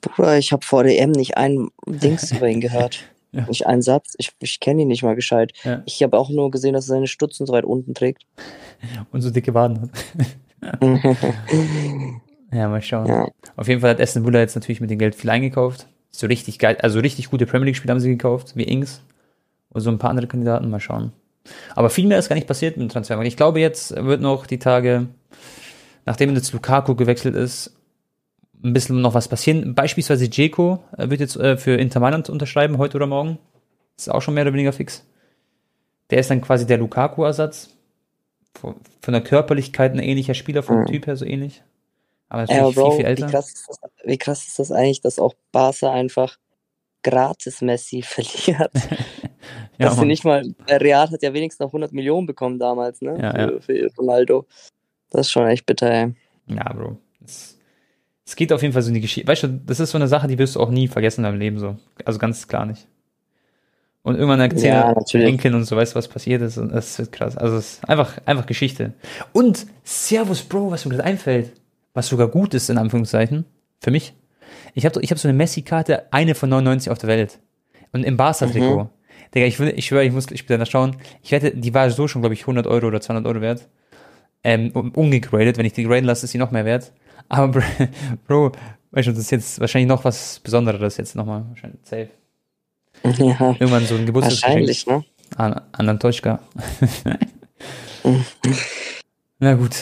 Bruder, 0.01 0.39
ich 0.39 0.51
habe 0.51 0.65
vor 0.65 0.83
der 0.83 0.99
EM 0.99 1.13
nicht 1.13 1.37
ein 1.37 1.69
Dings 1.87 2.33
über 2.33 2.49
ihn 2.49 2.61
gehört. 2.61 3.05
Ja. 3.35 3.47
Nicht 3.47 3.67
einen 3.67 3.81
Satz. 3.81 4.13
Ich, 4.19 4.31
ich 4.41 4.61
kenne 4.61 4.83
ihn 4.83 4.89
nicht 4.89 5.03
mal 5.03 5.15
gescheit. 5.15 5.55
Ja. 5.65 5.83
Ich 5.87 6.03
habe 6.03 6.19
auch 6.19 6.29
nur 6.29 6.51
gesehen, 6.51 6.75
dass 6.75 6.85
er 6.85 6.97
seine 6.97 7.07
Stutzen 7.07 7.47
so 7.47 7.55
weit 7.55 7.65
unten 7.65 7.95
trägt. 7.95 8.27
Und 9.11 9.23
so 9.23 9.31
dicke 9.31 9.55
Waden 9.55 9.81
hat. 9.81 9.91
Ja, 12.53 12.69
mal 12.69 12.83
schauen. 12.83 13.07
Ja. 13.07 13.27
Auf 13.57 13.69
jeden 13.69 13.81
Fall 13.81 13.89
hat 13.89 14.03
Aston 14.03 14.27
Villa 14.27 14.41
jetzt 14.41 14.55
natürlich 14.55 14.83
mit 14.83 14.91
dem 14.91 14.99
Geld 14.99 15.15
viel 15.15 15.31
eingekauft. 15.31 15.87
So 16.11 16.27
richtig 16.27 16.59
geil, 16.59 16.77
also 16.83 17.01
richtig 17.01 17.31
gute 17.31 17.47
Premier 17.47 17.65
League-Spieler 17.65 17.93
haben 17.93 18.01
sie 18.01 18.11
gekauft, 18.11 18.55
wie 18.55 18.65
Ings 18.65 19.01
und 19.71 19.81
so 19.81 19.91
ein 19.91 19.97
paar 19.97 20.11
andere 20.11 20.27
Kandidaten. 20.27 20.69
Mal 20.69 20.79
schauen. 20.79 21.13
Aber 21.75 21.91
viel 21.91 22.07
mehr 22.07 22.19
ist 22.19 22.29
gar 22.29 22.37
nicht 22.37 22.49
passiert 22.49 22.77
mit 22.77 22.89
dem 22.89 22.93
Transfermarkt. 22.93 23.29
Ich 23.29 23.37
glaube, 23.37 23.61
jetzt 23.61 23.95
wird 23.97 24.21
noch 24.21 24.47
die 24.47 24.59
Tage, 24.59 25.09
nachdem 26.05 26.35
jetzt 26.35 26.53
Lukaku 26.53 26.95
gewechselt 26.95 27.35
ist, 27.35 27.75
ein 28.63 28.73
bisschen 28.73 29.01
noch 29.01 29.15
was 29.15 29.29
passieren. 29.29 29.75
Beispielsweise 29.75 30.29
Dzeko 30.29 30.83
äh, 30.97 31.11
wird 31.11 31.21
jetzt 31.21 31.37
äh, 31.37 31.57
für 31.57 31.73
Inter 31.73 32.01
Mailand 32.01 32.31
unterschreiben, 32.31 32.79
heute 32.79 32.97
oder 32.97 33.07
morgen. 33.07 33.39
Ist 33.97 34.11
auch 34.11 34.23
schon 34.23 34.35
mehr 34.35 34.45
oder 34.45 34.53
weniger 34.53 34.73
fix. 34.73 35.05
Der 36.11 36.19
ist 36.19 36.31
dann 36.31 36.41
quasi 36.41 36.67
der 36.67 36.79
Lukaku-Ersatz. 36.79 37.71
von, 38.55 38.77
von 39.01 39.13
der 39.13 39.23
Körperlichkeit 39.23 39.93
ein 39.93 39.99
ähnlicher 39.99 40.35
Spieler, 40.35 40.63
vom 40.63 40.81
mhm. 40.81 40.87
Typ 40.87 41.07
her 41.07 41.17
so 41.17 41.25
ähnlich. 41.25 41.63
Aber 42.29 42.43
natürlich 42.43 42.77
ja, 42.77 42.83
Bro, 42.83 42.91
viel, 42.91 42.97
viel 42.99 43.07
älter. 43.07 43.27
Wie 43.27 43.31
krass, 43.31 43.67
das, 43.67 43.81
wie 44.05 44.19
krass, 44.19 44.47
ist 44.47 44.59
das, 44.59 44.73
eigentlich, 44.73 45.01
dass 45.01 45.19
auch 45.19 45.35
Barca 45.51 45.93
einfach 45.93 46.39
gratis 47.03 47.61
Messi 47.61 48.03
verliert? 48.03 48.73
ja, 49.79 49.87
dass 49.87 49.99
sie 49.99 50.07
nicht 50.07 50.25
mal, 50.25 50.45
Real 50.69 51.11
hat 51.11 51.23
ja 51.23 51.33
wenigstens 51.33 51.61
noch 51.61 51.71
100 51.71 51.93
Millionen 51.93 52.27
bekommen 52.27 52.59
damals, 52.59 53.01
ne? 53.01 53.19
Ja, 53.21 53.33
für, 53.61 53.77
ja. 53.77 53.89
für 53.89 53.97
Ronaldo. 53.97 54.47
Das 55.11 55.27
ist 55.27 55.33
schon 55.33 55.47
echt 55.47 55.67
bitter, 55.67 55.91
ey. 55.91 56.15
Ja, 56.47 56.73
Bro. 56.73 56.99
Es, 57.25 57.59
es 58.25 58.37
geht 58.37 58.53
auf 58.53 58.63
jeden 58.63 58.73
Fall 58.73 58.83
so 58.83 58.89
in 58.89 58.95
die 58.95 59.01
Geschichte. 59.01 59.29
Weißt 59.29 59.43
du, 59.43 59.49
das 59.49 59.81
ist 59.81 59.91
so 59.91 59.99
eine 59.99 60.09
Sache, 60.09 60.27
die 60.27 60.39
wirst 60.39 60.57
du 60.57 60.61
auch 60.61 60.71
nie 60.71 60.89
vergessen 60.89 61.21
in 61.21 61.25
deinem 61.25 61.39
Leben, 61.39 61.59
so. 61.59 61.77
Also 62.05 62.19
ganz 62.19 62.49
klar 62.49 62.67
nicht. 62.67 62.87
Und 64.03 64.17
irgendwann 64.17 64.41
erzählen 64.41 64.95
ja, 65.07 65.21
Enkeln 65.21 65.55
und 65.55 65.65
so, 65.65 65.77
weißt 65.77 65.95
du, 65.95 65.97
was 65.97 66.09
passiert 66.09 66.43
ist. 66.43 66.59
Und 66.59 66.73
das 66.73 66.99
ist 66.99 67.13
krass. 67.13 67.37
Also 67.37 67.57
es 67.57 67.75
ist 67.75 67.89
einfach, 67.89 68.19
einfach 68.27 68.47
Geschichte. 68.47 68.95
Und 69.33 69.67
Servus, 69.85 70.43
Bro, 70.43 70.73
was 70.73 70.85
mir 70.85 70.97
gerade 70.97 71.05
einfällt, 71.05 71.53
was 71.95 72.09
sogar 72.09 72.29
gut 72.29 72.55
ist, 72.55 72.69
in 72.69 72.79
Anführungszeichen, 72.79 73.45
für 73.81 73.91
mich. 73.91 74.15
Ich 74.75 74.85
habe 74.87 75.01
ich 75.03 75.11
hab 75.11 75.19
so 75.19 75.29
eine 75.29 75.37
Messi-Karte, 75.37 76.13
eine 76.13 76.35
von 76.35 76.49
99 76.49 76.91
auf 76.91 76.99
der 76.99 77.09
Welt. 77.09 77.39
Und 77.93 78.05
im 78.05 78.17
Barca-Trikot. 78.17 78.85
Mhm. 78.85 78.89
Digga, 79.35 79.47
ich, 79.47 79.59
will, 79.59 79.73
ich 79.77 79.87
schwöre, 79.87 80.05
ich 80.05 80.13
muss 80.13 80.25
später 80.25 80.59
nachschauen. 80.59 80.97
Ich 81.23 81.33
wette, 81.33 81.53
die 81.57 81.73
war 81.73 81.91
so 81.91 82.07
schon, 82.07 82.23
glaube 82.23 82.35
ich, 82.35 82.43
100 82.43 82.67
Euro 82.67 82.87
oder 82.87 83.01
200 83.01 83.27
Euro 83.27 83.41
wert. 83.41 83.69
Ähm, 84.45 84.71
umgegradet. 84.73 85.57
Wenn 85.57 85.67
ich 85.67 85.73
die 85.73 85.85
graden 85.85 86.05
lasse, 86.05 86.27
ist 86.27 86.33
sie 86.33 86.39
noch 86.39 86.51
mehr 86.51 86.65
wert. 86.65 86.93
Aber, 87.29 87.63
Bro, 88.27 88.53
weißt 88.91 89.09
du, 89.09 89.13
das 89.13 89.21
ist 89.21 89.31
jetzt 89.31 89.61
wahrscheinlich 89.61 89.89
noch 89.89 90.05
was 90.05 90.41
Besonderes 90.41 90.97
jetzt 90.97 91.17
nochmal. 91.17 91.45
Wahrscheinlich 91.49 91.81
safe. 91.85 92.09
Ja. 93.05 93.57
Irgendwann 93.59 93.87
so 93.87 93.95
ein 93.95 94.07
Geburtstagsgeschenk. 94.07 94.87
ne? 94.87 95.05
An, 95.37 95.61
an 95.73 95.89
Antoschka. 95.89 96.39
Na 99.39 99.55
gut. 99.55 99.77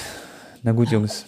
Na 0.63 0.73
gut, 0.73 0.91
Jungs. 0.91 1.27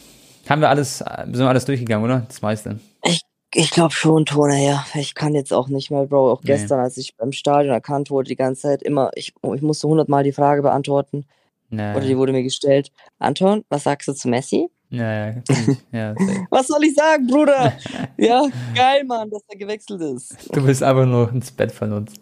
Haben 0.48 0.60
wir 0.60 0.68
alles, 0.68 0.98
sind 0.98 1.38
wir 1.38 1.48
alles 1.48 1.64
durchgegangen, 1.64 2.04
oder? 2.04 2.24
Das 2.28 2.40
meiste. 2.40 2.78
Ich, 3.04 3.20
ich 3.54 3.70
glaube 3.70 3.92
schon, 3.92 4.24
Tone, 4.26 4.64
ja. 4.64 4.84
Ich 4.94 5.14
kann 5.14 5.34
jetzt 5.34 5.52
auch 5.52 5.68
nicht 5.68 5.90
mehr, 5.90 6.06
Bro. 6.06 6.32
Auch 6.32 6.42
nee. 6.42 6.48
gestern, 6.48 6.80
als 6.80 6.96
ich 6.96 7.16
beim 7.16 7.32
Stadion 7.32 7.72
erkannt 7.72 8.10
wurde, 8.10 8.28
die 8.28 8.36
ganze 8.36 8.62
Zeit 8.62 8.82
immer, 8.82 9.10
ich, 9.14 9.34
ich 9.54 9.62
musste 9.62 9.88
hundertmal 9.88 10.24
die 10.24 10.32
Frage 10.32 10.62
beantworten. 10.62 11.26
Nee. 11.70 11.94
Oder 11.94 12.06
die 12.06 12.16
wurde 12.16 12.32
mir 12.32 12.42
gestellt. 12.42 12.90
Anton, 13.18 13.64
was 13.68 13.84
sagst 13.84 14.08
du 14.08 14.12
zu 14.12 14.28
Messi? 14.28 14.68
Ja, 14.90 15.30
ja. 15.30 15.34
ja 15.92 16.14
Was 16.50 16.66
soll 16.66 16.84
ich 16.84 16.94
sagen, 16.94 17.26
Bruder? 17.26 17.72
ja, 18.18 18.46
geil, 18.74 19.04
Mann, 19.04 19.30
dass 19.30 19.42
er 19.48 19.58
gewechselt 19.58 20.02
ist. 20.02 20.54
Du 20.54 20.64
bist 20.64 20.82
einfach 20.82 21.06
nur 21.06 21.30
ins 21.32 21.50
Bett 21.50 21.72
von 21.72 21.92
uns. 21.92 22.12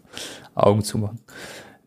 Augen 0.54 0.82
zumachen. 0.82 1.18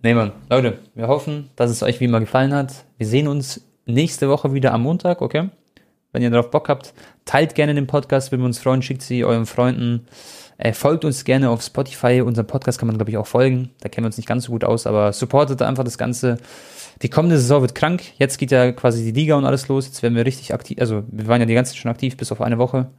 Nee, 0.01 0.13
Mann. 0.13 0.33
Leute, 0.49 0.79
wir 0.95 1.07
hoffen, 1.07 1.49
dass 1.55 1.71
es 1.71 1.83
euch 1.83 2.01
wie 2.01 2.05
immer 2.05 2.19
gefallen 2.19 2.53
hat. 2.53 2.85
Wir 2.97 3.07
sehen 3.07 3.29
uns 3.29 3.65
nächste 3.85 4.29
Woche 4.29 4.53
wieder 4.53 4.73
am 4.73 4.83
Montag, 4.83 5.21
okay? 5.21 5.49
Wenn 6.13 6.21
ihr 6.21 6.29
darauf 6.29 6.51
Bock 6.51 6.69
habt, 6.69 6.93
teilt 7.25 7.55
gerne 7.55 7.73
den 7.73 7.87
Podcast, 7.87 8.31
würden 8.31 8.43
wir 8.43 8.45
uns 8.45 8.59
freuen, 8.59 8.81
schickt 8.81 9.01
sie 9.01 9.25
euren 9.25 9.45
Freunden. 9.45 10.07
Äh, 10.57 10.73
folgt 10.73 11.03
uns 11.03 11.25
gerne 11.25 11.49
auf 11.49 11.61
Spotify. 11.61 12.21
Unseren 12.21 12.47
Podcast 12.47 12.79
kann 12.79 12.87
man, 12.87 12.97
glaube 12.97 13.11
ich, 13.11 13.17
auch 13.17 13.27
folgen. 13.27 13.71
Da 13.81 13.89
kennen 13.89 14.05
wir 14.05 14.07
uns 14.07 14.17
nicht 14.17 14.27
ganz 14.27 14.45
so 14.45 14.51
gut 14.51 14.63
aus, 14.63 14.87
aber 14.87 15.11
supportet 15.11 15.61
einfach 15.61 15.83
das 15.83 15.97
Ganze. 15.97 16.37
Die 17.01 17.09
kommende 17.09 17.37
Saison 17.37 17.61
wird 17.61 17.75
krank. 17.75 18.03
Jetzt 18.17 18.37
geht 18.37 18.51
ja 18.51 18.71
quasi 18.71 19.03
die 19.03 19.19
Liga 19.19 19.35
und 19.35 19.45
alles 19.45 19.67
los. 19.67 19.87
Jetzt 19.87 20.03
werden 20.03 20.15
wir 20.15 20.25
richtig 20.25 20.53
aktiv. 20.53 20.77
Also 20.79 21.03
wir 21.07 21.27
waren 21.27 21.41
ja 21.41 21.47
die 21.47 21.55
ganze 21.55 21.73
Zeit 21.73 21.81
schon 21.81 21.91
aktiv, 21.91 22.15
bis 22.15 22.31
auf 22.31 22.39
eine 22.39 22.59
Woche. 22.59 22.91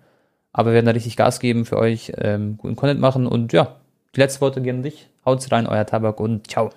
Aber 0.52 0.70
wir 0.70 0.74
werden 0.74 0.86
da 0.86 0.92
richtig 0.92 1.16
Gas 1.16 1.40
geben 1.40 1.64
für 1.64 1.78
euch, 1.78 2.12
ähm, 2.18 2.56
guten 2.58 2.76
Content 2.76 3.00
machen. 3.00 3.26
Und 3.26 3.52
ja, 3.52 3.76
die 4.14 4.20
letzten 4.20 4.40
Worte 4.40 4.60
gehen 4.60 4.76
an 4.76 4.82
dich. 4.82 5.08
Haut 5.24 5.50
rein, 5.50 5.66
euer 5.66 5.86
Tabak 5.86 6.20
und 6.20 6.48
ciao. 6.50 6.70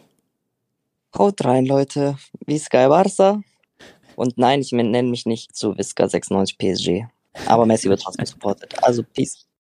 Haut 1.18 1.44
rein, 1.44 1.66
Leute. 1.66 2.16
Wie 2.46 2.60
Sky 2.60 2.88
Barca. 2.88 3.42
Und 4.18 4.40
nein, 4.40 4.62
ich 4.62 4.72
nenne 4.72 5.04
mich 5.04 5.28
nicht 5.28 5.56
zu 5.56 5.78
Visca 5.78 6.10
96 6.10 6.58
PSG. 6.58 7.06
Aber 7.46 7.68
Messi 7.68 7.88
wird 7.88 8.02
trotzdem 8.02 8.26
supported. 8.26 8.84
Also, 8.84 9.04
peace. 9.04 9.48